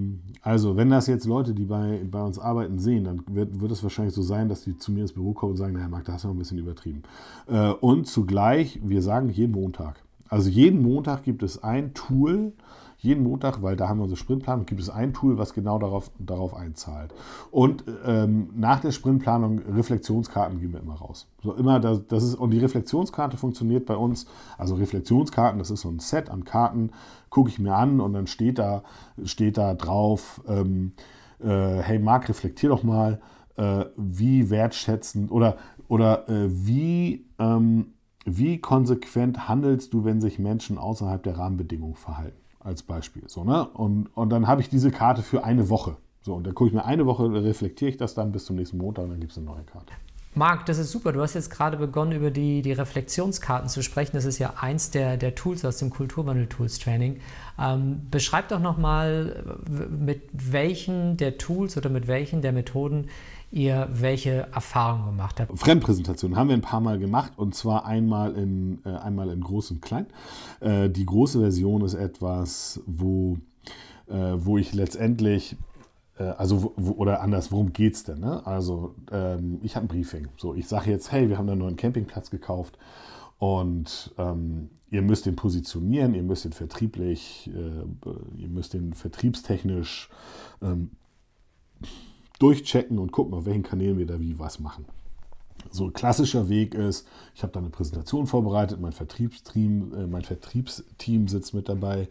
also, 0.43 0.77
wenn 0.77 0.91
das 0.91 1.07
jetzt 1.07 1.27
Leute, 1.27 1.55
die 1.55 1.65
bei, 1.65 2.01
bei 2.11 2.23
uns 2.23 2.39
arbeiten, 2.39 2.79
sehen, 2.79 3.05
dann 3.05 3.23
wird, 3.27 3.61
wird 3.61 3.73
es 3.73 3.83
wahrscheinlich 3.83 4.15
so 4.15 4.23
sein, 4.23 4.49
dass 4.49 4.63
die 4.65 4.77
zu 4.77 4.93
mir 4.93 5.03
ins 5.03 5.13
Büro 5.13 5.33
kommen 5.33 5.53
und 5.53 5.59
sagen: 5.59 5.75
Naja, 5.75 5.89
Marc, 5.89 6.05
da 6.05 6.15
hast 6.15 6.25
du 6.25 6.29
noch 6.29 6.35
ein 6.35 6.39
bisschen 6.39 6.59
übertrieben. 6.59 7.03
Äh, 7.49 7.71
und 7.71 8.07
zugleich, 8.07 8.81
wir 8.83 9.03
sagen 9.03 9.31
jeden 9.31 9.53
Montag. 9.53 10.03
Also, 10.29 10.49
jeden 10.49 10.83
Montag 10.83 11.25
gibt 11.25 11.43
es 11.43 11.63
ein 11.63 11.95
Tool, 11.95 12.53
jeden 13.03 13.25
Montag, 13.25 13.63
weil 13.63 13.75
da 13.75 13.89
haben 13.89 13.99
wir 13.99 14.05
unsere 14.05 14.19
Sprintplanung, 14.19 14.65
gibt 14.65 14.81
es 14.81 14.89
ein 14.89 15.13
Tool, 15.13 15.37
was 15.37 15.55
genau 15.55 15.79
darauf, 15.79 16.13
darauf 16.21 16.55
einzahlt. 16.55 17.13
Und 17.51 17.85
ähm, 18.07 18.51
nach 18.55 18.79
der 18.79 18.93
Sprintplanung 18.93 19.59
Reflexionskarten 19.59 20.61
geben 20.61 20.75
wir 20.75 20.81
immer 20.81 20.95
raus. 20.95 21.29
So 21.43 21.53
immer, 21.55 21.81
das, 21.81 22.07
das 22.07 22.23
ist, 22.23 22.37
und 22.37 22.53
die 22.53 22.61
Reflexionskarte 22.61 23.37
funktioniert 23.37 23.87
bei 23.87 23.97
uns, 23.97 24.27
also 24.57 24.77
Reflexionskarten, 24.77 25.59
das 25.59 25.73
ist 25.73 25.81
so 25.81 25.89
ein 25.89 25.99
Set 25.99 26.31
an 26.31 26.45
Karten, 26.45 26.91
gucke 27.29 27.51
ich 27.51 27.59
mir 27.59 27.75
an 27.75 28.01
und 28.01 28.13
dann 28.13 28.29
steht 28.29 28.61
da, 28.61 28.85
steht 29.25 29.59
da 29.59 29.75
drauf, 29.75 30.41
ähm, 30.47 30.93
äh, 31.41 31.79
hey 31.79 31.99
Marc, 31.99 32.29
reflektier 32.29 32.69
doch 32.69 32.85
mal, 32.85 33.21
äh, 33.57 33.87
wie 33.97 34.49
wertschätzend 34.49 35.33
oder, 35.33 35.57
oder 35.89 36.29
äh, 36.29 36.49
wie, 36.49 37.27
ähm, 37.41 37.95
wie 38.25 38.61
konsequent 38.61 39.49
handelst 39.49 39.93
du, 39.93 40.05
wenn 40.05 40.21
sich 40.21 40.39
Menschen 40.39 40.79
außerhalb 40.79 41.21
der 41.25 41.37
Rahmenbedingungen 41.37 41.97
verhalten? 41.97 42.42
Als 42.65 42.83
Beispiel. 42.83 43.25
So, 43.27 43.45
ne? 43.45 43.67
und, 43.69 44.07
und 44.15 44.31
dann 44.31 44.47
habe 44.47 44.61
ich 44.61 44.69
diese 44.69 44.91
Karte 44.91 45.23
für 45.23 45.45
eine 45.45 45.69
Woche. 45.69 45.97
So, 46.21 46.35
und 46.35 46.47
dann 46.47 46.55
gucke 46.55 46.69
ich 46.69 46.75
mir 46.75 46.85
eine 46.85 47.07
Woche, 47.07 47.33
reflektiere 47.33 47.91
ich 47.91 47.97
das 47.97 48.15
dann 48.15 48.33
bis 48.33 48.45
zum 48.45 48.57
nächsten 48.57 48.79
Montag 48.79 49.05
und 49.05 49.11
dann 49.11 49.21
gibt 49.21 49.33
es 49.33 49.39
eine 49.39 49.47
neue 49.47 49.65
Karte. 49.65 49.93
Marc, 50.35 50.65
das 50.65 50.79
ist 50.79 50.91
super. 50.91 51.13
Du 51.13 51.21
hast 51.21 51.35
jetzt 51.35 51.51
gerade 51.51 51.77
begonnen, 51.77 52.13
über 52.13 52.31
die, 52.31 52.63
die 52.63 52.73
Reflexionskarten 52.73 53.69
zu 53.69 53.83
sprechen. 53.83 54.13
Das 54.15 54.25
ist 54.25 54.39
ja 54.39 54.55
eins 54.59 54.91
der, 54.91 55.19
der 55.19 55.35
Tools 55.35 55.63
aus 55.63 55.77
dem 55.77 55.91
Kulturwandel-Tools-Training. 55.91 57.21
Ähm, 57.59 58.07
beschreib 58.11 58.49
doch 58.49 58.61
nochmal, 58.61 59.45
mit 59.91 60.23
welchen 60.33 61.19
der 61.19 61.37
Tools 61.37 61.77
oder 61.77 61.91
mit 61.91 62.07
welchen 62.07 62.41
der 62.41 62.53
Methoden 62.53 63.09
ihr 63.53 63.89
welche 63.93 64.49
Erfahrungen 64.53 65.05
gemacht 65.07 65.39
habt. 65.39 65.57
Fremdpräsentationen 65.59 66.37
haben 66.37 66.49
wir 66.49 66.57
ein 66.57 66.63
paar 66.63 66.81
Mal 66.81 66.99
gemacht 66.99 67.33
und 67.37 67.55
zwar 67.55 67.85
einmal 67.85 68.35
in, 68.35 68.81
äh, 68.85 68.89
einmal 68.89 69.31
in 69.31 69.41
groß 69.41 69.73
und 69.73 69.83
klein. 69.83 70.07
Äh, 70.61 70.89
die 70.89 71.07
große 71.07 71.39
Version 71.39 71.83
ist 71.83 71.95
etwas, 71.95 72.81
wo, 72.87 73.37
äh, 74.09 74.33
wo 74.37 74.59
ich 74.59 74.73
letztendlich 74.73 75.57
äh, 76.19 76.25
also 76.25 76.73
wo, 76.77 76.93
oder 76.93 77.21
anders, 77.21 77.53
worum 77.53 77.73
geht 77.73 77.95
es 77.95 78.05
denn? 78.05 78.21
Ne? 78.21 78.45
Also 78.47 78.95
ähm, 79.11 79.61
ich 79.63 79.77
habe 79.77 79.87
ein 79.87 79.89
Briefing. 79.89 80.29
So, 80.39 80.55
ich 80.55 80.67
sage 80.67 80.91
jetzt, 80.91 81.13
hey, 81.13 81.29
wir 81.29 81.39
haben 81.39 81.49
einen 81.49 81.61
neuen 81.61 81.77
Campingplatz 81.77 82.31
gekauft 82.31 82.79
und 83.39 84.15
ähm, 84.19 84.71
ihr 84.91 85.03
müsst 85.03 85.27
den 85.27 85.37
positionieren, 85.37 86.15
ihr 86.15 86.23
müsst 86.23 86.45
den 86.45 86.53
vertrieblich, 86.53 87.51
äh, 87.55 88.41
ihr 88.41 88.49
müsst 88.49 88.73
den 88.73 88.95
vertriebstechnisch 88.95 90.09
ähm, 90.63 90.91
durchchecken 92.43 92.99
und 92.99 93.13
gucken, 93.13 93.35
auf 93.35 93.47
welchen 93.47 93.63
Kanälen 93.63 93.99
wir 93.99 94.07
da 94.07 94.21
wie 94.21 94.39
was 94.39 94.59
machen. 94.59 94.85
So 95.71 95.85
ein 95.85 95.93
klassischer 95.93 96.49
Weg 96.49 96.75
ist, 96.75 97.07
ich 97.35 97.43
habe 97.43 97.53
da 97.53 97.61
eine 97.61 97.71
Präsentation 97.71 98.27
vorbereitet, 98.27 98.81
mein 98.81 98.93
Vertriebsteam, 98.93 99.95
äh, 99.95 100.07
mein 100.07 100.23
Vertriebsteam 100.23 101.29
sitzt 101.29 101.55
mit 101.55 101.69
dabei, 101.69 102.09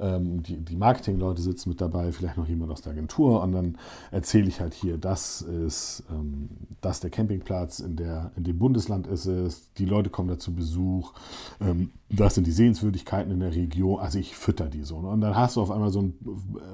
ähm, 0.00 0.42
die, 0.42 0.76
Marketingleute 0.76 1.40
sitzen 1.40 1.68
mit 1.70 1.80
dabei, 1.80 2.12
vielleicht 2.12 2.36
noch 2.36 2.48
jemand 2.48 2.72
aus 2.72 2.82
der 2.82 2.92
Agentur 2.92 3.42
und 3.42 3.52
dann 3.52 3.78
erzähle 4.10 4.48
ich 4.48 4.60
halt 4.60 4.74
hier, 4.74 4.98
das 4.98 5.42
ist 5.42 6.04
ähm, 6.10 6.48
das 6.80 7.00
der 7.00 7.10
Campingplatz, 7.10 7.80
in, 7.80 7.96
der, 7.96 8.32
in 8.36 8.44
dem 8.44 8.58
Bundesland 8.58 9.06
ist 9.06 9.26
es, 9.26 9.72
die 9.74 9.86
Leute 9.86 10.10
kommen 10.10 10.28
da 10.28 10.38
zu 10.38 10.52
Besuch, 10.52 11.12
ähm, 11.60 11.90
das 12.10 12.34
sind 12.34 12.46
die 12.46 12.52
Sehenswürdigkeiten 12.52 13.32
in 13.32 13.40
der 13.40 13.54
Region, 13.54 14.00
also 14.00 14.18
ich 14.18 14.36
fütter 14.36 14.66
die 14.66 14.82
so. 14.82 15.00
Ne? 15.00 15.08
Und 15.08 15.20
dann 15.20 15.36
hast 15.36 15.56
du 15.56 15.62
auf 15.62 15.70
einmal 15.70 15.90
so 15.90 16.00
einen 16.00 16.14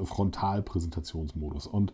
Frontalpräsentationsmodus 0.05 1.67
und 1.67 1.93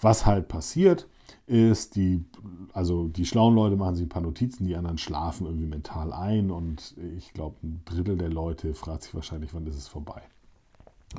was 0.00 0.26
halt 0.26 0.48
passiert, 0.48 1.08
ist, 1.46 1.96
die, 1.96 2.24
also 2.72 3.08
die 3.08 3.24
schlauen 3.24 3.54
Leute 3.54 3.76
machen 3.76 3.94
sich 3.94 4.06
ein 4.06 4.10
paar 4.10 4.22
Notizen, 4.22 4.66
die 4.66 4.76
anderen 4.76 4.98
schlafen 4.98 5.46
irgendwie 5.46 5.66
mental 5.66 6.12
ein 6.12 6.50
und 6.50 6.96
ich 7.16 7.32
glaube, 7.32 7.56
ein 7.62 7.82
Drittel 7.84 8.16
der 8.16 8.30
Leute 8.30 8.74
fragt 8.74 9.04
sich 9.04 9.14
wahrscheinlich, 9.14 9.54
wann 9.54 9.66
ist 9.66 9.76
es 9.76 9.88
vorbei. 9.88 10.22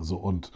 So, 0.02 0.18
und 0.18 0.52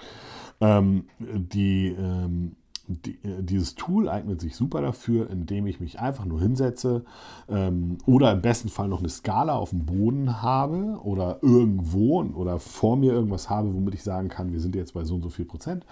ähm, 0.60 1.08
die, 1.20 1.88
ähm, 1.88 2.56
die, 2.92 3.18
äh, 3.24 3.42
dieses 3.42 3.76
Tool 3.76 4.10
eignet 4.10 4.42
sich 4.42 4.56
super 4.56 4.82
dafür, 4.82 5.30
indem 5.30 5.68
ich 5.68 5.80
mich 5.80 6.00
einfach 6.00 6.26
nur 6.26 6.40
hinsetze 6.40 7.04
ähm, 7.50 7.98
oder 8.06 8.32
im 8.32 8.42
besten 8.42 8.70
Fall 8.70 8.88
noch 8.88 9.00
eine 9.00 9.10
Skala 9.10 9.56
auf 9.56 9.72
dem 9.72 9.86
Boden 9.86 10.42
habe 10.42 11.00
oder 11.04 11.40
irgendwo 11.42 12.22
oder 12.22 12.60
vor 12.60 12.98
mir 12.98 13.14
irgendwas 13.14 13.50
habe, 13.50 13.74
womit 13.74 13.94
ich 13.94 14.04
sagen 14.04 14.30
kann, 14.30 14.52
wir 14.52 14.60
sind 14.60 14.76
jetzt 14.76 14.94
bei 14.94 15.04
so 15.04 15.16
und 15.16 15.22
so 15.22 15.30
viel 15.30 15.46
Prozent. 15.46 15.86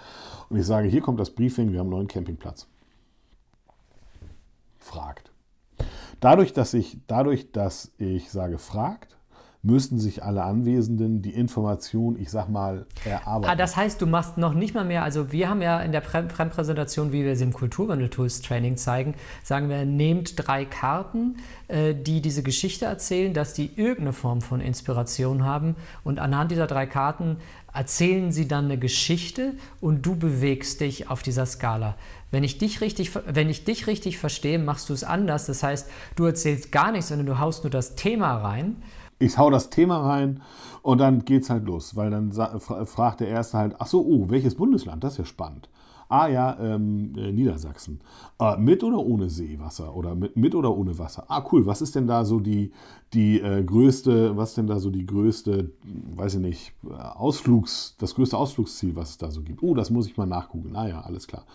Und 0.50 0.58
ich 0.58 0.66
sage, 0.66 0.88
hier 0.88 1.02
kommt 1.02 1.20
das 1.20 1.32
Briefing, 1.32 1.72
wir 1.72 1.80
haben 1.80 1.88
einen 1.88 1.96
neuen 1.96 2.08
Campingplatz. 2.08 2.68
Fragt. 4.80 5.32
Dadurch, 6.20 6.54
dass 6.54 6.74
ich, 6.74 6.98
dadurch, 7.08 7.52
dass 7.52 7.92
ich 7.98 8.32
sage, 8.32 8.58
fragt, 8.58 9.19
müssten 9.62 10.00
sich 10.00 10.24
alle 10.24 10.44
Anwesenden 10.44 11.22
die 11.22 11.34
Information, 11.34 12.18
ich 12.18 12.30
sag 12.30 12.48
mal, 12.48 12.86
erarbeiten. 13.04 13.52
Ah, 13.52 13.56
das 13.56 13.76
heißt, 13.76 14.02
du 14.02 14.08
machst 14.08 14.38
noch 14.38 14.54
nicht 14.54 14.74
mal 14.74 14.86
mehr, 14.86 15.04
also 15.04 15.34
wir 15.34 15.50
haben 15.50 15.62
ja 15.62 15.82
in 15.82 15.92
der 15.92 16.02
Fremdpräsentation, 16.02 17.12
wie 17.12 17.26
wir 17.26 17.34
es 17.34 17.42
im 17.42 17.52
Kulturwandel-Tools-Training 17.52 18.78
zeigen, 18.78 19.16
sagen 19.44 19.68
wir, 19.68 19.84
nehmt 19.84 20.34
drei 20.38 20.64
Karten, 20.64 21.38
äh, 21.68 21.94
die 21.94 22.22
diese 22.22 22.42
Geschichte 22.42 22.86
erzählen, 22.86 23.34
dass 23.34 23.54
die 23.54 23.72
irgendeine 23.76 24.14
Form 24.14 24.40
von 24.40 24.62
Inspiration 24.62 25.44
haben 25.44 25.76
und 26.06 26.20
anhand 26.20 26.52
dieser 26.52 26.68
drei 26.68 26.86
Karten 26.86 27.38
erzählen 27.74 28.32
sie 28.32 28.48
dann 28.48 28.66
eine 28.66 28.78
Geschichte 28.78 29.56
und 29.82 30.06
du 30.06 30.16
bewegst 30.16 30.80
dich 30.80 31.10
auf 31.10 31.22
dieser 31.22 31.46
Skala. 31.46 31.96
Wenn 32.32 32.46
ich 32.46 32.60
dich 32.60 32.80
richtig, 32.80 33.12
wenn 33.28 33.50
ich 33.50 33.66
dich 33.66 33.88
richtig 33.88 34.18
verstehe, 34.18 34.58
machst 34.58 34.90
du 34.90 34.94
es 34.94 35.04
anders. 35.04 35.48
Das 35.48 35.64
heißt, 35.64 35.90
du 36.16 36.26
erzählst 36.26 36.72
gar 36.72 36.92
nichts, 36.92 37.10
sondern 37.10 37.28
du 37.28 37.40
haust 37.40 37.64
nur 37.64 37.72
das 37.72 37.96
Thema 37.96 38.38
rein 38.38 38.78
ich 39.20 39.38
hau 39.38 39.50
das 39.50 39.70
Thema 39.70 39.98
rein 39.98 40.42
und 40.82 41.00
dann 41.00 41.26
geht's 41.26 41.50
halt 41.50 41.66
los, 41.66 41.96
weil 41.96 42.10
dann 42.10 42.32
fragt 42.32 43.20
der 43.20 43.28
Erste 43.28 43.58
halt, 43.58 43.76
ach 43.80 43.88
so, 43.88 44.02
oh, 44.06 44.30
welches 44.30 44.56
Bundesland? 44.56 45.04
Das 45.04 45.14
ist 45.14 45.20
ja 45.20 45.26
spannend. 45.26 45.70
Ah 46.12 46.28
ja, 46.28 46.58
ähm, 46.60 47.14
äh, 47.16 47.32
Niedersachsen. 47.32 48.00
Äh, 48.40 48.58
mit 48.58 48.84
oder 48.84 48.98
ohne 48.98 49.30
Seewasser 49.30 49.96
oder 49.96 50.16
mit, 50.16 50.36
mit 50.36 50.56
oder 50.56 50.76
ohne 50.76 50.98
Wasser? 50.98 51.26
Ah 51.28 51.46
cool, 51.52 51.68
was 51.68 51.84
ist 51.84 51.94
denn 51.94 52.08
da 52.08 52.26
so 52.26 52.40
die, 52.40 52.72
die 53.14 53.40
äh, 53.40 53.64
größte, 53.64 54.36
was 54.36 54.56
denn 54.56 54.66
da 54.66 54.80
so 54.80 54.90
die 54.90 55.06
größte, 55.06 55.70
weiß 56.16 56.36
ich 56.36 56.42
nicht, 56.42 56.74
Ausflugs, 56.90 57.96
das 58.00 58.16
größte 58.16 58.38
Ausflugsziel, 58.38 58.96
was 58.96 59.12
es 59.12 59.18
da 59.20 59.30
so 59.30 59.44
gibt? 59.44 59.62
Oh, 59.62 59.76
das 59.76 59.92
muss 59.92 60.08
ich 60.08 60.18
mal 60.18 60.26
nachgucken. 60.26 60.76
Ah 60.76 60.88
ja, 60.88 61.02
alles 61.02 61.28
klar. 61.28 61.46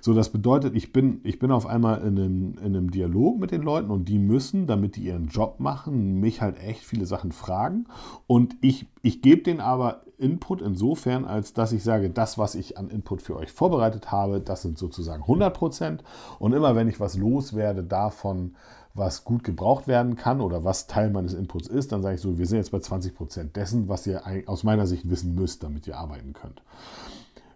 So, 0.00 0.14
das 0.14 0.30
bedeutet, 0.30 0.76
ich 0.76 0.92
bin, 0.92 1.20
ich 1.24 1.40
bin 1.40 1.50
auf 1.50 1.66
einmal 1.66 1.98
in 2.02 2.16
einem, 2.16 2.58
in 2.58 2.76
einem 2.76 2.92
Dialog 2.92 3.40
mit 3.40 3.50
den 3.50 3.62
Leuten 3.62 3.90
und 3.90 4.08
die 4.08 4.20
müssen, 4.20 4.68
damit 4.68 4.94
die 4.94 5.02
ihren 5.02 5.26
Job 5.26 5.58
machen, 5.58 6.20
mich 6.20 6.40
halt 6.40 6.60
echt 6.60 6.84
viele 6.84 7.06
Sachen 7.06 7.32
fragen. 7.32 7.86
Und 8.28 8.54
ich, 8.60 8.86
ich 9.02 9.20
gebe 9.20 9.42
denen 9.42 9.60
aber 9.60 10.02
Input 10.18 10.62
insofern, 10.62 11.24
als 11.24 11.52
dass 11.52 11.72
ich 11.72 11.82
sage, 11.82 12.10
das, 12.10 12.38
was 12.38 12.54
ich 12.54 12.78
an 12.78 12.88
Input 12.88 13.22
für 13.22 13.36
euch 13.36 13.52
vorbereitet 13.52 14.10
habe, 14.10 14.40
das 14.40 14.62
sind 14.62 14.78
sozusagen 14.78 15.22
100 15.22 15.54
Prozent. 15.54 16.04
Und 16.38 16.52
immer 16.52 16.74
wenn 16.74 16.88
ich 16.88 17.00
was 17.00 17.16
loswerde 17.16 17.82
davon, 17.82 18.56
was 18.94 19.24
gut 19.24 19.44
gebraucht 19.44 19.86
werden 19.86 20.16
kann 20.16 20.40
oder 20.40 20.64
was 20.64 20.86
Teil 20.86 21.10
meines 21.10 21.34
Inputs 21.34 21.68
ist, 21.68 21.92
dann 21.92 22.02
sage 22.02 22.14
ich 22.14 22.20
so, 22.20 22.38
wir 22.38 22.46
sind 22.46 22.58
jetzt 22.58 22.70
bei 22.70 22.78
20 22.78 23.14
Prozent 23.14 23.56
dessen, 23.56 23.88
was 23.88 24.06
ihr 24.06 24.22
aus 24.46 24.64
meiner 24.64 24.86
Sicht 24.86 25.08
wissen 25.10 25.34
müsst, 25.34 25.62
damit 25.62 25.86
ihr 25.86 25.98
arbeiten 25.98 26.32
könnt. 26.32 26.62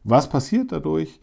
Was 0.04 0.28
passiert 0.28 0.72
dadurch, 0.72 1.20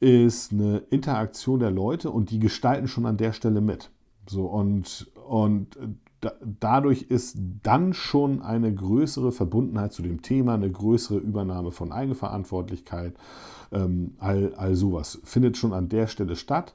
ist 0.00 0.52
eine 0.52 0.78
Interaktion 0.90 1.60
der 1.60 1.70
Leute 1.70 2.10
und 2.10 2.30
die 2.30 2.38
gestalten 2.38 2.88
schon 2.88 3.06
an 3.06 3.16
der 3.16 3.32
Stelle 3.32 3.60
mit. 3.60 3.90
So 4.28 4.46
und, 4.46 5.10
und 5.26 5.76
da, 6.20 6.32
dadurch 6.60 7.02
ist 7.02 7.38
dann 7.62 7.92
schon 7.92 8.42
eine 8.42 8.74
größere 8.74 9.32
Verbundenheit 9.32 9.92
zu 9.92 10.02
dem 10.02 10.22
Thema, 10.22 10.54
eine 10.54 10.70
größere 10.70 11.18
Übernahme 11.18 11.70
von 11.70 11.92
Eigenverantwortlichkeit, 11.92 13.14
ähm, 13.72 14.14
all, 14.18 14.54
all 14.56 14.74
sowas 14.74 15.20
findet 15.24 15.56
schon 15.56 15.72
an 15.72 15.88
der 15.88 16.06
Stelle 16.06 16.36
statt. 16.36 16.74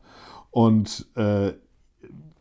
Und 0.52 1.08
äh, 1.16 1.54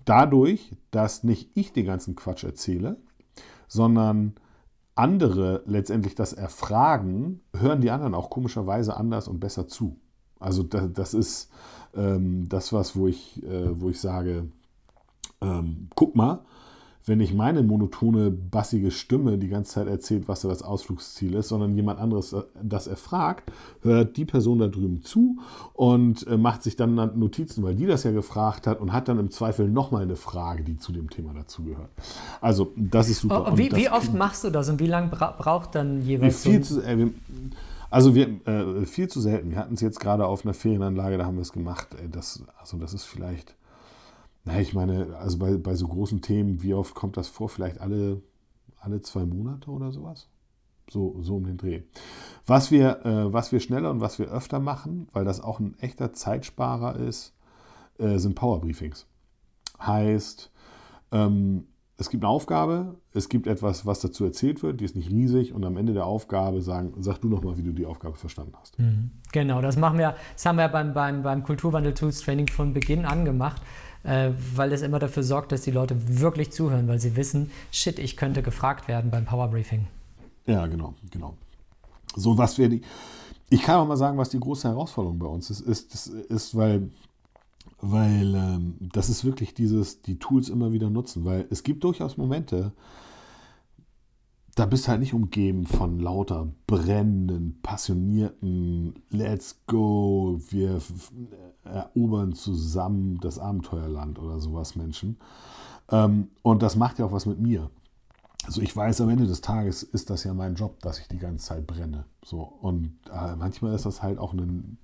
dadurch, 0.04 0.76
dass 0.90 1.24
nicht 1.24 1.50
ich 1.54 1.72
den 1.72 1.86
ganzen 1.86 2.14
Quatsch 2.14 2.44
erzähle, 2.44 2.96
sondern 3.68 4.34
andere 4.94 5.62
letztendlich 5.66 6.14
das 6.14 6.32
erfragen, 6.32 7.40
hören 7.56 7.80
die 7.80 7.90
anderen 7.90 8.14
auch 8.14 8.30
komischerweise 8.30 8.96
anders 8.96 9.26
und 9.26 9.40
besser 9.40 9.66
zu. 9.66 9.96
Also 10.38 10.62
das, 10.62 10.92
das 10.92 11.14
ist 11.14 11.50
ähm, 11.94 12.48
das, 12.48 12.72
was, 12.72 12.96
wo 12.96 13.08
ich, 13.08 13.42
äh, 13.42 13.80
wo 13.80 13.88
ich 13.88 14.00
sage, 14.00 14.48
ähm, 15.40 15.88
guck 15.94 16.14
mal, 16.14 16.44
wenn 17.04 17.18
nicht 17.18 17.34
meine 17.34 17.62
monotone, 17.62 18.30
bassige 18.30 18.90
Stimme 18.90 19.38
die 19.38 19.48
ganze 19.48 19.72
Zeit 19.72 19.88
erzählt, 19.88 20.28
was 20.28 20.42
da 20.42 20.48
das 20.48 20.62
Ausflugsziel 20.62 21.34
ist, 21.34 21.48
sondern 21.48 21.74
jemand 21.74 21.98
anderes 21.98 22.32
äh, 22.32 22.42
das 22.62 22.86
erfragt, 22.86 23.50
hört 23.82 24.16
die 24.16 24.24
Person 24.24 24.58
da 24.58 24.68
drüben 24.68 25.02
zu 25.02 25.38
und 25.74 26.26
äh, 26.26 26.36
macht 26.36 26.62
sich 26.62 26.76
dann 26.76 26.94
Notizen, 26.94 27.62
weil 27.62 27.74
die 27.74 27.86
das 27.86 28.04
ja 28.04 28.12
gefragt 28.12 28.66
hat 28.66 28.80
und 28.80 28.92
hat 28.92 29.08
dann 29.08 29.18
im 29.18 29.30
Zweifel 29.30 29.68
nochmal 29.68 30.02
eine 30.02 30.16
Frage, 30.16 30.62
die 30.62 30.78
zu 30.78 30.92
dem 30.92 31.10
Thema 31.10 31.34
dazugehört. 31.34 31.90
Also 32.40 32.72
das 32.76 33.08
ist 33.08 33.20
super. 33.20 33.52
Oh, 33.52 33.58
wie, 33.58 33.72
wie 33.72 33.90
oft 33.90 34.14
machst 34.14 34.44
du 34.44 34.50
das 34.50 34.68
und 34.68 34.78
wie 34.80 34.86
lange 34.86 35.08
bra 35.08 35.34
braucht 35.36 35.74
dann 35.74 36.02
jeweils 36.02 36.42
viel 36.42 36.62
so 36.62 36.80
zu, 36.80 36.86
äh, 36.86 37.10
also 37.90 38.14
wir, 38.14 38.28
äh, 38.46 38.86
viel 38.86 39.08
zu 39.08 39.20
selten. 39.20 39.50
Wir 39.50 39.58
hatten 39.58 39.74
es 39.74 39.80
jetzt 39.80 40.00
gerade 40.00 40.24
auf 40.24 40.44
einer 40.44 40.54
Ferienanlage, 40.54 41.18
da 41.18 41.26
haben 41.26 41.36
wir 41.36 41.42
es 41.42 41.52
gemacht. 41.52 41.88
Das, 42.10 42.42
also 42.58 42.78
das 42.78 42.94
ist 42.94 43.04
vielleicht 43.04 43.54
na, 44.44 44.60
ich 44.60 44.74
meine, 44.74 45.16
also 45.16 45.38
bei, 45.38 45.56
bei 45.56 45.74
so 45.74 45.86
großen 45.86 46.20
Themen, 46.20 46.62
wie 46.62 46.74
oft 46.74 46.94
kommt 46.94 47.16
das 47.16 47.28
vor? 47.28 47.48
Vielleicht 47.48 47.80
alle, 47.80 48.22
alle 48.80 49.00
zwei 49.00 49.24
Monate 49.24 49.70
oder 49.70 49.92
sowas? 49.92 50.28
So, 50.90 51.16
so 51.20 51.36
um 51.36 51.44
den 51.44 51.58
Dreh. 51.58 51.82
Was 52.44 52.70
wir, 52.70 53.06
äh, 53.06 53.32
was 53.32 53.52
wir 53.52 53.60
schneller 53.60 53.90
und 53.90 54.00
was 54.00 54.18
wir 54.18 54.26
öfter 54.26 54.58
machen, 54.58 55.06
weil 55.12 55.24
das 55.24 55.40
auch 55.40 55.60
ein 55.60 55.78
echter 55.78 56.12
Zeitsparer 56.12 56.96
ist, 56.96 57.34
äh, 57.98 58.18
sind 58.18 58.34
Powerbriefings. 58.34 59.06
Heißt, 59.80 60.50
ähm, 61.12 61.66
es 61.98 62.10
gibt 62.10 62.24
eine 62.24 62.30
Aufgabe, 62.30 62.96
es 63.12 63.28
gibt 63.28 63.46
etwas, 63.46 63.86
was 63.86 64.00
dazu 64.00 64.24
erzählt 64.24 64.62
wird, 64.64 64.80
die 64.80 64.84
ist 64.84 64.96
nicht 64.96 65.10
riesig 65.10 65.52
und 65.52 65.64
am 65.64 65.76
Ende 65.76 65.92
der 65.92 66.04
Aufgabe 66.04 66.60
sagen, 66.62 66.94
sag 66.98 67.18
du 67.18 67.28
nochmal, 67.28 67.56
wie 67.58 67.62
du 67.62 67.72
die 67.72 67.86
Aufgabe 67.86 68.16
verstanden 68.16 68.54
hast. 68.60 68.76
Mhm. 68.78 69.12
Genau, 69.30 69.62
das 69.62 69.76
machen 69.76 69.98
wir, 69.98 70.16
das 70.32 70.44
haben 70.44 70.56
wir 70.56 70.68
beim, 70.68 70.94
beim, 70.94 71.22
beim 71.22 71.44
Kulturwandel-Tools-Training 71.44 72.48
von 72.48 72.72
Beginn 72.72 73.04
an 73.04 73.24
gemacht 73.24 73.62
äh, 74.04 74.30
weil 74.54 74.70
das 74.70 74.82
immer 74.82 74.98
dafür 74.98 75.22
sorgt, 75.22 75.52
dass 75.52 75.62
die 75.62 75.70
Leute 75.70 75.96
wirklich 76.20 76.50
zuhören, 76.52 76.88
weil 76.88 76.98
sie 76.98 77.16
wissen, 77.16 77.50
shit, 77.70 77.98
ich 77.98 78.16
könnte 78.16 78.42
gefragt 78.42 78.88
werden 78.88 79.10
beim 79.10 79.24
Powerbriefing. 79.24 79.86
Ja, 80.46 80.66
genau, 80.66 80.94
genau. 81.10 81.34
So, 82.16 82.36
was 82.36 82.58
wir 82.58 82.68
die. 82.68 82.82
Ich 83.48 83.62
kann 83.62 83.76
auch 83.76 83.86
mal 83.86 83.96
sagen, 83.96 84.18
was 84.18 84.30
die 84.30 84.40
große 84.40 84.68
Herausforderung 84.68 85.18
bei 85.18 85.26
uns 85.26 85.50
ist, 85.50 85.60
ist, 85.60 85.94
ist, 85.94 86.06
ist 86.06 86.56
weil, 86.56 86.90
weil 87.80 88.34
ähm, 88.34 88.74
das 88.80 89.08
ist 89.08 89.24
wirklich 89.24 89.54
dieses, 89.54 90.02
die 90.02 90.18
Tools 90.18 90.48
immer 90.48 90.72
wieder 90.72 90.90
nutzen, 90.90 91.24
weil 91.24 91.46
es 91.50 91.62
gibt 91.62 91.84
durchaus 91.84 92.16
Momente, 92.16 92.72
da 94.54 94.66
bist 94.66 94.88
halt 94.88 95.00
nicht 95.00 95.14
umgeben 95.14 95.66
von 95.66 95.98
lauter 95.98 96.48
brennenden, 96.66 97.58
passionierten 97.62 98.94
Let's 99.10 99.60
go, 99.66 100.38
wir 100.50 100.80
erobern 101.64 102.34
zusammen 102.34 103.18
das 103.20 103.38
Abenteuerland 103.38 104.18
oder 104.18 104.40
sowas 104.40 104.76
Menschen. 104.76 105.18
Ähm, 105.90 106.28
und 106.42 106.62
das 106.62 106.76
macht 106.76 106.98
ja 106.98 107.06
auch 107.06 107.12
was 107.12 107.26
mit 107.26 107.40
mir. 107.40 107.70
Also 108.44 108.60
ich 108.60 108.76
weiß, 108.76 109.00
am 109.00 109.08
Ende 109.08 109.26
des 109.26 109.40
Tages 109.40 109.82
ist 109.82 110.10
das 110.10 110.24
ja 110.24 110.34
mein 110.34 110.56
Job, 110.56 110.80
dass 110.80 110.98
ich 110.98 111.08
die 111.08 111.18
ganze 111.18 111.46
Zeit 111.46 111.66
brenne. 111.66 112.04
So. 112.24 112.40
Und 112.40 112.98
äh, 113.10 113.36
manchmal 113.36 113.74
ist 113.74 113.86
das 113.86 114.02
halt 114.02 114.18
auch 114.18 114.32
ein 114.32 114.78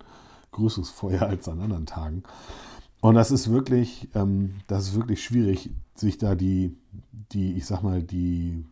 größeres 0.53 0.91
Feuer 0.91 1.23
als 1.23 1.49
an 1.49 1.61
anderen 1.61 1.87
Tagen. 1.87 2.23
Und 3.01 3.17
das 3.17 3.31
ist 3.31 3.51
wirklich, 3.51 4.09
ähm, 4.15 4.55
das 4.67 4.89
ist 4.89 4.95
wirklich 4.95 5.23
schwierig, 5.23 5.71
sich 5.95 6.19
da 6.19 6.35
die, 6.35 6.77
die, 7.33 7.53
ich 7.55 7.67
sag 7.67 7.83
mal, 7.83 8.03
die, 8.03 8.65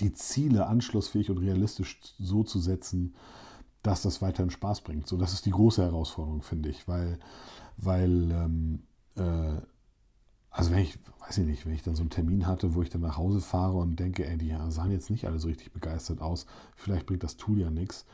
die 0.00 0.12
Ziele 0.12 0.66
anschlussfähig 0.66 1.30
und 1.30 1.38
realistisch 1.38 2.00
so 2.18 2.42
zu 2.42 2.58
setzen, 2.58 3.14
dass 3.82 4.02
das 4.02 4.22
weiterhin 4.22 4.50
Spaß 4.50 4.80
bringt. 4.80 5.06
So, 5.06 5.16
das 5.16 5.32
ist 5.32 5.46
die 5.46 5.50
große 5.50 5.82
Herausforderung, 5.82 6.42
finde 6.42 6.70
ich, 6.70 6.88
weil, 6.88 7.18
weil 7.76 8.30
ähm, 8.30 8.82
äh, 9.16 9.60
also 10.54 10.70
wenn 10.70 10.78
ich, 10.78 10.98
weiß 11.26 11.38
ich 11.38 11.46
nicht, 11.46 11.66
wenn 11.66 11.74
ich 11.74 11.82
dann 11.82 11.96
so 11.96 12.02
einen 12.02 12.10
Termin 12.10 12.46
hatte, 12.46 12.74
wo 12.74 12.82
ich 12.82 12.88
dann 12.88 13.00
nach 13.00 13.16
Hause 13.18 13.40
fahre 13.40 13.76
und 13.76 13.98
denke, 13.98 14.24
ey, 14.24 14.38
die 14.38 14.56
sahen 14.68 14.92
jetzt 14.92 15.10
nicht 15.10 15.26
alle 15.26 15.40
so 15.40 15.48
richtig 15.48 15.72
begeistert 15.72 16.20
aus, 16.20 16.46
vielleicht 16.76 17.06
bringt 17.06 17.24
das 17.24 17.36
Tool 17.36 17.60
ja 17.60 17.70
nichts, 17.70 18.06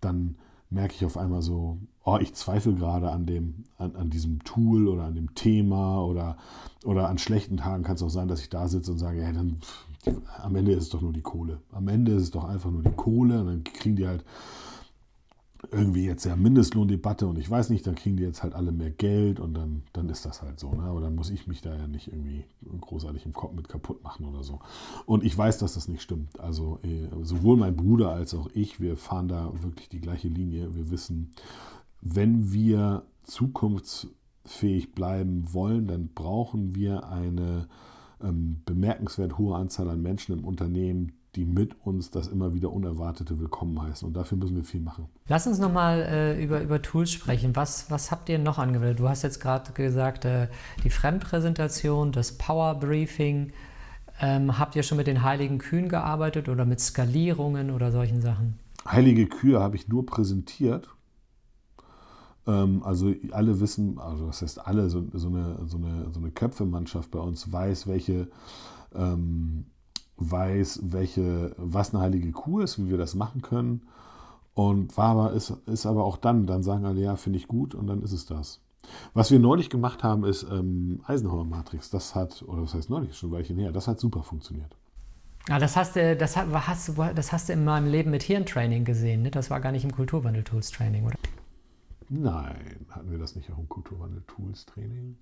dann 0.00 0.36
merke 0.72 0.94
ich 0.94 1.04
auf 1.04 1.16
einmal 1.16 1.42
so, 1.42 1.78
oh, 2.04 2.18
ich 2.20 2.34
zweifle 2.34 2.74
gerade 2.74 3.10
an 3.10 3.26
dem, 3.26 3.64
an, 3.78 3.94
an 3.96 4.10
diesem 4.10 4.42
Tool 4.44 4.88
oder 4.88 5.04
an 5.04 5.14
dem 5.14 5.34
Thema 5.34 6.04
oder, 6.04 6.36
oder 6.84 7.08
an 7.08 7.18
schlechten 7.18 7.58
Tagen 7.58 7.82
kann 7.82 7.96
es 7.96 8.02
auch 8.02 8.10
sein, 8.10 8.28
dass 8.28 8.40
ich 8.40 8.50
da 8.50 8.68
sitze 8.68 8.92
und 8.92 8.98
sage, 8.98 9.20
ja, 9.20 9.32
dann 9.32 9.58
die, 10.06 10.12
am 10.40 10.56
Ende 10.56 10.72
ist 10.72 10.84
es 10.84 10.88
doch 10.90 11.00
nur 11.00 11.12
die 11.12 11.22
Kohle. 11.22 11.60
Am 11.70 11.88
Ende 11.88 12.12
ist 12.12 12.22
es 12.22 12.30
doch 12.30 12.44
einfach 12.44 12.70
nur 12.70 12.82
die 12.82 12.90
Kohle 12.90 13.40
und 13.40 13.46
dann 13.46 13.64
kriegen 13.64 13.96
die 13.96 14.06
halt 14.06 14.24
irgendwie 15.70 16.04
jetzt 16.04 16.24
ja 16.24 16.34
Mindestlohndebatte 16.34 17.26
und 17.26 17.38
ich 17.38 17.48
weiß 17.48 17.70
nicht, 17.70 17.86
dann 17.86 17.94
kriegen 17.94 18.16
die 18.16 18.24
jetzt 18.24 18.42
halt 18.42 18.54
alle 18.54 18.72
mehr 18.72 18.90
Geld 18.90 19.38
und 19.38 19.54
dann, 19.54 19.84
dann 19.92 20.08
ist 20.08 20.26
das 20.26 20.42
halt 20.42 20.58
so. 20.58 20.72
Ne? 20.72 20.82
Aber 20.82 21.00
dann 21.00 21.14
muss 21.14 21.30
ich 21.30 21.46
mich 21.46 21.62
da 21.62 21.74
ja 21.74 21.86
nicht 21.86 22.08
irgendwie 22.08 22.44
großartig 22.80 23.24
im 23.26 23.32
Kopf 23.32 23.54
mit 23.54 23.68
kaputt 23.68 24.02
machen 24.02 24.26
oder 24.26 24.42
so. 24.42 24.60
Und 25.06 25.22
ich 25.24 25.36
weiß, 25.36 25.58
dass 25.58 25.74
das 25.74 25.88
nicht 25.88 26.02
stimmt. 26.02 26.38
Also 26.40 26.80
äh, 26.82 27.08
sowohl 27.22 27.56
mein 27.56 27.76
Bruder 27.76 28.10
als 28.10 28.34
auch 28.34 28.48
ich, 28.54 28.80
wir 28.80 28.96
fahren 28.96 29.28
da 29.28 29.52
wirklich 29.62 29.88
die 29.88 30.00
gleiche 30.00 30.28
Linie. 30.28 30.74
Wir 30.74 30.90
wissen, 30.90 31.30
wenn 32.00 32.52
wir 32.52 33.04
zukunftsfähig 33.22 34.94
bleiben 34.94 35.52
wollen, 35.52 35.86
dann 35.86 36.08
brauchen 36.08 36.74
wir 36.74 37.08
eine 37.08 37.68
ähm, 38.20 38.62
bemerkenswert 38.64 39.38
hohe 39.38 39.56
Anzahl 39.56 39.88
an 39.88 40.02
Menschen 40.02 40.36
im 40.36 40.44
Unternehmen, 40.44 41.12
die 41.34 41.46
mit 41.46 41.74
uns 41.86 42.10
das 42.10 42.28
immer 42.28 42.52
wieder 42.52 42.70
Unerwartete 42.70 43.38
willkommen 43.40 43.80
heißen. 43.80 44.06
Und 44.06 44.14
dafür 44.14 44.36
müssen 44.36 44.56
wir 44.56 44.64
viel 44.64 44.80
machen. 44.80 45.06
Lass 45.28 45.46
uns 45.46 45.58
nochmal 45.58 46.00
äh, 46.00 46.42
über, 46.42 46.60
über 46.60 46.82
Tools 46.82 47.10
sprechen. 47.10 47.56
Was, 47.56 47.90
was 47.90 48.10
habt 48.10 48.28
ihr 48.28 48.38
noch 48.38 48.58
angewendet? 48.58 48.98
Du 48.98 49.08
hast 49.08 49.22
jetzt 49.22 49.40
gerade 49.40 49.72
gesagt, 49.72 50.26
äh, 50.26 50.48
die 50.84 50.90
Fremdpräsentation, 50.90 52.12
das 52.12 52.36
Power 52.36 52.74
Briefing. 52.74 53.52
Ähm, 54.20 54.58
habt 54.58 54.76
ihr 54.76 54.82
schon 54.82 54.98
mit 54.98 55.06
den 55.06 55.22
heiligen 55.22 55.58
Kühen 55.58 55.88
gearbeitet 55.88 56.50
oder 56.50 56.66
mit 56.66 56.80
Skalierungen 56.80 57.70
oder 57.70 57.90
solchen 57.90 58.20
Sachen? 58.20 58.58
Heilige 58.86 59.26
Kühe 59.26 59.58
habe 59.58 59.76
ich 59.76 59.88
nur 59.88 60.04
präsentiert. 60.04 60.88
Ähm, 62.46 62.82
also 62.82 63.14
alle 63.30 63.58
wissen, 63.58 63.98
also 63.98 64.26
das 64.26 64.42
heißt 64.42 64.66
alle, 64.66 64.90
so, 64.90 65.02
so 65.14 65.28
eine, 65.28 65.58
so 65.66 65.78
eine, 65.78 66.10
so 66.12 66.20
eine 66.20 66.30
Köpfemannschaft 66.30 67.10
bei 67.10 67.20
uns 67.20 67.50
weiß, 67.50 67.86
welche 67.86 68.28
ähm, 68.94 69.64
weiß, 70.16 70.80
welche, 70.84 71.54
was 71.56 71.94
eine 71.94 72.02
heilige 72.02 72.32
Kuh 72.32 72.60
ist, 72.60 72.78
wie 72.78 72.90
wir 72.90 72.98
das 72.98 73.14
machen 73.14 73.42
können. 73.42 73.82
Und 74.54 74.96
war 74.96 75.10
aber, 75.16 75.32
ist, 75.32 75.50
ist 75.66 75.86
aber 75.86 76.04
auch 76.04 76.18
dann, 76.18 76.46
dann 76.46 76.62
sagen 76.62 76.84
alle, 76.84 77.00
ja, 77.00 77.16
finde 77.16 77.38
ich 77.38 77.48
gut 77.48 77.74
und 77.74 77.86
dann 77.86 78.02
ist 78.02 78.12
es 78.12 78.26
das. 78.26 78.60
Was 79.14 79.30
wir 79.30 79.38
neulich 79.38 79.70
gemacht 79.70 80.02
haben, 80.02 80.24
ist 80.24 80.42
ähm, 80.50 81.00
Eisenhower 81.06 81.44
Matrix. 81.44 81.90
Das 81.90 82.14
hat, 82.14 82.42
oder 82.46 82.62
was 82.62 82.74
heißt 82.74 82.90
neulich, 82.90 83.16
schon 83.16 83.30
Weilchen 83.30 83.56
her, 83.58 83.72
das 83.72 83.88
hat 83.88 84.00
super 84.00 84.22
funktioniert. 84.22 84.76
Ah, 85.48 85.58
das 85.58 85.76
hast 85.76 85.96
du, 85.96 86.16
das 86.16 86.36
hast, 86.36 86.92
das 87.14 87.32
hast 87.32 87.48
du 87.48 87.52
in 87.52 87.64
meinem 87.64 87.90
Leben 87.90 88.10
mit 88.10 88.22
Hirntraining 88.22 88.84
gesehen, 88.84 89.22
ne? 89.22 89.30
Das 89.30 89.50
war 89.50 89.60
gar 89.60 89.72
nicht 89.72 89.84
im 89.84 89.92
Kulturwandel-Tools-Training, 89.92 91.04
oder? 91.04 91.16
Nein, 92.08 92.86
hatten 92.90 93.10
wir 93.10 93.18
das 93.18 93.34
nicht 93.34 93.50
auch 93.50 93.58
im 93.58 93.68
Kulturwandel-Tools-Training? 93.68 95.16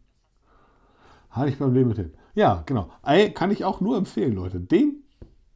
Hatte 1.30 1.48
ich 1.48 1.58
beim 1.58 1.72
Leben 1.74 1.88
mit 1.88 1.98
hin. 1.98 2.12
Ja, 2.34 2.62
genau. 2.66 2.88
Ey, 3.04 3.32
kann 3.32 3.50
ich 3.50 3.64
auch 3.64 3.80
nur 3.80 3.96
empfehlen, 3.96 4.34
Leute. 4.34 4.60
Den, 4.60 5.02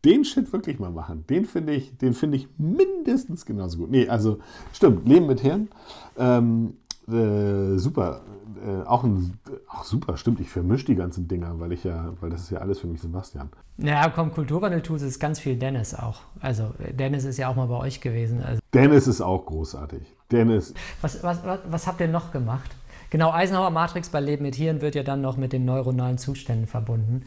den 0.05 0.25
Shit 0.25 0.53
wirklich 0.53 0.79
mal 0.79 0.91
machen. 0.91 1.25
Den 1.29 1.45
finde 1.45 1.72
ich, 1.75 1.97
den 1.99 2.14
ich 2.33 2.49
mindestens 2.59 3.47
genauso 3.47 3.79
gut. 3.79 3.91
Nee, 3.91 4.09
also 4.09 4.39
stimmt, 4.72 5.09
Leben 5.09 5.27
mit 5.27 5.41
Hirn. 5.41 5.68
Ähm, 6.16 6.75
äh, 7.09 7.77
super. 7.79 8.22
Äh, 8.64 8.87
auch, 8.87 9.05
ein, 9.05 9.39
auch 9.68 9.85
super, 9.85 10.16
stimmt. 10.16 10.41
Ich 10.41 10.49
vermische 10.49 10.87
die 10.87 10.95
ganzen 10.95 11.29
Dinger, 11.29 11.59
weil 11.59 11.72
ich 11.72 11.85
ja, 11.85 12.12
weil 12.20 12.31
das 12.31 12.43
ist 12.43 12.51
ja 12.51 12.59
alles 12.59 12.79
für 12.79 12.87
mich 12.87 13.01
Sebastian. 13.01 13.51
Ja, 13.79 14.09
komm, 14.09 14.33
Kulturwandel-Tools 14.33 15.03
ist 15.03 15.18
ganz 15.18 15.41
viel 15.41 15.57
Dennis 15.57 15.95
auch. 15.95 16.20
Also 16.41 16.72
Dennis 16.93 17.25
ist 17.25 17.37
ja 17.37 17.49
auch 17.49 17.57
mal 17.57 17.66
bei 17.66 17.77
euch 17.77 18.01
gewesen. 18.01 18.43
Also. 18.43 18.61
Dennis 18.72 19.07
ist 19.07 19.20
auch 19.20 19.45
großartig. 19.45 20.03
Dennis. 20.31 20.72
Was, 21.01 21.22
was, 21.22 21.45
was, 21.45 21.61
was 21.68 21.87
habt 21.87 22.01
ihr 22.01 22.09
noch 22.09 22.31
gemacht? 22.31 22.70
Genau, 23.15 23.31
Eisenhower 23.31 23.71
Matrix 23.71 24.09
bei 24.09 24.19
Leben 24.19 24.43
mit 24.43 24.57
Hirn 24.57 24.81
wird 24.81 24.97
ja 24.97 25.05
dann 25.05 25.21
noch 25.21 25.37
mit 25.37 25.53
den 25.53 25.65
neuronalen 25.65 26.19
Zuständen 26.19 26.67
verbunden. 26.67 27.23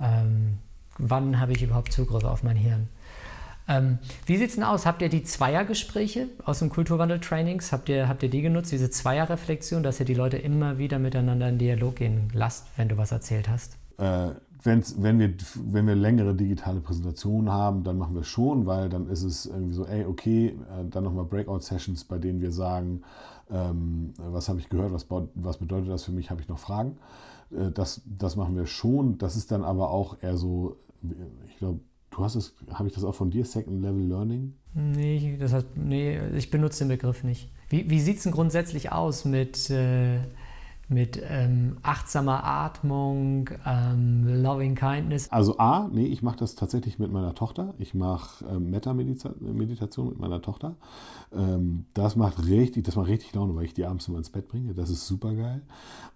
Ähm, 0.00 0.58
wann 0.98 1.40
habe 1.40 1.50
ich 1.50 1.64
überhaupt 1.64 1.92
Zugriff 1.92 2.22
auf 2.22 2.44
mein 2.44 2.54
Hirn? 2.54 2.86
Ähm, 3.66 3.98
wie 4.24 4.36
sieht 4.36 4.50
es 4.50 4.54
denn 4.54 4.62
aus? 4.62 4.86
Habt 4.86 5.02
ihr 5.02 5.08
die 5.08 5.24
Zweiergespräche 5.24 6.28
aus 6.44 6.60
dem 6.60 6.70
Kulturwandel-Trainings? 6.70 7.72
Habt 7.72 7.88
ihr, 7.88 8.08
habt 8.08 8.22
ihr 8.22 8.30
die 8.30 8.40
genutzt, 8.40 8.70
diese 8.70 8.88
Zweierreflexion, 8.88 9.82
dass 9.82 9.98
ihr 9.98 10.06
die 10.06 10.14
Leute 10.14 10.36
immer 10.36 10.78
wieder 10.78 11.00
miteinander 11.00 11.48
in 11.48 11.58
Dialog 11.58 11.96
gehen 11.96 12.28
lasst, 12.32 12.68
wenn 12.76 12.88
du 12.88 12.96
was 12.96 13.10
erzählt 13.10 13.48
hast? 13.48 13.76
Äh, 13.98 14.36
wenn, 14.62 15.18
wir, 15.18 15.34
wenn 15.56 15.88
wir 15.88 15.96
längere 15.96 16.36
digitale 16.36 16.78
Präsentationen 16.78 17.50
haben, 17.50 17.82
dann 17.82 17.98
machen 17.98 18.14
wir 18.14 18.22
schon, 18.22 18.64
weil 18.66 18.88
dann 18.88 19.08
ist 19.08 19.24
es 19.24 19.46
irgendwie 19.46 19.74
so, 19.74 19.86
ey, 19.86 20.04
okay, 20.04 20.56
äh, 20.70 20.88
dann 20.88 21.02
nochmal 21.02 21.24
Breakout-Sessions, 21.24 22.04
bei 22.04 22.18
denen 22.18 22.40
wir 22.40 22.52
sagen, 22.52 23.02
ähm, 23.52 24.14
was 24.16 24.48
habe 24.48 24.58
ich 24.58 24.68
gehört, 24.68 24.92
was, 24.92 25.06
was 25.34 25.58
bedeutet 25.58 25.90
das 25.90 26.04
für 26.04 26.12
mich, 26.12 26.30
habe 26.30 26.40
ich 26.40 26.48
noch 26.48 26.58
Fragen. 26.58 26.96
Äh, 27.50 27.70
das, 27.70 28.02
das 28.06 28.36
machen 28.36 28.56
wir 28.56 28.66
schon. 28.66 29.18
Das 29.18 29.36
ist 29.36 29.50
dann 29.52 29.62
aber 29.62 29.90
auch 29.90 30.22
eher 30.22 30.36
so, 30.36 30.76
ich 31.48 31.58
glaube, 31.58 31.80
Du 32.12 32.22
hast 32.22 32.34
es, 32.34 32.54
habe 32.70 32.88
ich 32.88 32.94
das 32.94 33.04
auch 33.04 33.14
von 33.14 33.30
dir, 33.30 33.44
Second 33.44 33.80
Level 33.80 34.02
Learning? 34.02 34.52
Nee, 34.74 35.38
das 35.40 35.54
heißt, 35.54 35.66
nee 35.76 36.20
ich 36.36 36.50
benutze 36.50 36.84
den 36.84 36.88
Begriff 36.88 37.24
nicht. 37.24 37.50
Wie, 37.70 37.88
wie 37.88 38.00
sieht 38.00 38.18
es 38.18 38.24
denn 38.24 38.32
grundsätzlich 38.32 38.92
aus 38.92 39.24
mit, 39.24 39.70
äh, 39.70 40.18
mit 40.92 41.20
ähm, 41.28 41.76
achtsamer 41.82 42.44
Atmung, 42.44 43.50
ähm, 43.66 44.42
Loving 44.42 44.74
Kindness? 44.74 45.30
Also 45.30 45.58
A, 45.58 45.88
nee, 45.92 46.06
ich 46.06 46.22
mache 46.22 46.36
das 46.36 46.54
tatsächlich 46.54 46.98
mit 46.98 47.10
meiner 47.10 47.34
Tochter. 47.34 47.74
Ich 47.78 47.94
mache 47.94 48.44
ähm, 48.44 48.70
Metta-Meditation 48.70 50.08
mit 50.08 50.18
meiner 50.18 50.42
Tochter. 50.42 50.76
Ähm, 51.34 51.86
das 51.94 52.16
macht 52.16 52.46
richtig, 52.46 52.84
das 52.84 52.96
macht 52.96 53.08
richtig 53.08 53.34
Laune, 53.34 53.54
weil 53.54 53.64
ich 53.64 53.74
die 53.74 53.84
abends 53.84 54.08
immer 54.08 54.18
ins 54.18 54.30
Bett 54.30 54.48
bringe. 54.48 54.74
Das 54.74 54.90
ist 54.90 55.06
super 55.06 55.34
geil. 55.34 55.62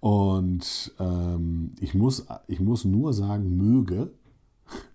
Und 0.01 0.95
ähm, 0.99 1.73
ich, 1.81 1.95
muss, 1.95 2.27
ich 2.47 2.61
muss 2.61 2.85
nur 2.85 3.13
sagen, 3.13 3.57
möge 3.57 4.11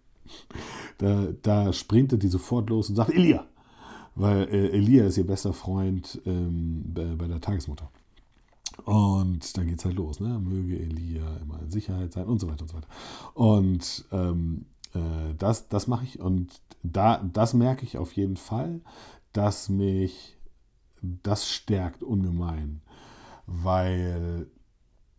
da, 0.97 1.27
da 1.41 1.73
sprintet 1.73 2.23
die 2.23 2.27
sofort 2.27 2.69
los 2.69 2.89
und 2.89 2.95
sagt, 2.95 3.11
Elia! 3.11 3.45
Weil 4.15 4.49
äh, 4.49 4.69
Elia 4.71 5.05
ist 5.05 5.17
ihr 5.17 5.25
bester 5.25 5.53
Freund 5.53 6.21
ähm, 6.25 6.83
bei, 6.93 7.05
bei, 7.15 7.27
der 7.27 7.39
Tagesmutter. 7.39 7.89
Und 8.85 9.57
dann 9.57 9.67
geht 9.67 9.79
es 9.79 9.85
halt 9.85 9.95
los, 9.95 10.19
ne? 10.19 10.39
Möge 10.39 10.79
Elia 10.79 11.37
immer 11.37 11.59
in 11.61 11.71
Sicherheit 11.71 12.13
sein 12.13 12.25
und 12.25 12.39
so 12.39 12.47
weiter 12.47 12.63
und 12.63 12.69
so 12.69 12.75
weiter. 12.77 12.87
Und 13.33 14.05
ähm, 14.11 14.65
äh, 14.93 15.33
das, 15.37 15.67
das 15.67 15.87
mache 15.87 16.05
ich 16.05 16.19
und 16.19 16.61
da, 16.83 17.23
das 17.33 17.53
merke 17.53 17.85
ich 17.85 17.97
auf 17.97 18.13
jeden 18.13 18.37
Fall, 18.37 18.81
dass 19.33 19.69
mich 19.69 20.37
das 21.01 21.49
stärkt 21.49 22.03
ungemein, 22.03 22.81
weil 23.45 24.47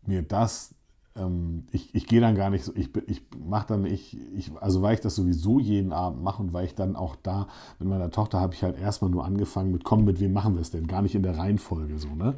mir 0.05 0.23
das 0.23 0.75
ähm, 1.17 1.65
ich, 1.71 1.95
ich 1.95 2.07
gehe 2.07 2.21
dann 2.21 2.35
gar 2.35 2.51
nicht 2.51 2.65
so, 2.65 2.73
ich, 2.75 2.91
ich 3.07 3.23
mache 3.45 3.67
dann, 3.69 3.85
ich, 3.85 4.17
ich, 4.35 4.51
also 4.61 4.83
weil 4.83 4.95
ich 4.95 5.01
das 5.01 5.15
sowieso 5.15 5.59
jeden 5.59 5.93
Abend 5.93 6.23
mache 6.23 6.43
und 6.43 6.53
weil 6.53 6.65
ich 6.65 6.75
dann 6.75 6.97
auch 6.97 7.17
da 7.23 7.49
mit 7.79 7.89
meiner 7.89 8.11
Tochter 8.11 8.41
habe 8.41 8.55
ich 8.55 8.63
halt 8.63 8.79
erstmal 8.79 9.11
nur 9.11 9.25
angefangen 9.25 9.73
mit, 9.73 9.85
komm, 9.85 10.05
mit 10.05 10.21
wem 10.21 10.33
machen 10.33 10.55
wir 10.55 10.61
es 10.63 10.71
denn? 10.71 10.87
Gar 10.87 11.03
nicht 11.03 11.15
in 11.15 11.23
der 11.23 11.39
Reihenfolge 11.39 11.99
so, 11.99 12.09
ne? 12.15 12.35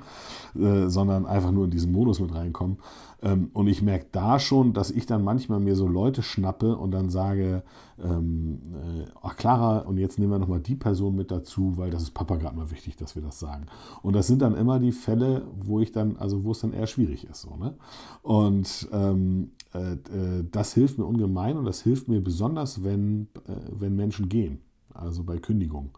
Äh, 0.59 0.89
sondern 0.89 1.27
einfach 1.27 1.53
nur 1.53 1.65
in 1.65 1.71
diesen 1.71 1.93
Modus 1.93 2.21
mit 2.21 2.35
reinkommen. 2.35 2.79
Ähm, 3.25 3.51
und 3.55 3.67
ich 3.69 3.81
merke 3.81 4.07
da 4.13 4.39
schon, 4.39 4.75
dass 4.75 4.91
ich 4.91 5.07
dann 5.07 5.25
manchmal 5.25 5.59
mir 5.59 5.75
so 5.75 5.89
Leute 5.89 6.23
schnappe 6.23 6.77
und 6.77 6.91
dann 6.91 7.09
sage, 7.09 7.63
ähm, 7.99 8.61
äh, 8.75 9.07
ach 9.23 9.37
Clara, 9.37 9.79
und 9.79 9.97
jetzt 9.97 10.19
nehmen 10.19 10.31
wir 10.31 10.39
nochmal 10.39 10.61
die 10.61 10.77
Person 10.77 11.17
mit 11.17 11.31
dazu, 11.31 11.79
weil 11.79 11.91
das 11.91 12.03
ist 12.03 12.11
Papa 12.11 12.37
gerade 12.37 12.55
mal 12.55 12.71
wichtig, 12.71 12.97
dass 12.97 13.17
wir 13.17 13.23
das 13.23 13.41
sagen. 13.41 13.67
Und 14.03 14.15
das 14.15 14.27
sind 14.27 14.43
dann 14.43 14.55
immer 14.55 14.79
die 14.79 14.93
Fälle, 14.93 15.43
wo 15.59 15.81
ich 15.81 15.91
dann, 15.91 16.17
also 16.19 16.45
wo 16.45 16.53
es 16.53 16.61
dann 16.61 16.75
eher 16.75 16.87
schwierig 16.87 17.27
ist. 17.27 17.41
So, 17.41 17.57
ne? 17.57 17.75
Und 18.23 18.89
ähm, 18.93 19.53
äh, 19.73 19.95
äh, 19.95 20.45
das 20.51 20.75
hilft 20.75 20.99
mir 20.99 21.07
ungemein 21.07 21.57
und 21.57 21.65
das 21.65 21.81
hilft 21.81 22.09
mir 22.09 22.23
besonders, 22.23 22.85
wenn, 22.85 23.29
äh, 23.47 23.57
wenn 23.71 23.97
Menschen 23.97 24.29
gehen, 24.29 24.59
also 24.93 25.25
bei 25.25 25.39
Kündigung. 25.39 25.97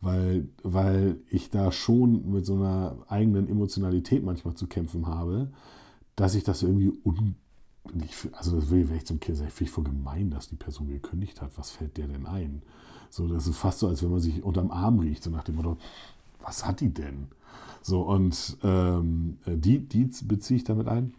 Weil, 0.00 0.48
weil 0.62 1.16
ich 1.28 1.50
da 1.50 1.72
schon 1.72 2.30
mit 2.30 2.46
so 2.46 2.54
einer 2.54 2.98
eigenen 3.08 3.48
Emotionalität 3.48 4.22
manchmal 4.22 4.54
zu 4.54 4.68
kämpfen 4.68 5.08
habe, 5.08 5.50
dass 6.18 6.34
ich 6.34 6.44
das 6.44 6.62
irgendwie 6.62 6.92
un 7.04 7.36
also 8.32 8.56
das 8.56 8.70
will 8.70 8.86
ich 8.94 9.06
zum 9.06 9.18
Kind 9.18 9.38
sagen, 9.38 9.50
finde 9.50 9.70
ich 9.70 9.74
voll 9.74 9.84
gemein, 9.84 10.30
dass 10.30 10.48
die 10.48 10.56
Person 10.56 10.88
gekündigt 10.88 11.40
hat. 11.40 11.56
Was 11.56 11.70
fällt 11.70 11.96
der 11.96 12.06
denn 12.06 12.26
ein? 12.26 12.60
So, 13.08 13.26
das 13.28 13.46
ist 13.46 13.56
fast 13.56 13.78
so, 13.78 13.88
als 13.88 14.02
wenn 14.02 14.10
man 14.10 14.20
sich 14.20 14.42
unterm 14.42 14.70
Arm 14.70 14.98
riecht, 14.98 15.22
so 15.22 15.30
nach 15.30 15.44
dem 15.44 15.54
Motto, 15.54 15.78
was 16.44 16.66
hat 16.66 16.80
die 16.80 16.92
denn? 16.92 17.28
So, 17.80 18.02
und 18.02 18.58
ähm, 18.62 19.38
die, 19.46 19.78
die 19.78 20.10
beziehe 20.24 20.58
ich 20.58 20.64
damit 20.64 20.86
ein. 20.86 21.14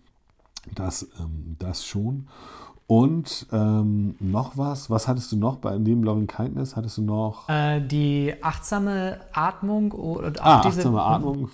Das, 0.75 1.07
ähm, 1.19 1.55
das 1.57 1.85
schon. 1.85 2.27
Und 2.85 3.47
ähm, 3.51 4.15
noch 4.19 4.57
was? 4.57 4.89
Was 4.91 5.07
hattest 5.07 5.31
du 5.31 5.37
noch 5.37 5.57
bei 5.57 5.75
neben 5.77 6.03
Loving 6.03 6.27
Kindness? 6.27 6.75
Hattest 6.75 6.97
du 6.97 7.01
noch? 7.01 7.49
Äh, 7.49 7.81
die 7.81 8.35
achtsame 8.41 9.21
Atmung 9.33 9.91
oder 9.91 10.33
ah, 10.43 10.59
achtsame 10.59 11.01
Atmung 11.01 11.49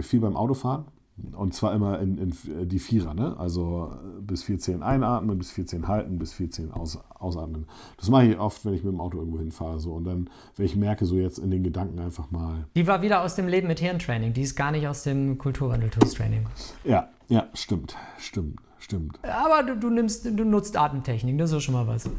viel 0.00 0.20
beim 0.20 0.36
Autofahren. 0.36 0.84
Und 1.32 1.54
zwar 1.54 1.72
immer 1.74 2.00
in, 2.00 2.18
in 2.18 2.68
die 2.68 2.80
Vierer, 2.80 3.14
ne? 3.14 3.36
Also 3.38 3.92
äh, 3.92 4.20
bis 4.20 4.42
14 4.42 4.82
einatmen, 4.82 5.38
bis 5.38 5.52
14 5.52 5.86
halten, 5.86 6.18
bis 6.18 6.32
14 6.32 6.72
aus, 6.72 6.98
ausatmen. 7.14 7.66
Das 7.98 8.10
mache 8.10 8.26
ich 8.26 8.38
oft, 8.38 8.64
wenn 8.64 8.74
ich 8.74 8.82
mit 8.82 8.92
dem 8.92 9.00
Auto 9.00 9.18
irgendwo 9.18 9.38
hinfahre. 9.38 9.78
So. 9.78 9.92
Und 9.92 10.04
dann, 10.04 10.28
wenn 10.56 10.66
ich 10.66 10.74
merke, 10.74 11.06
so 11.06 11.14
jetzt 11.16 11.38
in 11.38 11.52
den 11.52 11.62
Gedanken 11.62 12.00
einfach 12.00 12.32
mal. 12.32 12.66
Die 12.74 12.88
war 12.88 13.00
wieder 13.02 13.22
aus 13.22 13.36
dem 13.36 13.46
Leben 13.46 13.68
mit 13.68 13.78
Hirntraining, 13.78 14.32
die 14.32 14.42
ist 14.42 14.56
gar 14.56 14.72
nicht 14.72 14.88
aus 14.88 15.04
dem 15.04 15.38
Kulturwandel-Tools-Training. 15.38 16.46
Ja, 16.82 17.08
ja, 17.28 17.46
stimmt, 17.54 17.96
stimmt, 18.18 18.58
stimmt. 18.78 19.20
Aber 19.22 19.62
du, 19.62 19.78
du, 19.78 19.90
nimmst, 19.90 20.24
du 20.24 20.44
nutzt 20.44 20.76
Atemtechnik, 20.76 21.38
das 21.38 21.52
ist 21.52 21.62
schon 21.62 21.74
mal 21.74 21.86
was. 21.86 22.10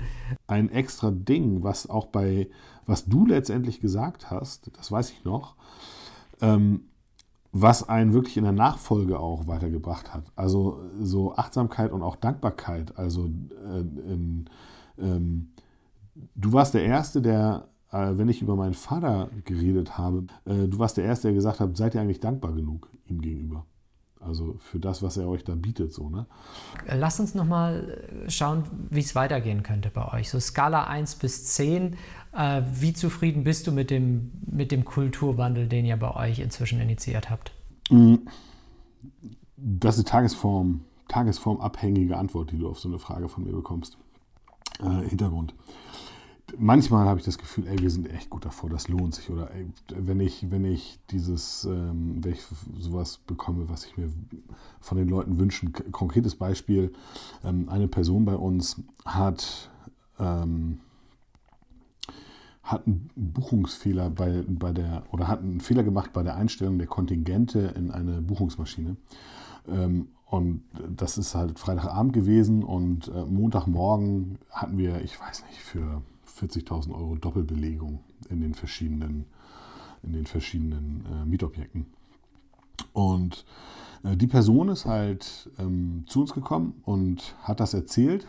Ein 0.47 0.71
extra 0.71 1.11
Ding, 1.11 1.63
was 1.63 1.89
auch 1.89 2.07
bei, 2.07 2.47
was 2.85 3.05
du 3.05 3.25
letztendlich 3.25 3.81
gesagt 3.81 4.31
hast, 4.31 4.71
das 4.77 4.89
weiß 4.89 5.11
ich 5.11 5.25
noch, 5.25 5.55
ähm, 6.41 6.85
was 7.57 7.87
einen 7.87 8.11
wirklich 8.11 8.35
in 8.35 8.43
der 8.43 8.51
Nachfolge 8.51 9.17
auch 9.17 9.47
weitergebracht 9.47 10.13
hat. 10.13 10.25
Also 10.35 10.81
so 10.99 11.37
Achtsamkeit 11.37 11.93
und 11.93 12.03
auch 12.03 12.17
Dankbarkeit. 12.17 12.97
Also 12.97 13.27
äh, 13.27 13.79
in, 13.79 14.49
ähm, 14.99 15.51
du 16.35 16.51
warst 16.51 16.73
der 16.73 16.83
Erste, 16.83 17.21
der, 17.21 17.69
äh, 17.93 18.11
wenn 18.17 18.27
ich 18.27 18.41
über 18.41 18.57
meinen 18.57 18.73
Vater 18.73 19.29
geredet 19.45 19.97
habe, 19.97 20.25
äh, 20.43 20.67
du 20.67 20.79
warst 20.79 20.97
der 20.97 21.05
Erste, 21.05 21.29
der 21.29 21.35
gesagt 21.35 21.61
hat, 21.61 21.77
seid 21.77 21.95
ihr 21.95 22.01
eigentlich 22.01 22.19
dankbar 22.19 22.51
genug 22.51 22.89
ihm 23.07 23.21
gegenüber? 23.21 23.65
Also 24.25 24.55
für 24.59 24.79
das, 24.79 25.03
was 25.03 25.17
er 25.17 25.27
euch 25.27 25.43
da 25.43 25.55
bietet, 25.55 25.93
so, 25.93 26.09
ne? 26.09 26.25
Lasst 26.87 27.19
uns 27.19 27.35
nochmal 27.35 28.03
schauen, 28.27 28.63
wie 28.89 28.99
es 28.99 29.15
weitergehen 29.15 29.63
könnte 29.63 29.89
bei 29.89 30.13
euch. 30.13 30.29
So 30.29 30.39
Skala 30.39 30.85
1 30.85 31.15
bis 31.15 31.45
10. 31.45 31.95
Äh, 32.33 32.61
wie 32.71 32.93
zufrieden 32.93 33.43
bist 33.43 33.67
du 33.67 33.71
mit 33.71 33.91
dem, 33.91 34.31
mit 34.45 34.71
dem 34.71 34.85
Kulturwandel, 34.85 35.67
den 35.67 35.85
ihr 35.85 35.97
bei 35.97 36.15
euch 36.15 36.39
inzwischen 36.39 36.79
initiiert 36.79 37.29
habt? 37.29 37.51
Mm, 37.89 38.15
das 39.57 39.95
ist 39.95 40.05
eine 40.05 40.11
Tagesform, 40.11 40.81
tagesformabhängige 41.07 42.17
Antwort, 42.17 42.51
die 42.51 42.57
du 42.57 42.69
auf 42.69 42.79
so 42.79 42.89
eine 42.89 42.99
Frage 42.99 43.29
von 43.29 43.43
mir 43.43 43.53
bekommst. 43.53 43.97
Äh, 44.81 45.07
Hintergrund 45.09 45.53
manchmal 46.57 47.07
habe 47.07 47.19
ich 47.19 47.25
das 47.25 47.37
Gefühl, 47.37 47.67
ey, 47.67 47.79
wir 47.79 47.89
sind 47.89 48.09
echt 48.09 48.29
gut 48.29 48.45
davor, 48.45 48.69
das 48.69 48.87
lohnt 48.87 49.15
sich. 49.15 49.29
Oder 49.29 49.51
ey, 49.51 49.67
wenn 49.89 50.19
ich, 50.19 50.51
wenn 50.51 50.65
ich 50.65 50.99
dieses, 51.09 51.65
ähm, 51.65 52.23
wenn 52.23 52.33
ich 52.33 52.43
sowas 52.77 53.17
bekomme, 53.17 53.69
was 53.69 53.85
ich 53.85 53.97
mir 53.97 54.09
von 54.79 54.97
den 54.97 55.09
Leuten 55.09 55.39
wünschen, 55.39 55.73
konkretes 55.91 56.35
Beispiel, 56.35 56.93
ähm, 57.43 57.69
eine 57.69 57.87
Person 57.87 58.25
bei 58.25 58.35
uns 58.35 58.81
hat, 59.05 59.69
ähm, 60.19 60.79
hat 62.63 62.87
einen 62.87 63.09
Buchungsfehler 63.15 64.09
bei, 64.09 64.43
bei 64.47 64.71
der, 64.71 65.03
oder 65.11 65.27
hat 65.27 65.39
einen 65.39 65.61
Fehler 65.61 65.83
gemacht 65.83 66.13
bei 66.13 66.23
der 66.23 66.35
Einstellung 66.35 66.77
der 66.79 66.87
Kontingente 66.87 67.73
in 67.75 67.91
eine 67.91 68.21
Buchungsmaschine. 68.21 68.97
Ähm, 69.67 70.07
und 70.25 70.63
das 70.89 71.17
ist 71.19 71.35
halt 71.35 71.59
Freitagabend 71.59 72.13
gewesen 72.13 72.63
und 72.63 73.07
äh, 73.09 73.25
Montagmorgen 73.25 74.39
hatten 74.49 74.77
wir, 74.77 75.01
ich 75.01 75.19
weiß 75.19 75.45
nicht, 75.45 75.59
für 75.59 76.01
40.000 76.37 76.93
Euro 76.93 77.15
Doppelbelegung 77.15 77.99
in 78.29 78.41
den 78.41 78.53
verschiedenen, 78.53 79.25
in 80.03 80.13
den 80.13 80.25
verschiedenen 80.25 81.05
äh, 81.11 81.25
Mietobjekten. 81.25 81.85
Und 82.93 83.45
äh, 84.03 84.17
die 84.17 84.27
Person 84.27 84.69
ist 84.69 84.85
halt 84.85 85.49
ähm, 85.59 86.05
zu 86.07 86.21
uns 86.21 86.33
gekommen 86.33 86.81
und 86.83 87.35
hat 87.43 87.59
das 87.59 87.73
erzählt 87.73 88.27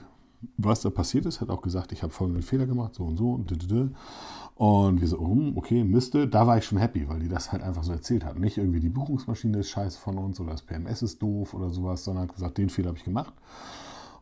was 0.56 0.80
da 0.80 0.90
passiert 0.90 1.26
ist, 1.26 1.40
hat 1.40 1.50
auch 1.50 1.62
gesagt, 1.62 1.92
ich 1.92 2.02
habe 2.02 2.12
folgenden 2.12 2.42
Fehler 2.42 2.66
gemacht, 2.66 2.94
so 2.94 3.04
und 3.04 3.16
so 3.16 3.32
und 3.32 3.50
ddd. 3.50 3.90
Und 4.54 5.00
wir 5.00 5.08
so, 5.08 5.18
oh, 5.18 5.52
okay, 5.56 5.84
Miste. 5.84 6.26
Da 6.26 6.46
war 6.46 6.56
ich 6.56 6.64
schon 6.64 6.78
happy, 6.78 7.08
weil 7.08 7.20
die 7.20 7.28
das 7.28 7.52
halt 7.52 7.62
einfach 7.62 7.84
so 7.84 7.92
erzählt 7.92 8.24
hat. 8.24 8.38
Nicht 8.38 8.56
irgendwie 8.56 8.80
die 8.80 8.88
Buchungsmaschine 8.88 9.58
ist 9.58 9.68
scheiße 9.68 9.98
von 9.98 10.16
uns 10.18 10.40
oder 10.40 10.52
das 10.52 10.62
PMS 10.62 11.02
ist 11.02 11.20
doof 11.20 11.52
oder 11.52 11.70
sowas, 11.70 12.04
sondern 12.04 12.24
hat 12.24 12.34
gesagt, 12.34 12.58
den 12.58 12.70
Fehler 12.70 12.88
habe 12.88 12.98
ich 12.98 13.04
gemacht. 13.04 13.34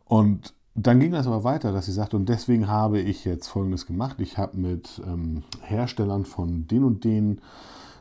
Und 0.07 0.55
dann 0.75 0.99
ging 0.99 1.13
das 1.13 1.27
aber 1.27 1.45
weiter, 1.45 1.73
dass 1.73 1.87
sie 1.87 1.93
sagte, 1.93 2.17
und 2.17 2.29
deswegen 2.29 2.69
habe 2.69 3.01
ich 3.01 3.25
jetzt 3.25 3.47
Folgendes 3.47 3.87
gemacht. 3.87 4.21
Ich 4.21 4.39
habe 4.39 4.57
mit 4.57 5.01
ähm, 5.07 5.45
Herstellern 5.63 6.25
von 6.25 6.67
den 6.67 6.83
und 6.83 7.05
den 7.05 7.41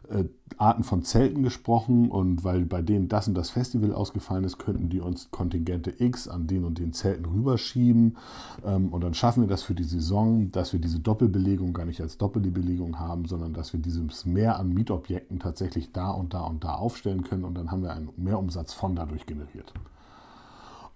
äh, 0.09 0.25
Arten 0.57 0.83
von 0.83 1.03
Zelten 1.03 1.43
gesprochen 1.43 2.09
und 2.09 2.43
weil 2.43 2.65
bei 2.65 2.81
denen 2.81 3.09
das 3.09 3.27
und 3.27 3.35
das 3.35 3.51
Festival 3.51 3.93
ausgefallen 3.93 4.43
ist, 4.43 4.57
könnten 4.57 4.89
die 4.89 4.99
uns 4.99 5.29
Kontingente 5.31 5.93
X 5.97 6.27
an 6.27 6.47
den 6.47 6.63
und 6.63 6.79
den 6.79 6.93
Zelten 6.93 7.25
rüberschieben 7.25 8.17
ähm, 8.65 8.89
und 8.89 9.01
dann 9.01 9.13
schaffen 9.13 9.43
wir 9.43 9.47
das 9.47 9.63
für 9.63 9.75
die 9.75 9.83
Saison, 9.83 10.51
dass 10.51 10.73
wir 10.73 10.79
diese 10.79 10.99
Doppelbelegung 10.99 11.73
gar 11.73 11.85
nicht 11.85 12.01
als 12.01 12.17
Doppelbelegung 12.17 12.99
haben, 12.99 13.25
sondern 13.25 13.53
dass 13.53 13.73
wir 13.73 13.79
dieses 13.79 14.25
Mehr 14.25 14.59
an 14.59 14.69
Mietobjekten 14.69 15.39
tatsächlich 15.39 15.91
da 15.91 16.11
und 16.11 16.33
da 16.33 16.41
und 16.41 16.63
da 16.63 16.75
aufstellen 16.75 17.23
können 17.23 17.45
und 17.45 17.55
dann 17.55 17.71
haben 17.71 17.83
wir 17.83 17.93
einen 17.93 18.09
Mehrumsatz 18.17 18.73
von 18.73 18.95
dadurch 18.95 19.25
generiert. 19.25 19.73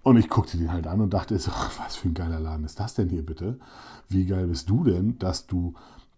Und 0.08 0.16
ich 0.16 0.30
guckte 0.30 0.56
den 0.56 0.72
halt 0.72 0.86
an 0.86 1.02
und 1.02 1.12
dachte 1.12 1.38
so, 1.38 1.50
was 1.78 1.96
für 1.96 2.08
ein 2.08 2.14
geiler 2.14 2.40
Laden 2.40 2.64
ist 2.64 2.80
das 2.80 2.94
denn 2.94 3.10
hier 3.10 3.24
bitte? 3.24 3.58
Wie 4.08 4.24
geil 4.24 4.46
bist 4.46 4.70
du 4.70 4.82
denn, 4.82 5.18
dass 5.18 5.46
du, 5.46 5.74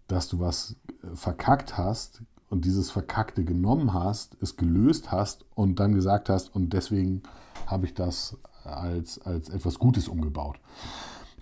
dass 0.07 0.29
du 0.29 0.39
was 0.39 0.77
äh, 1.03 1.17
verkackt 1.17 1.77
hast, 1.77 2.23
und 2.51 2.65
dieses 2.65 2.91
Verkackte 2.91 3.45
genommen 3.45 3.95
hast, 3.95 4.37
es 4.43 4.57
gelöst 4.57 5.13
hast 5.13 5.45
und 5.55 5.79
dann 5.79 5.95
gesagt 5.95 6.29
hast, 6.29 6.55
und 6.55 6.73
deswegen 6.73 7.23
habe 7.67 7.87
ich 7.87 7.95
das 7.95 8.37
als, 8.65 9.21
als 9.21 9.49
etwas 9.49 9.79
Gutes 9.79 10.09
umgebaut. 10.09 10.59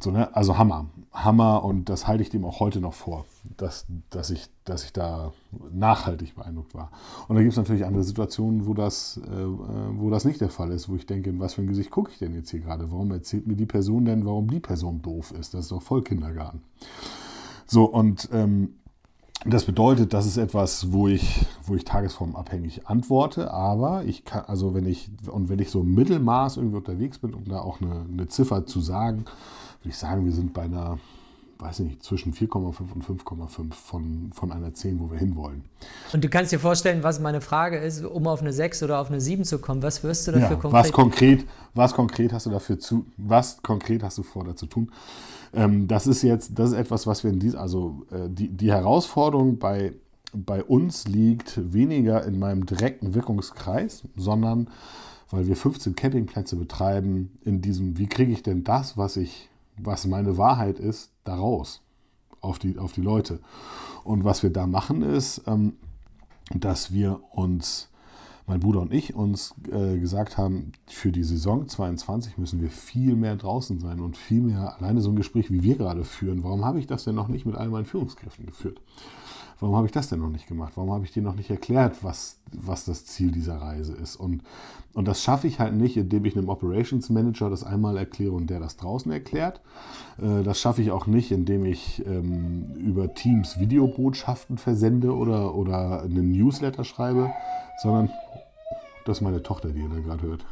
So, 0.01 0.11
ne? 0.11 0.35
Also 0.35 0.59
Hammer. 0.59 0.87
Hammer 1.13 1.65
und 1.65 1.89
das 1.89 2.07
halte 2.07 2.23
ich 2.23 2.31
dem 2.31 2.45
auch 2.45 2.61
heute 2.61 2.81
noch 2.81 2.95
vor, 2.95 3.25
dass, 3.57 3.87
dass, 4.11 4.31
ich, 4.31 4.49
dass 4.65 4.85
ich 4.85 4.93
da 4.93 5.33
nachhaltig 5.73 6.37
beeindruckt 6.37 6.75
war. 6.75 6.91
Und 7.27 7.35
da 7.35 7.43
gibt 7.43 7.53
es 7.53 7.57
natürlich 7.57 7.85
andere 7.85 8.05
Situationen, 8.05 8.67
wo 8.67 8.75
das, 8.75 9.19
äh, 9.25 9.47
wo 9.99 10.11
das 10.11 10.25
nicht 10.25 10.41
der 10.41 10.51
Fall 10.51 10.71
ist, 10.71 10.89
wo 10.89 10.95
ich 10.95 11.07
denke, 11.07 11.31
in 11.31 11.41
was 11.41 11.55
für 11.55 11.63
ein 11.63 11.69
Gesicht 11.69 11.91
gucke 11.91 12.13
ich 12.13 12.19
denn 12.19 12.35
jetzt 12.35 12.51
hier 12.51 12.61
gerade? 12.61 12.91
Warum 12.93 13.11
erzählt 13.11 13.47
mir 13.47 13.57
die 13.57 13.67
Person 13.67 14.05
denn, 14.05 14.25
warum 14.25 14.49
die 14.49 14.61
Person 14.61 15.03
doof 15.03 15.33
ist? 15.33 15.55
Das 15.55 15.63
ist 15.63 15.73
doch 15.73 15.83
voll 15.83 16.03
Kindergarten. 16.03 16.63
So, 17.67 17.85
und 17.85 18.29
ähm, 18.33 18.75
das 19.45 19.65
bedeutet, 19.65 20.13
das 20.13 20.27
ist 20.27 20.37
etwas, 20.37 20.93
wo 20.93 21.07
ich, 21.07 21.47
wo 21.65 21.75
ich 21.75 21.85
tagesformabhängig 21.85 22.89
antworte, 22.89 23.53
aber 23.53 24.05
ich 24.05 24.25
kann, 24.25 24.45
also 24.47 24.75
wenn 24.75 24.85
ich, 24.85 25.11
und 25.29 25.49
wenn 25.49 25.61
ich 25.61 25.71
so 25.71 25.85
Mittelmaß 25.85 26.57
irgendwie 26.57 26.77
unterwegs 26.77 27.19
bin, 27.19 27.35
um 27.35 27.45
da 27.45 27.61
auch 27.61 27.81
eine, 27.81 28.05
eine 28.13 28.29
Ziffer 28.29 28.67
zu 28.67 28.81
sagen, 28.81 29.27
würde 29.89 29.95
ich 29.95 29.99
sagen, 29.99 30.25
wir 30.27 30.33
sind 30.33 30.53
bei 30.53 30.65
einer, 30.65 30.99
weiß 31.61 31.79
nicht, 31.81 32.03
zwischen 32.03 32.35
4,5 32.35 32.93
und 32.93 33.05
5,5 33.05 33.73
von, 33.73 34.31
von 34.35 34.53
einer 34.53 34.75
10, 34.75 35.01
wo 35.01 35.11
wir 35.11 35.19
hinwollen. 35.19 35.65
Und 36.13 36.23
du 36.23 36.29
kannst 36.29 36.53
dir 36.53 36.59
vorstellen, 36.59 37.03
was 37.03 37.21
meine 37.21 37.41
Frage 37.41 37.79
ist, 37.79 38.05
um 38.05 38.27
auf 38.27 38.43
eine 38.43 38.53
6 38.53 38.83
oder 38.83 39.01
auf 39.01 39.09
eine 39.09 39.19
7 39.19 39.45
zu 39.45 39.59
kommen. 39.59 39.83
Was 39.83 40.05
wirst 40.05 40.29
du 40.29 40.33
dafür 40.33 40.57
ja, 40.57 40.57
konkret? 40.57 40.85
Was 40.85 40.93
konkret, 40.93 41.47
was 41.75 41.95
konkret 41.95 42.33
hast 42.35 42.45
du 42.45 42.51
dafür 42.51 42.79
zu, 42.79 43.07
was 43.17 43.63
konkret 43.63 44.03
hast 44.03 44.19
du 44.19 44.23
vor, 44.23 44.45
da 44.45 44.55
zu 44.55 44.67
tun? 44.67 44.93
Ähm, 45.55 45.89
das 45.89 46.07
ist 46.07 46.21
jetzt, 46.21 46.59
das 46.59 46.73
ist 46.73 46.77
etwas, 46.77 47.07
was 47.07 47.25
wir 47.25 47.31
in 47.31 47.41
diesem, 47.41 47.59
also 47.59 48.05
äh, 48.11 48.29
die, 48.29 48.49
die 48.49 48.71
Herausforderung 48.71 49.59
bei, 49.59 49.95
bei 50.35 50.63
uns 50.63 51.09
liegt 51.09 51.73
weniger 51.73 52.27
in 52.27 52.39
meinem 52.39 52.67
direkten 52.67 53.15
Wirkungskreis, 53.15 54.03
sondern 54.17 54.69
weil 55.31 55.47
wir 55.47 55.57
15 55.57 55.95
Campingplätze 55.95 56.57
betreiben, 56.57 57.31
in 57.45 57.61
diesem, 57.61 57.99
wie 57.99 58.07
kriege 58.07 58.33
ich 58.33 58.43
denn 58.43 58.65
das, 58.65 58.97
was 58.97 59.17
ich, 59.17 59.48
was 59.79 60.07
meine 60.07 60.37
Wahrheit 60.37 60.79
ist, 60.79 61.11
daraus 61.25 61.83
auf 62.41 62.59
die, 62.59 62.79
auf 62.79 62.93
die 62.93 63.01
Leute. 63.01 63.41
Und 64.05 64.25
was 64.25 64.43
wir 64.43 64.51
da 64.51 64.67
machen 64.67 65.03
ist, 65.03 65.43
ähm, 65.47 65.75
dass 66.55 66.93
wir 66.93 67.21
uns 67.31 67.89
mein 68.47 68.61
Bruder 68.61 68.81
und 68.81 68.93
ich 68.93 69.15
uns 69.15 69.55
äh, 69.71 69.99
gesagt 69.99 70.39
haben, 70.39 70.73
für 70.87 71.13
die 71.13 71.23
Saison 71.23 71.69
22 71.69 72.39
müssen 72.39 72.63
wir 72.63 72.71
viel 72.71 73.15
mehr 73.15 73.37
draußen 73.37 73.79
sein 73.79 74.01
und 74.01 74.17
viel 74.17 74.41
mehr 74.41 74.77
alleine 74.79 75.03
so 75.03 75.11
ein 75.11 75.17
Gespräch, 75.17 75.51
wie 75.51 75.63
wir 75.63 75.77
gerade 75.77 76.05
führen. 76.05 76.43
Warum 76.43 76.65
habe 76.65 76.79
ich 76.81 76.87
das 76.87 77.05
denn 77.05 77.15
noch 77.15 77.29
nicht 77.29 77.45
mit 77.45 77.57
all 77.57 77.69
meinen 77.69 77.85
Führungskräften 77.85 78.47
geführt? 78.47 78.81
Warum 79.61 79.75
habe 79.75 79.87
ich 79.87 79.93
das 79.93 80.09
denn 80.09 80.21
noch 80.21 80.31
nicht 80.31 80.47
gemacht? 80.47 80.73
Warum 80.77 80.93
habe 80.93 81.05
ich 81.05 81.11
dir 81.11 81.23
noch 81.23 81.35
nicht 81.35 81.51
erklärt, 81.51 82.05
was, 82.05 82.39
was 82.53 82.85
das 82.85 83.07
Ziel 83.07 83.33
dieser 83.33 83.57
Reise 83.57 83.93
ist? 83.93 84.15
Und, 84.15 84.43
und 84.95 85.09
das 85.09 85.21
schaffe 85.21 85.49
ich 85.49 85.59
halt 85.59 85.75
nicht, 85.75 85.97
indem 85.97 86.25
ich 86.27 86.37
einem 86.37 86.49
Operations 86.49 87.11
Manager 87.11 87.51
das 87.51 87.65
einmal 87.65 87.97
erkläre 87.97 88.33
und 88.33 88.49
der 88.51 88.61
das 88.61 88.77
draußen 88.77 89.11
erklärt. 89.11 89.61
Äh, 90.19 90.45
das 90.45 90.61
schaffe 90.61 90.83
ich 90.83 90.93
auch 90.93 91.09
nicht, 91.09 91.33
indem 91.33 91.65
ich 91.65 92.07
ähm, 92.07 92.73
über 92.77 93.15
Teams 93.15 93.59
Videobotschaften 93.59 94.59
versende 94.59 95.13
oder, 95.13 95.57
oder 95.57 96.03
einen 96.03 96.31
Newsletter 96.31 96.85
schreibe, 96.85 97.33
sondern 97.83 98.11
das 99.07 99.19
ist 99.19 99.23
meine 99.23 99.43
Tochter, 99.43 99.71
die 99.71 99.81
ihr 99.81 99.89
da 99.89 99.99
gerade 99.99 100.23
hört. 100.23 100.47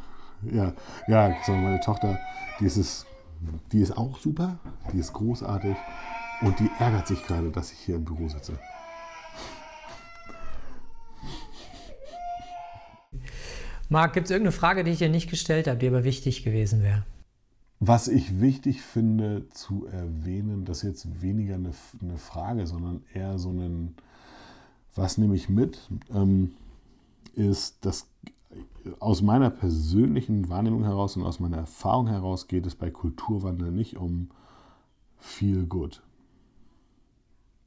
Ja, 0.51 0.73
ja, 1.07 1.33
sondern 1.45 1.63
meine 1.63 1.79
Tochter, 1.79 2.19
die 2.59 2.65
ist, 2.65 2.75
es, 2.77 3.05
die 3.71 3.79
ist 3.79 3.97
auch 3.97 4.19
super, 4.19 4.57
die 4.91 4.99
ist 4.99 5.13
großartig 5.13 5.77
und 6.41 6.59
die 6.59 6.69
ärgert 6.77 7.07
sich 7.07 7.23
gerade, 7.25 7.51
dass 7.51 7.71
ich 7.71 7.79
hier 7.79 7.95
im 7.95 8.03
Büro 8.03 8.27
sitze. 8.27 8.59
Marc, 13.89 14.13
gibt 14.13 14.25
es 14.25 14.31
irgendeine 14.31 14.51
Frage, 14.51 14.83
die 14.83 14.91
ich 14.91 14.97
dir 14.99 15.09
nicht 15.09 15.29
gestellt 15.29 15.67
habe, 15.67 15.77
die 15.77 15.87
aber 15.87 16.03
wichtig 16.03 16.43
gewesen 16.43 16.83
wäre? 16.83 17.05
Was 17.79 18.07
ich 18.07 18.41
wichtig 18.41 18.81
finde 18.81 19.47
zu 19.49 19.85
erwähnen, 19.85 20.65
das 20.65 20.79
ist 20.79 20.83
jetzt 20.83 21.21
weniger 21.21 21.55
eine, 21.55 21.71
eine 22.01 22.17
Frage, 22.17 22.65
sondern 22.65 23.03
eher 23.13 23.37
so 23.37 23.51
ein, 23.51 23.95
was 24.95 25.17
nehme 25.17 25.35
ich 25.35 25.47
mit? 25.47 25.79
Ähm, 26.13 26.53
ist, 27.35 27.85
dass 27.85 28.09
aus 28.99 29.21
meiner 29.21 29.49
persönlichen 29.49 30.49
Wahrnehmung 30.49 30.83
heraus 30.83 31.15
und 31.15 31.23
aus 31.23 31.39
meiner 31.39 31.57
Erfahrung 31.57 32.07
heraus 32.07 32.47
geht 32.47 32.65
es 32.65 32.75
bei 32.75 32.89
Kulturwandel 32.89 33.71
nicht 33.71 33.97
um 33.97 34.29
viel 35.17 35.65
Good, 35.65 36.01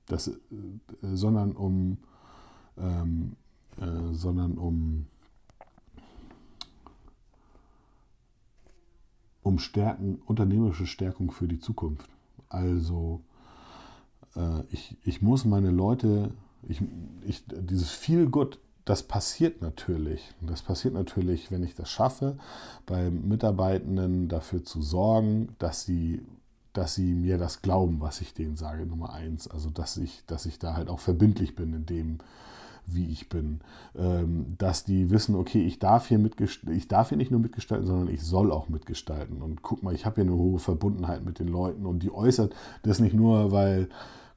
das, 0.06 0.28
äh, 0.28 0.38
sondern 1.02 1.52
um, 1.52 1.98
ähm, 2.78 3.36
äh, 3.80 4.12
sondern 4.12 4.58
um, 4.58 5.06
um 9.42 9.58
Stärken, 9.58 10.20
unternehmerische 10.26 10.86
Stärkung 10.86 11.30
für 11.30 11.48
die 11.48 11.60
Zukunft. 11.60 12.08
Also 12.48 13.20
äh, 14.36 14.62
ich, 14.70 14.96
ich 15.04 15.22
muss 15.22 15.44
meine 15.44 15.70
Leute, 15.70 16.32
ich, 16.68 16.82
ich, 17.24 17.44
dieses 17.48 17.90
viel 17.90 18.28
Good 18.28 18.58
das 18.90 19.04
passiert 19.04 19.62
natürlich. 19.62 20.34
Das 20.40 20.62
passiert 20.62 20.94
natürlich, 20.94 21.52
wenn 21.52 21.62
ich 21.62 21.76
das 21.76 21.88
schaffe, 21.88 22.36
bei 22.86 23.08
Mitarbeitenden 23.08 24.26
dafür 24.28 24.64
zu 24.64 24.82
sorgen, 24.82 25.54
dass 25.60 25.84
sie, 25.84 26.22
dass 26.72 26.96
sie 26.96 27.14
mir 27.14 27.38
das 27.38 27.62
glauben, 27.62 28.00
was 28.00 28.20
ich 28.20 28.34
denen 28.34 28.56
sage, 28.56 28.86
Nummer 28.86 29.12
eins. 29.12 29.46
Also 29.48 29.70
dass 29.70 29.96
ich, 29.96 30.24
dass 30.26 30.44
ich 30.44 30.58
da 30.58 30.74
halt 30.74 30.88
auch 30.88 30.98
verbindlich 30.98 31.54
bin 31.54 31.72
in 31.72 31.86
dem, 31.86 32.18
wie 32.86 33.06
ich 33.06 33.28
bin. 33.28 33.60
Ähm, 33.96 34.46
dass 34.58 34.84
die 34.84 35.10
wissen, 35.10 35.34
okay, 35.34 35.62
ich 35.64 35.78
darf 35.78 36.08
hier 36.08 36.20
ich 36.70 36.88
darf 36.88 37.08
hier 37.08 37.18
nicht 37.18 37.30
nur 37.30 37.40
mitgestalten, 37.40 37.86
sondern 37.86 38.12
ich 38.12 38.22
soll 38.22 38.50
auch 38.50 38.68
mitgestalten. 38.68 39.42
Und 39.42 39.62
guck 39.62 39.82
mal, 39.82 39.94
ich 39.94 40.06
habe 40.06 40.16
hier 40.16 40.24
eine 40.24 40.38
hohe 40.38 40.58
Verbundenheit 40.58 41.24
mit 41.24 41.38
den 41.38 41.48
Leuten 41.48 41.86
und 41.86 42.02
die 42.02 42.12
äußert 42.12 42.54
das 42.82 43.00
nicht 43.00 43.14
nur, 43.14 43.52
weil 43.52 43.88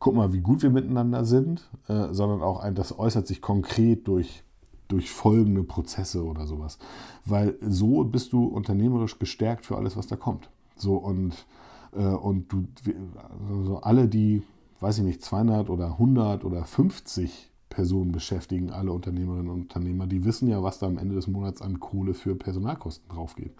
guck 0.04 0.16
mal, 0.16 0.34
wie 0.34 0.42
gut 0.42 0.62
wir 0.64 0.70
miteinander 0.70 1.24
sind, 1.24 1.70
äh, 1.88 2.10
sondern 2.12 2.42
auch 2.42 2.60
ein, 2.60 2.76
das 2.76 3.00
äußert 3.00 3.26
sich 3.26 3.42
konkret 3.42 4.06
durch, 4.10 4.44
durch 4.90 5.10
folgende 5.10 5.64
Prozesse 5.64 6.26
oder 6.26 6.46
sowas. 6.46 6.78
Weil 7.24 7.56
so 7.62 8.04
bist 8.04 8.34
du 8.34 8.44
unternehmerisch 8.44 9.18
gestärkt 9.18 9.66
für 9.66 9.78
alles, 9.78 9.96
was 9.96 10.08
da 10.08 10.18
kommt. 10.18 10.50
So 10.76 10.96
und, 10.96 11.46
äh, 11.94 12.04
und 12.04 12.52
du, 12.52 12.66
also 13.50 13.78
alle, 13.78 14.10
die, 14.10 14.44
weiß 14.82 14.98
ich 14.98 15.06
nicht, 15.06 15.24
200 15.24 15.70
oder 15.70 15.92
100 15.94 16.44
oder 16.44 16.66
50 16.66 17.53
Personen 17.74 18.12
beschäftigen, 18.12 18.70
alle 18.70 18.92
Unternehmerinnen 18.92 19.50
und 19.50 19.62
Unternehmer, 19.64 20.08
die 20.08 20.24
wissen 20.24 20.48
ja, 20.48 20.62
was 20.62 20.80
da 20.80 20.86
am 20.86 20.98
Ende 20.98 21.16
des 21.16 21.28
Monats 21.28 21.62
an 21.62 21.80
Kohle 21.80 22.14
für 22.14 22.36
Personalkosten 22.36 23.10
draufgeht. 23.10 23.54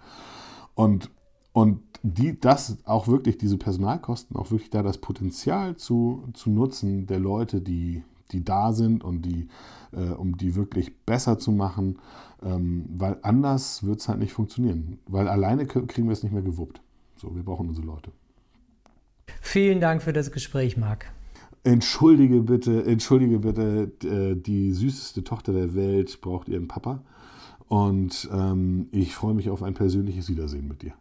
Und 0.74 1.10
und 1.54 1.82
die, 2.02 2.38
das 2.38 2.78
auch 2.84 3.06
wirklich, 3.06 3.38
diese 3.38 3.58
Personalkosten, 3.58 4.36
auch 4.36 4.50
wirklich 4.50 4.70
da 4.70 4.82
das 4.82 4.98
Potenzial 4.98 5.76
zu, 5.76 6.24
zu 6.34 6.50
nutzen 6.50 7.06
der 7.06 7.20
Leute, 7.20 7.60
die, 7.60 8.02
die 8.32 8.44
da 8.44 8.72
sind 8.72 9.04
und 9.04 9.22
die, 9.22 9.48
äh, 9.92 10.10
um 10.10 10.36
die 10.36 10.56
wirklich 10.56 10.96
besser 11.06 11.38
zu 11.38 11.52
machen, 11.52 12.00
ähm, 12.42 12.86
weil 12.98 13.18
anders 13.22 13.84
wird 13.84 14.00
es 14.00 14.08
halt 14.08 14.18
nicht 14.18 14.32
funktionieren. 14.32 14.98
Weil 15.06 15.28
alleine 15.28 15.64
kriegen 15.64 16.08
wir 16.08 16.12
es 16.12 16.24
nicht 16.24 16.32
mehr 16.32 16.42
gewuppt. 16.42 16.80
So, 17.14 17.36
wir 17.36 17.44
brauchen 17.44 17.68
unsere 17.68 17.86
Leute. 17.86 18.10
Vielen 19.40 19.80
Dank 19.80 20.02
für 20.02 20.12
das 20.12 20.32
Gespräch, 20.32 20.76
Marc. 20.76 21.06
Entschuldige 21.64 22.42
bitte, 22.42 22.84
entschuldige 22.84 23.38
bitte, 23.38 23.90
äh, 24.04 24.36
die 24.36 24.72
süßeste 24.72 25.24
Tochter 25.24 25.54
der 25.54 25.74
Welt 25.74 26.20
braucht 26.20 26.48
ihren 26.48 26.68
Papa. 26.68 27.02
Und 27.68 28.28
ähm, 28.32 28.88
ich 28.92 29.14
freue 29.14 29.34
mich 29.34 29.48
auf 29.48 29.62
ein 29.62 29.72
persönliches 29.72 30.28
Wiedersehen 30.28 30.68
mit 30.68 30.82
dir. 30.82 30.92